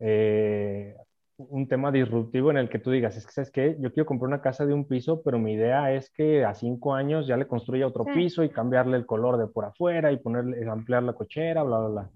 eh, 0.00 0.96
un 1.38 1.68
tema 1.68 1.90
disruptivo 1.90 2.50
en 2.50 2.58
el 2.58 2.68
que 2.68 2.78
tú 2.80 2.90
digas, 2.90 3.16
es 3.16 3.26
que, 3.26 3.32
¿sabes 3.32 3.50
qué? 3.50 3.76
Yo 3.80 3.92
quiero 3.92 4.06
comprar 4.06 4.28
una 4.28 4.42
casa 4.42 4.66
de 4.66 4.74
un 4.74 4.86
piso, 4.86 5.22
pero 5.22 5.38
mi 5.38 5.54
idea 5.54 5.92
es 5.94 6.10
que 6.10 6.44
a 6.44 6.54
cinco 6.54 6.94
años 6.94 7.26
ya 7.26 7.36
le 7.36 7.46
construya 7.46 7.86
otro 7.86 8.04
piso 8.04 8.42
y 8.44 8.50
cambiarle 8.50 8.96
el 8.98 9.06
color 9.06 9.38
de 9.38 9.46
por 9.46 9.64
afuera 9.64 10.12
y 10.12 10.18
ponerle, 10.18 10.68
ampliar 10.68 11.02
la 11.02 11.14
cochera, 11.14 11.62
bla, 11.62 11.78
bla, 11.78 11.88
bla. 11.88 12.10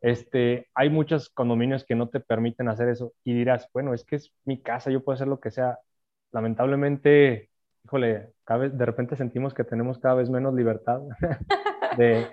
Este, 0.00 0.68
hay 0.74 0.90
muchos 0.90 1.30
condominios 1.30 1.84
que 1.84 1.94
no 1.94 2.08
te 2.08 2.20
permiten 2.20 2.68
hacer 2.68 2.88
eso 2.88 3.12
y 3.24 3.34
dirás, 3.34 3.68
bueno, 3.72 3.94
es 3.94 4.04
que 4.04 4.16
es 4.16 4.32
mi 4.44 4.60
casa, 4.62 4.90
yo 4.90 5.02
puedo 5.02 5.14
hacer 5.14 5.28
lo 5.28 5.40
que 5.40 5.50
sea. 5.50 5.78
Lamentablemente, 6.32 7.50
híjole, 7.84 8.32
cada 8.44 8.60
vez, 8.60 8.76
de 8.78 8.86
repente 8.86 9.16
sentimos 9.16 9.54
que 9.54 9.64
tenemos 9.64 9.98
cada 9.98 10.14
vez 10.16 10.30
menos 10.30 10.54
libertad 10.54 11.00
de, 11.98 12.28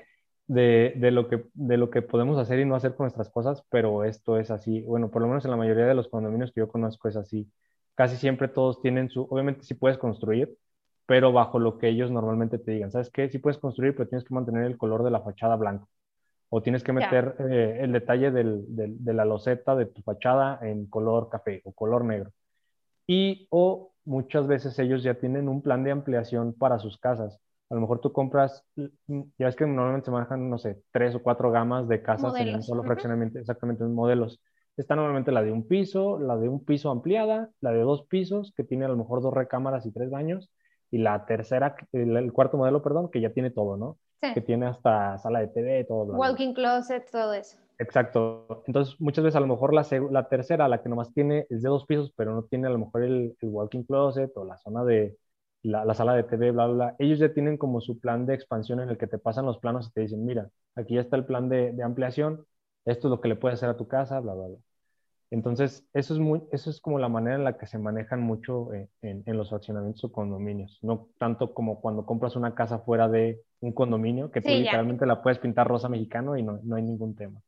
de, 0.47 0.93
de, 0.97 1.11
lo 1.11 1.27
que, 1.29 1.45
de 1.53 1.77
lo 1.77 1.89
que 1.89 2.01
podemos 2.01 2.37
hacer 2.37 2.59
y 2.59 2.65
no 2.65 2.75
hacer 2.75 2.95
con 2.95 3.05
nuestras 3.05 3.29
cosas, 3.29 3.63
pero 3.69 4.03
esto 4.03 4.37
es 4.39 4.51
así. 4.51 4.81
Bueno, 4.83 5.09
por 5.11 5.21
lo 5.21 5.27
menos 5.27 5.45
en 5.45 5.51
la 5.51 5.57
mayoría 5.57 5.85
de 5.85 5.95
los 5.95 6.09
condominios 6.09 6.51
que 6.51 6.59
yo 6.61 6.67
conozco 6.67 7.07
es 7.07 7.15
así. 7.15 7.49
Casi 7.95 8.17
siempre 8.17 8.47
todos 8.47 8.81
tienen 8.81 9.09
su, 9.09 9.23
obviamente 9.29 9.63
sí 9.63 9.73
puedes 9.75 9.97
construir, 9.97 10.57
pero 11.05 11.31
bajo 11.31 11.59
lo 11.59 11.77
que 11.77 11.89
ellos 11.89 12.11
normalmente 12.11 12.57
te 12.59 12.71
digan. 12.71 12.91
¿Sabes 12.91 13.09
qué? 13.11 13.29
Sí 13.29 13.39
puedes 13.39 13.57
construir, 13.59 13.95
pero 13.95 14.09
tienes 14.09 14.25
que 14.27 14.33
mantener 14.33 14.65
el 14.65 14.77
color 14.77 15.03
de 15.03 15.11
la 15.11 15.21
fachada 15.21 15.55
blanco 15.55 15.87
o 16.55 16.61
tienes 16.61 16.83
que 16.83 16.93
meter 16.93 17.35
eh, 17.49 17.79
el 17.81 17.91
detalle 17.91 18.29
del, 18.29 18.63
de 18.67 19.13
la 19.15 19.25
loseta 19.25 19.75
de 19.75 19.87
tu 19.87 20.03
fachada 20.03 20.59
en 20.61 20.85
color 20.85 21.27
café 21.27 21.63
o 21.65 21.71
color 21.71 22.05
negro. 22.05 22.29
Y 23.07 23.47
o 23.49 23.93
muchas 24.05 24.45
veces 24.45 24.77
ellos 24.77 25.01
ya 25.01 25.15
tienen 25.15 25.49
un 25.49 25.63
plan 25.63 25.83
de 25.83 25.89
ampliación 25.89 26.53
para 26.53 26.77
sus 26.77 26.99
casas. 26.99 27.39
A 27.71 27.73
lo 27.73 27.81
mejor 27.81 28.01
tú 28.01 28.13
compras, 28.13 28.63
mm, 28.75 29.21
ya 29.39 29.47
es 29.47 29.55
que 29.55 29.65
normalmente 29.65 30.05
se 30.05 30.11
manejan, 30.11 30.47
no 30.47 30.59
sé, 30.59 30.83
tres 30.91 31.15
o 31.15 31.23
cuatro 31.23 31.49
gamas 31.49 31.87
de 31.87 32.03
casas 32.03 32.35
en 32.39 32.53
un 32.53 32.61
solo 32.61 32.83
fraccionamiento, 32.83 33.39
exactamente 33.39 33.83
en 33.83 33.95
modelos. 33.95 34.39
Está 34.77 34.95
normalmente 34.95 35.31
la 35.31 35.41
de 35.41 35.51
un 35.51 35.67
piso, 35.67 36.19
la 36.19 36.37
de 36.37 36.49
un 36.49 36.63
piso 36.63 36.91
ampliada, 36.91 37.49
la 37.61 37.71
de 37.71 37.79
dos 37.79 38.05
pisos, 38.05 38.53
que 38.55 38.63
tiene 38.63 38.85
a 38.85 38.89
lo 38.89 38.97
mejor 38.97 39.23
dos 39.23 39.33
recámaras 39.33 39.87
y 39.87 39.91
tres 39.91 40.11
baños, 40.11 40.51
y 40.91 40.99
la 40.99 41.25
tercera, 41.25 41.75
el 41.93 42.31
cuarto 42.31 42.57
modelo, 42.57 42.83
perdón, 42.83 43.09
que 43.09 43.21
ya 43.21 43.31
tiene 43.31 43.49
todo, 43.49 43.75
¿no? 43.75 43.97
Que 44.33 44.41
tiene 44.41 44.67
hasta 44.67 45.17
sala 45.17 45.39
de 45.39 45.47
TV, 45.47 45.83
todo. 45.85 46.13
Walking 46.13 46.53
closet, 46.53 47.09
todo 47.11 47.33
eso. 47.33 47.57
Exacto. 47.79 48.63
Entonces, 48.67 48.95
muchas 48.99 49.23
veces 49.23 49.35
a 49.35 49.39
lo 49.39 49.47
mejor 49.47 49.73
la, 49.73 49.85
la, 50.11 50.29
tercera, 50.29 50.67
la 50.67 50.81
que 50.81 50.89
nomás 50.89 51.13
tiene, 51.13 51.47
es 51.49 51.61
de 51.61 51.69
dos 51.69 51.85
pisos, 51.85 52.13
pero 52.15 52.33
no 52.33 52.43
tiene 52.43 52.67
a 52.67 52.69
lo 52.69 52.79
mejor 52.79 53.03
el, 53.03 53.35
el 53.41 53.49
walking 53.49 53.83
closet 53.83 54.31
o 54.35 54.45
la 54.45 54.57
zona 54.57 54.83
de 54.83 55.17
la, 55.63 55.83
la, 55.85 55.93
sala 55.93 56.13
de 56.15 56.23
TV, 56.23 56.51
bla, 56.51 56.67
bla, 56.67 56.73
bla. 56.73 56.95
Ellos 56.99 57.19
ya 57.19 57.33
tienen 57.33 57.57
como 57.57 57.81
su 57.81 57.99
plan 57.99 58.25
de 58.25 58.35
expansión 58.35 58.79
en 58.79 58.89
el 58.89 58.97
que 58.97 59.07
te 59.07 59.17
pasan 59.17 59.45
los 59.45 59.57
planos 59.57 59.87
y 59.87 59.91
te 59.91 60.01
dicen, 60.01 60.25
mira, 60.25 60.49
aquí 60.75 60.95
ya 60.95 61.01
está 61.01 61.15
el 61.15 61.25
plan 61.25 61.49
de, 61.49 61.71
de 61.71 61.83
ampliación, 61.83 62.45
esto 62.85 63.07
es 63.07 63.09
lo 63.11 63.21
que 63.21 63.29
le 63.29 63.35
puedes 63.35 63.59
hacer 63.59 63.69
a 63.69 63.77
tu 63.77 63.87
casa, 63.87 64.19
bla, 64.19 64.33
bla, 64.33 64.47
bla. 64.47 64.57
Entonces, 65.33 65.83
eso 65.95 66.13
es, 66.13 66.19
muy, 66.19 66.43
eso 66.51 66.69
es 66.69 66.79
como 66.79 66.99
la 66.99 67.09
manera 67.09 67.35
en 67.35 67.43
la 67.43 67.57
que 67.57 67.65
se 67.65 67.79
manejan 67.79 68.21
mucho 68.21 68.71
eh, 68.71 68.87
en, 69.01 69.23
en, 69.25 69.35
los 69.35 69.49
fraccionamientos 69.49 70.03
o 70.03 70.11
condominios. 70.11 70.77
No 70.83 71.07
tanto 71.17 71.55
como 71.55 71.81
cuando 71.81 72.05
compras 72.05 72.35
una 72.35 72.53
casa 72.53 72.77
fuera 72.77 73.09
de 73.09 73.41
un 73.59 73.71
condominio, 73.71 74.29
que 74.29 74.41
tú 74.41 74.49
literalmente 74.49 75.07
la 75.07 75.23
puedes 75.23 75.39
pintar 75.39 75.67
rosa 75.67 75.89
mexicano 75.89 76.37
y 76.37 76.43
no, 76.43 76.59
no, 76.61 76.75
hay 76.75 76.83
ningún 76.83 77.15
tema. 77.15 77.41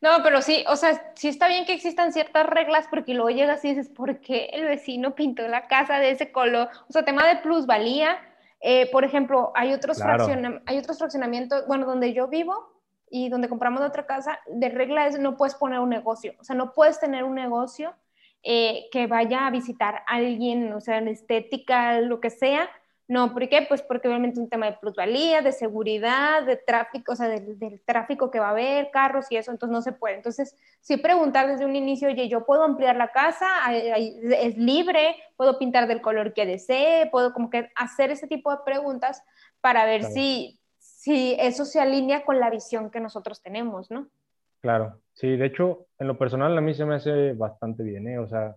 No, 0.00 0.24
pero 0.24 0.42
sí, 0.42 0.64
o 0.66 0.74
sea, 0.74 1.12
sí 1.14 1.28
está 1.28 1.46
bien 1.46 1.66
que 1.66 1.72
existan 1.72 2.12
ciertas 2.12 2.46
reglas 2.46 2.86
porque 2.90 3.14
luego 3.14 3.30
llegas 3.30 3.64
y 3.64 3.76
dices, 3.76 3.90
¿por 3.90 4.18
qué 4.18 4.46
el 4.52 4.64
vecino 4.64 5.14
pintó 5.14 5.46
la 5.46 5.68
casa 5.68 6.00
de 6.00 6.10
ese 6.10 6.32
color? 6.32 6.68
O 6.88 6.92
sea, 6.92 7.04
tema 7.04 7.28
de 7.28 7.36
plusvalía. 7.36 8.18
Eh, 8.60 8.90
por 8.90 9.04
ejemplo, 9.04 9.52
hay 9.54 9.72
otros, 9.72 10.02
hay 10.02 10.78
otros 10.78 10.98
fraccionamientos, 10.98 11.64
bueno, 11.68 11.86
donde 11.86 12.12
yo 12.12 12.26
vivo, 12.26 12.69
y 13.10 13.28
donde 13.28 13.48
compramos 13.48 13.82
otra 13.82 14.06
casa, 14.06 14.38
de 14.46 14.68
regla 14.68 15.06
es 15.06 15.18
no 15.18 15.36
puedes 15.36 15.56
poner 15.56 15.80
un 15.80 15.90
negocio, 15.90 16.34
o 16.38 16.44
sea, 16.44 16.54
no 16.56 16.72
puedes 16.72 17.00
tener 17.00 17.24
un 17.24 17.34
negocio 17.34 17.94
eh, 18.42 18.88
que 18.90 19.06
vaya 19.06 19.46
a 19.46 19.50
visitar 19.50 19.96
a 19.96 20.14
alguien, 20.14 20.72
o 20.72 20.80
sea, 20.80 20.96
en 20.96 21.08
estética, 21.08 22.00
lo 22.00 22.20
que 22.20 22.30
sea. 22.30 22.70
No, 23.06 23.34
¿por 23.34 23.48
qué? 23.48 23.66
Pues 23.68 23.82
porque 23.82 24.06
obviamente 24.06 24.34
es 24.34 24.44
un 24.44 24.48
tema 24.48 24.66
de 24.66 24.78
plusvalía, 24.78 25.42
de 25.42 25.50
seguridad, 25.50 26.44
de 26.44 26.56
tráfico, 26.56 27.12
o 27.12 27.16
sea, 27.16 27.26
del, 27.26 27.82
tráfico 27.84 28.30
que 28.30 28.38
va 28.38 28.46
a 28.46 28.50
haber, 28.50 28.90
carros 28.92 29.26
y 29.30 29.36
eso, 29.36 29.50
entonces 29.50 29.72
no 29.72 29.82
se 29.82 29.92
puede. 29.92 30.14
Entonces, 30.14 30.56
sí 30.80 30.96
preguntar 30.96 31.48
desde 31.48 31.66
un 31.66 31.74
inicio, 31.74 32.08
oye, 32.08 32.28
yo 32.28 32.46
puedo 32.46 32.62
ampliar 32.62 32.96
la 32.96 33.08
casa, 33.10 33.48
es 33.74 34.56
libre, 34.56 35.16
puedo 35.36 35.58
pintar 35.58 35.88
del 35.88 36.00
color 36.00 36.32
que 36.32 36.46
desee, 36.46 37.08
puedo 37.10 37.34
como 37.34 37.50
que 37.50 37.68
hacer 37.74 38.12
ese 38.12 38.28
tipo 38.28 38.52
de 38.52 38.62
preguntas 38.64 39.24
para 39.60 39.84
ver 39.84 40.04
si 40.04 40.59
si 41.00 41.34
eso 41.40 41.64
se 41.64 41.80
alinea 41.80 42.26
con 42.26 42.40
la 42.40 42.50
visión 42.50 42.90
que 42.90 43.00
nosotros 43.00 43.40
tenemos, 43.40 43.90
¿no? 43.90 44.08
Claro, 44.60 45.00
sí, 45.14 45.34
de 45.34 45.46
hecho, 45.46 45.86
en 45.98 46.06
lo 46.06 46.18
personal 46.18 46.56
a 46.58 46.60
mí 46.60 46.74
se 46.74 46.84
me 46.84 46.96
hace 46.96 47.32
bastante 47.32 47.82
bien, 47.82 48.06
¿eh? 48.06 48.18
O 48.18 48.28
sea, 48.28 48.54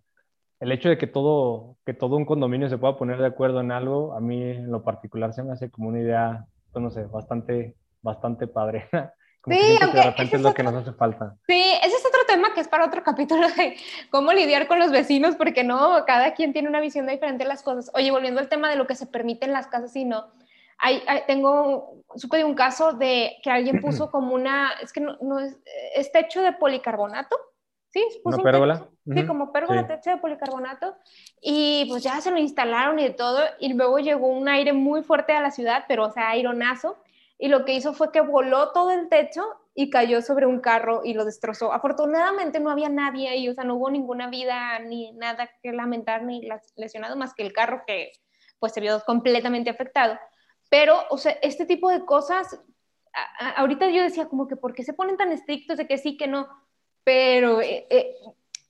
el 0.60 0.74
hecho 0.74 0.90
de 0.90 0.98
que 0.98 1.08
todo, 1.08 1.78
que 1.86 1.94
todo 1.94 2.18
un 2.18 2.26
condominio 2.26 2.68
se 2.68 2.78
pueda 2.78 2.98
poner 2.98 3.18
de 3.20 3.28
acuerdo 3.28 3.62
en 3.62 3.72
algo, 3.72 4.14
a 4.14 4.20
mí 4.20 4.42
en 4.42 4.70
lo 4.70 4.84
particular 4.84 5.34
se 5.34 5.42
me 5.42 5.54
hace 5.54 5.72
como 5.72 5.88
una 5.88 6.02
idea, 6.02 6.46
pues, 6.74 6.84
no 6.84 6.92
sé, 6.92 7.06
bastante, 7.06 7.78
bastante 8.02 8.48
padre. 8.48 8.90
Como 9.42 9.58
sí, 9.58 9.78
aunque 9.82 9.98
de 9.98 10.04
repente 10.04 10.38
es 10.38 10.42
lo 10.42 10.54
que 10.54 10.64
nos 10.64 10.74
hace 10.74 10.94
falta. 10.94 11.36
Sí, 11.48 11.62
ese 11.84 11.98
es 11.98 12.06
otro 12.06 12.22
tema 12.26 12.54
que 12.54 12.62
es 12.62 12.70
para 12.70 12.86
otro 12.86 13.04
capítulo 13.04 13.46
de 13.50 13.76
cómo 14.10 14.32
lidiar 14.32 14.68
con 14.68 14.80
los 14.80 14.90
vecinos, 14.90 15.36
porque 15.36 15.66
no, 15.66 16.06
cada 16.08 16.34
quien 16.34 16.54
tiene 16.54 16.70
una 16.70 16.80
visión 16.80 17.08
diferente 17.08 17.44
de 17.44 17.50
las 17.50 17.62
cosas. 17.62 17.92
Oye, 17.94 18.10
volviendo 18.10 18.40
al 18.40 18.48
tema 18.48 18.70
de 18.70 18.78
lo 18.78 18.88
que 18.88 18.96
se 18.96 19.06
permite 19.06 19.46
en 19.46 19.52
las 19.52 19.68
casas 19.68 19.94
y 19.98 20.06
no, 20.06 20.32
tengo, 21.28 22.04
supe 22.16 22.38
de 22.38 22.44
un 22.44 22.56
caso 22.56 22.94
de 22.94 23.38
que 23.44 23.50
alguien 23.50 23.82
puso 23.82 24.12
como 24.12 24.34
una, 24.34 24.72
es 24.82 24.94
que 24.94 25.02
no, 25.02 25.40
es, 25.40 25.58
es 25.96 26.12
techo 26.12 26.42
de 26.42 26.54
policarbonato, 26.54 27.36
¿sí? 27.90 28.06
Puso 28.24 28.38
¿Una 28.38 28.44
pérgola? 28.44 28.88
sí, 29.06 29.26
como 29.26 29.52
pérgola, 29.52 29.88
techo 29.88 30.12
de 30.12 30.18
policarbonato, 30.18 30.96
y 31.42 31.86
pues 31.90 32.04
ya 32.04 32.22
se 32.22 32.32
lo 32.32 32.38
instalaron 32.38 33.00
y 33.00 33.10
todo, 33.12 33.40
y 33.60 33.74
luego 33.74 34.00
llegó 34.00 34.28
un 34.28 34.48
aire 34.48 34.74
muy 34.74 35.04
fuerte 35.04 35.34
a 35.34 35.42
la 35.42 35.52
ciudad, 35.52 35.86
pero 35.88 36.06
o 36.06 36.12
sea, 36.12 36.30
aironazo, 36.30 36.98
y 37.38 37.50
lo 37.50 37.66
que 37.66 37.74
hizo 37.74 37.94
fue 37.94 38.12
que 38.12 38.22
voló 38.22 38.72
todo 38.72 38.92
el 38.92 39.10
techo 39.10 39.44
y 39.76 39.90
cayó 39.90 40.22
sobre 40.22 40.46
un 40.46 40.60
carro 40.60 41.02
y 41.04 41.14
lo 41.14 41.26
destrozó. 41.26 41.74
Afortunadamente 41.74 42.60
no 42.60 42.70
había 42.70 42.90
nadie 42.90 43.28
ahí, 43.30 43.50
o 43.50 43.54
sea, 43.54 43.64
no 43.64 43.76
hubo 43.76 43.90
ninguna 43.90 44.30
vida 44.30 44.80
ni 44.80 45.12
nada 45.14 45.50
que 45.62 45.72
lamentar 45.72 46.24
ni 46.24 46.48
lesionado 46.76 47.16
más 47.16 47.34
que 47.34 47.44
el 47.44 47.54
carro 47.54 47.84
que 47.86 48.12
pues 48.60 48.74
se 48.74 48.82
vio 48.82 49.02
completamente 49.06 49.70
afectado. 49.70 50.18
Pero, 50.74 51.04
o 51.12 51.20
sea, 51.20 51.34
este 51.44 51.68
tipo 51.68 51.92
de 51.92 52.04
cosas, 52.04 52.60
ahorita 53.58 53.92
yo 53.92 54.02
decía 54.02 54.28
como 54.28 54.48
que, 54.48 54.56
¿por 54.56 54.74
qué 54.74 54.82
se 54.84 54.94
ponen 54.94 55.18
tan 55.18 55.32
estrictos 55.32 55.78
de 55.78 55.86
que 55.86 56.00
sí, 56.00 56.18
que 56.18 56.26
no? 56.26 56.48
Pero 57.04 57.62
eh, 57.62 57.86
eh, 57.92 58.16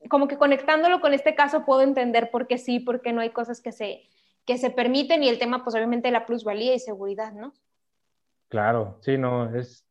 como 0.09 0.27
que 0.27 0.37
conectándolo 0.37 0.99
con 0.99 1.13
este 1.13 1.33
caso 1.33 1.63
puedo 1.63 1.79
entender 1.79 2.29
por 2.29 2.45
qué 2.45 2.57
sí, 2.57 2.81
por 2.81 3.01
qué 3.01 3.13
no 3.13 3.21
hay 3.21 3.29
cosas 3.29 3.61
que 3.61 3.71
se, 3.71 4.01
que 4.45 4.57
se 4.57 4.69
permiten 4.69 5.23
y 5.23 5.29
el 5.29 5.39
tema, 5.39 5.63
pues 5.63 5.77
obviamente, 5.77 6.11
la 6.11 6.25
plusvalía 6.25 6.75
y 6.75 6.79
seguridad, 6.79 7.31
¿no? 7.31 7.53
Claro, 8.49 8.97
sí, 8.99 9.17
no, 9.17 9.55
es, 9.55 9.87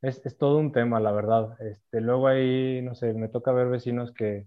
es, 0.00 0.24
es, 0.24 0.38
todo 0.38 0.56
un 0.56 0.72
tema, 0.72 0.98
la 0.98 1.12
verdad. 1.12 1.60
Este, 1.60 2.00
luego 2.00 2.28
ahí, 2.28 2.80
no 2.80 2.94
sé, 2.94 3.12
me 3.12 3.28
toca 3.28 3.52
ver 3.52 3.68
vecinos 3.68 4.12
que, 4.12 4.46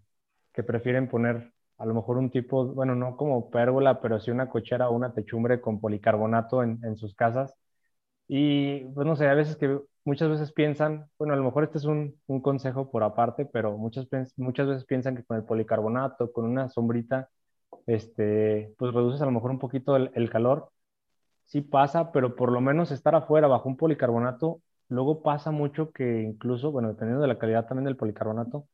que 0.52 0.64
prefieren 0.64 1.08
poner 1.08 1.53
a 1.78 1.86
lo 1.86 1.94
mejor 1.94 2.18
un 2.18 2.30
tipo, 2.32 2.66
bueno, 2.68 2.96
no 2.96 3.18
como 3.18 3.50
pérgola, 3.50 4.02
pero 4.02 4.20
sí 4.20 4.32
una 4.32 4.50
cochera 4.50 4.90
o 4.90 4.96
una 4.96 5.14
techumbre 5.14 5.62
con 5.62 5.80
policarbonato 5.82 6.64
en, 6.64 6.80
en 6.84 6.98
sus 6.98 7.16
casas. 7.16 7.54
Y, 8.28 8.86
pues 8.94 9.06
no 9.08 9.16
sé, 9.16 9.28
a 9.28 9.34
veces 9.36 9.58
que 9.58 9.80
muchas 10.06 10.30
veces 10.30 10.52
piensan, 10.54 11.08
bueno, 11.18 11.34
a 11.34 11.38
lo 11.38 11.44
mejor 11.44 11.64
este 11.66 11.78
es 11.78 11.86
un, 11.86 12.20
un 12.28 12.42
consejo 12.42 12.90
por 12.92 13.04
aparte, 13.04 13.46
pero 13.46 13.78
muchas, 13.78 14.08
muchas 14.38 14.68
veces 14.68 14.86
piensan 14.86 15.16
que 15.16 15.24
con 15.24 15.38
el 15.38 15.46
policarbonato, 15.46 16.32
con 16.32 16.46
una 16.46 16.70
sombrita, 16.70 17.30
este, 17.88 18.74
pues 18.78 18.94
reduces 18.94 19.22
a 19.22 19.26
lo 19.26 19.32
mejor 19.32 19.52
un 19.52 19.60
poquito 19.60 19.96
el, 19.98 20.12
el 20.16 20.30
calor. 20.30 20.70
Sí 21.46 21.62
pasa, 21.62 22.12
pero 22.12 22.36
por 22.36 22.52
lo 22.52 22.62
menos 22.62 22.92
estar 22.92 23.16
afuera 23.16 23.48
bajo 23.48 23.70
un 23.70 23.78
policarbonato 23.78 24.62
Luego 24.90 25.24
pasa 25.24 25.50
mucho 25.52 25.92
que 25.92 26.22
incluso, 26.22 26.72
bueno, 26.72 26.90
dependiendo 26.90 27.22
de 27.24 27.28
la 27.30 27.40
calidad 27.40 27.66
también 27.68 27.86
del 27.86 27.98
policarbonato, 27.98 28.68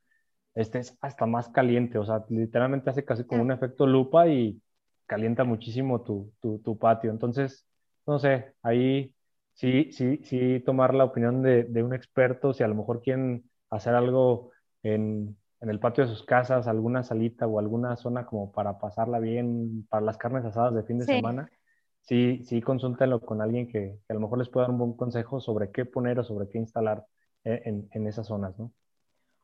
este 0.60 0.80
es 0.80 0.98
hasta 1.02 1.26
más 1.26 1.50
caliente, 1.50 1.98
o 1.98 2.06
sea, 2.06 2.26
literalmente 2.30 2.90
hace 2.90 3.06
casi 3.06 3.24
como 3.24 3.42
un 3.42 3.52
efecto 3.52 3.88
lupa 3.88 4.28
y 4.28 4.62
calienta 5.06 5.44
muchísimo 5.44 6.02
tu, 6.02 6.34
tu, 6.42 6.60
tu 6.60 6.78
patio. 6.78 7.12
Entonces, 7.12 7.66
no 8.06 8.20
sé, 8.20 8.54
ahí 8.62 9.16
sí, 9.54 9.92
sí, 9.92 10.20
sí 10.24 10.60
tomar 10.66 10.94
la 10.94 11.06
opinión 11.06 11.42
de, 11.42 11.64
de, 11.64 11.84
un 11.84 11.94
experto, 11.94 12.54
si 12.54 12.64
a 12.64 12.68
lo 12.68 12.76
mejor 12.76 13.02
quieren 13.02 13.50
hacer 13.70 13.96
algo 13.96 14.52
en, 14.84 15.38
en, 15.62 15.70
el 15.70 15.80
patio 15.80 16.06
de 16.06 16.10
sus 16.10 16.26
casas, 16.26 16.68
alguna 16.68 17.04
salita 17.04 17.48
o 17.48 17.60
alguna 17.60 17.96
zona 17.96 18.26
como 18.26 18.52
para 18.52 18.80
pasarla 18.80 19.20
bien, 19.20 19.88
para 19.90 20.06
las 20.06 20.18
carnes 20.18 20.46
asadas 20.46 20.76
de 20.76 20.84
fin 20.84 21.00
de 21.00 21.06
semana, 21.06 21.50
sí, 22.02 22.44
sí 22.46 22.62
consúltenlo 22.62 23.22
con 23.22 23.42
alguien 23.42 23.68
que, 23.68 23.98
a 24.10 24.14
lo 24.14 24.20
mejor 24.20 24.40
les 24.40 24.50
pueda 24.50 24.66
dar 24.66 24.72
un 24.72 24.80
buen 24.80 24.94
consejo 24.94 25.40
sobre 25.40 25.72
qué 25.72 25.86
poner 25.86 26.20
o 26.20 26.24
sobre 26.24 26.50
qué 26.50 26.58
instalar 26.58 27.06
en, 27.46 27.88
en, 27.92 28.08
esas 28.08 28.28
zonas, 28.28 28.58
¿no? 28.60 28.74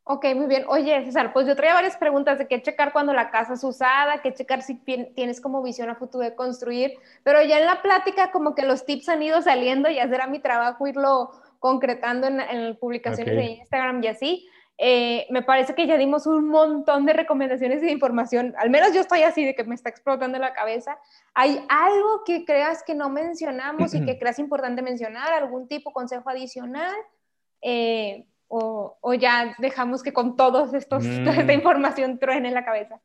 Ok, 0.08 0.24
muy 0.36 0.46
bien. 0.46 0.66
Oye, 0.68 1.04
César, 1.04 1.34
pues 1.34 1.48
yo 1.48 1.56
traía 1.56 1.74
varias 1.74 1.98
preguntas 1.98 2.38
de 2.38 2.48
qué 2.48 2.62
checar 2.62 2.94
cuando 2.94 3.12
la 3.12 3.32
casa 3.32 3.56
es 3.56 3.64
usada, 3.64 4.22
qué 4.22 4.32
checar 4.32 4.62
si 4.62 4.76
tienes 4.76 5.42
como 5.42 5.64
visión 5.64 5.90
a 5.90 5.96
futuro 5.96 6.24
de 6.24 6.36
construir, 6.36 6.94
pero 7.24 7.42
ya 7.42 7.58
en 7.58 7.66
la 7.66 7.82
plática 7.82 8.32
como 8.32 8.54
que 8.54 8.62
los 8.62 8.86
tips 8.86 9.10
han 9.10 9.24
ido 9.24 9.42
saliendo 9.42 9.90
y 9.90 9.98
hacer 9.98 10.22
a 10.22 10.28
mi 10.28 10.38
trabajo 10.38 10.86
irlo 10.86 11.32
concretando 11.58 12.28
en, 12.28 12.40
en 12.40 12.78
publicaciones 12.78 13.36
de 13.36 13.44
Instagram 13.44 14.04
y 14.04 14.08
así. 14.08 14.50
Eh, 14.78 15.26
me 15.32 15.42
parece 15.42 15.74
que 15.74 15.88
ya 15.88 15.98
dimos 15.98 16.28
un 16.28 16.50
montón 16.50 17.06
de 17.06 17.14
recomendaciones 17.14 17.82
y 17.82 17.88
de 17.88 17.92
información. 17.92 18.54
Al 18.58 18.70
menos 18.70 18.94
yo 18.94 19.02
estoy 19.02 19.24
así 19.24 19.44
de 19.44 19.56
que 19.56 19.64
me 19.64 19.74
está 19.74 19.90
explotando 19.90 20.38
la 20.38 20.54
cabeza. 20.54 21.00
¿Hay 21.34 21.66
algo 21.68 22.24
que 22.26 22.46
creas 22.46 22.84
que 22.84 22.94
no 22.94 23.10
mencionamos 23.10 23.96
y 23.96 24.06
que 24.06 24.20
creas 24.20 24.38
importante 24.38 24.82
mencionar? 24.82 25.34
¿Algún 25.34 25.68
tipo 25.68 25.94
consejo 25.94 26.30
adicional? 26.30 26.96
Eh, 27.62 28.28
o, 28.48 28.98
o, 29.02 29.14
ya 29.14 29.56
dejamos 29.60 30.04
que 30.04 30.14
con 30.14 30.36
todos 30.36 30.74
estos, 30.74 31.04
toda 31.24 31.38
esta 31.38 31.54
mm. 31.54 31.58
información 31.58 32.20
truene 32.20 32.50
en 32.50 32.54
la 32.54 32.66
cabeza? 32.66 33.02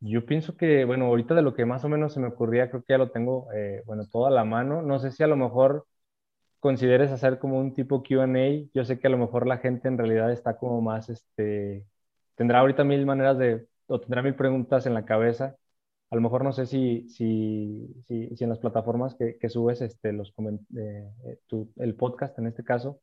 Yo 0.00 0.24
pienso 0.24 0.56
que, 0.56 0.84
bueno, 0.84 1.06
ahorita 1.06 1.34
de 1.34 1.42
lo 1.42 1.54
que 1.54 1.64
más 1.64 1.84
o 1.84 1.88
menos 1.88 2.12
se 2.12 2.20
me 2.20 2.28
ocurría, 2.28 2.70
creo 2.70 2.82
que 2.82 2.92
ya 2.92 2.98
lo 2.98 3.10
tengo, 3.10 3.48
eh, 3.52 3.82
bueno, 3.84 4.04
todo 4.10 4.26
a 4.26 4.30
la 4.30 4.44
mano. 4.44 4.80
No 4.82 5.00
sé 5.00 5.10
si 5.10 5.24
a 5.24 5.26
lo 5.26 5.36
mejor 5.36 5.86
consideres 6.60 7.10
hacer 7.10 7.38
como 7.38 7.58
un 7.58 7.74
tipo 7.74 8.02
QA. 8.02 8.26
Yo 8.74 8.84
sé 8.84 8.98
que 8.98 9.08
a 9.08 9.10
lo 9.10 9.18
mejor 9.18 9.46
la 9.46 9.58
gente 9.58 9.88
en 9.88 9.98
realidad 9.98 10.30
está 10.32 10.56
como 10.56 10.80
más, 10.80 11.08
este, 11.08 11.84
tendrá 12.36 12.60
ahorita 12.60 12.84
mil 12.84 13.06
maneras 13.06 13.38
de, 13.38 13.66
o 13.86 14.00
tendrá 14.00 14.22
mil 14.22 14.34
preguntas 14.34 14.86
en 14.86 14.94
la 14.94 15.04
cabeza. 15.04 15.56
A 16.10 16.16
lo 16.16 16.22
mejor 16.22 16.42
no 16.42 16.52
sé 16.52 16.66
si, 16.66 17.08
si, 17.08 17.86
si, 18.06 18.34
si 18.36 18.44
en 18.44 18.50
las 18.50 18.58
plataformas 18.58 19.14
que, 19.14 19.36
que 19.38 19.48
subes 19.48 19.82
este, 19.82 20.12
los, 20.12 20.32
eh, 20.76 21.08
eh, 21.26 21.38
tu, 21.46 21.70
el 21.76 21.94
podcast 21.94 22.38
en 22.38 22.46
este 22.46 22.64
caso, 22.64 23.00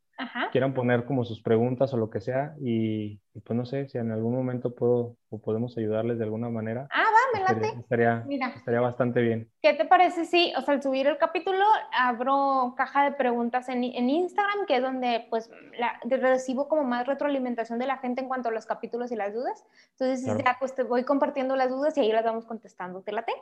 quieran 0.52 0.74
poner 0.74 1.06
como 1.06 1.26
sus 1.26 1.42
preguntas 1.42 1.94
o 1.94 1.98
lo 1.98 2.10
que 2.10 2.22
sea 2.22 2.56
y, 2.60 3.20
pues 3.44 3.58
no 3.58 3.66
sé 3.66 3.90
si 3.90 3.98
en 3.98 4.12
algún 4.12 4.34
momento 4.34 4.74
puedo 4.74 5.18
o 5.30 5.42
podemos 5.42 5.78
ayudarles 5.78 6.18
de 6.18 6.24
alguna 6.24 6.50
manera. 6.50 6.88
Ah, 6.92 7.04
me 7.36 7.44
late. 7.44 7.80
Estaría, 7.80 8.24
Mira, 8.26 8.48
estaría 8.56 8.82
bastante 8.82 9.22
bien. 9.22 9.50
¿Qué 9.62 9.74
te 9.74 9.86
parece 9.86 10.26
si, 10.26 10.54
o 10.56 10.62
sea, 10.62 10.74
al 10.74 10.82
subir 10.82 11.08
el 11.08 11.18
capítulo, 11.18 11.64
abro 11.92 12.74
caja 12.78 13.04
de 13.04 13.12
preguntas 13.12 13.70
en, 13.70 13.84
en 13.84 14.10
Instagram, 14.10 14.66
que 14.66 14.78
es 14.78 14.82
donde 14.82 15.28
pues 15.30 15.50
la, 15.78 16.00
recibo 16.18 16.68
como 16.68 16.84
más 16.84 17.08
retroalimentación 17.08 17.80
de 17.80 17.88
la 17.88 17.98
gente 17.98 18.22
en 18.22 18.28
cuanto 18.28 18.50
a 18.50 18.52
los 18.52 18.66
capítulos 18.66 19.12
y 19.12 19.16
las 19.16 19.34
dudas? 19.34 19.64
Entonces 19.92 20.26
ya 20.44 20.58
pues 20.60 20.74
te 20.74 20.84
voy 20.84 21.04
compartiendo 21.04 21.56
las 21.56 21.70
dudas 21.70 21.98
y 21.98 22.02
ahí 22.02 22.12
las 22.12 22.24
vamos 22.24 22.46
contestando. 22.46 23.02
¿Te 23.02 23.12
late? 23.12 23.34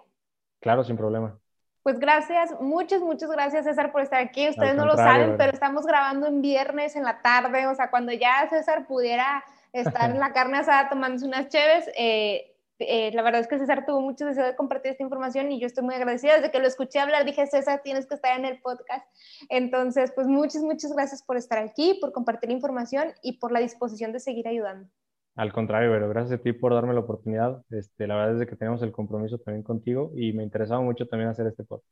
Claro, 0.60 0.84
sin 0.84 0.98
problema. 0.98 1.38
Pues 1.84 2.00
gracias, 2.00 2.56
muchas, 2.62 3.02
muchas 3.02 3.30
gracias 3.30 3.66
César 3.66 3.92
por 3.92 4.02
estar 4.02 4.22
aquí. 4.22 4.48
Ustedes 4.48 4.74
no 4.74 4.86
lo 4.86 4.96
saben, 4.96 5.36
pero 5.38 5.52
estamos 5.52 5.86
grabando 5.86 6.28
en 6.28 6.42
viernes 6.42 6.96
en 6.96 7.04
la 7.04 7.22
tarde, 7.22 7.68
o 7.68 7.76
sea, 7.76 7.90
cuando 7.90 8.14
ya 8.14 8.48
César 8.50 8.88
pudiera 8.88 9.44
estar 9.74 10.10
en 10.10 10.20
la 10.20 10.32
carne 10.34 10.60
asada 10.60 10.88
tomándose 10.88 11.26
unas 11.26 11.50
cheves, 11.50 11.90
eh, 11.98 12.53
eh, 12.88 13.12
la 13.14 13.22
verdad 13.22 13.42
es 13.42 13.48
que 13.48 13.58
César 13.58 13.86
tuvo 13.86 14.02
mucho 14.02 14.26
deseo 14.26 14.46
de 14.46 14.56
compartir 14.56 14.92
esta 14.92 15.04
información 15.04 15.52
y 15.52 15.60
yo 15.60 15.68
estoy 15.68 15.84
muy 15.84 15.96
agradecida. 15.96 16.36
Desde 16.36 16.52
que 16.52 16.60
lo 16.60 16.68
escuché 16.68 17.00
hablar 17.00 17.26
dije, 17.26 17.46
César, 17.48 17.82
tienes 17.84 18.08
que 18.08 18.16
estar 18.16 18.38
en 18.38 18.46
el 18.46 18.62
podcast. 18.62 19.06
Entonces, 19.50 20.12
pues 20.14 20.28
muchas, 20.28 20.62
muchas 20.62 20.94
gracias 20.94 21.24
por 21.24 21.38
estar 21.38 21.58
aquí, 21.60 21.98
por 22.00 22.12
compartir 22.12 22.50
la 22.50 22.56
información 22.56 23.14
y 23.22 23.40
por 23.40 23.52
la 23.52 23.60
disposición 23.60 24.12
de 24.12 24.20
seguir 24.20 24.48
ayudando. 24.48 24.90
Al 25.36 25.52
contrario, 25.52 25.92
pero 25.92 26.10
gracias 26.10 26.40
a 26.40 26.44
ti 26.44 26.54
por 26.54 26.74
darme 26.74 26.94
la 26.94 27.00
oportunidad. 27.00 27.64
Este, 27.72 28.06
la 28.08 28.16
verdad 28.16 28.42
es 28.42 28.48
que 28.48 28.56
tenemos 28.56 28.82
el 28.84 28.92
compromiso 28.92 29.40
también 29.40 29.64
contigo 29.64 30.12
y 30.16 30.32
me 30.34 30.44
interesaba 30.44 30.82
mucho 30.82 31.08
también 31.08 31.30
hacer 31.30 31.48
este 31.48 31.64
podcast. 31.64 31.92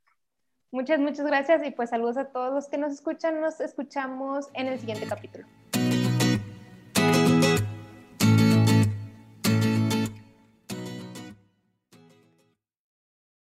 Muchas, 0.72 1.00
muchas 1.00 1.26
gracias 1.26 1.66
y 1.66 1.72
pues 1.72 1.90
saludos 1.90 2.18
a 2.18 2.32
todos 2.32 2.54
los 2.54 2.70
que 2.70 2.78
nos 2.78 2.94
escuchan. 2.94 3.42
Nos 3.42 3.60
escuchamos 3.60 4.50
en 4.54 4.68
el 4.68 4.80
siguiente 4.80 5.06
capítulo. 5.08 5.46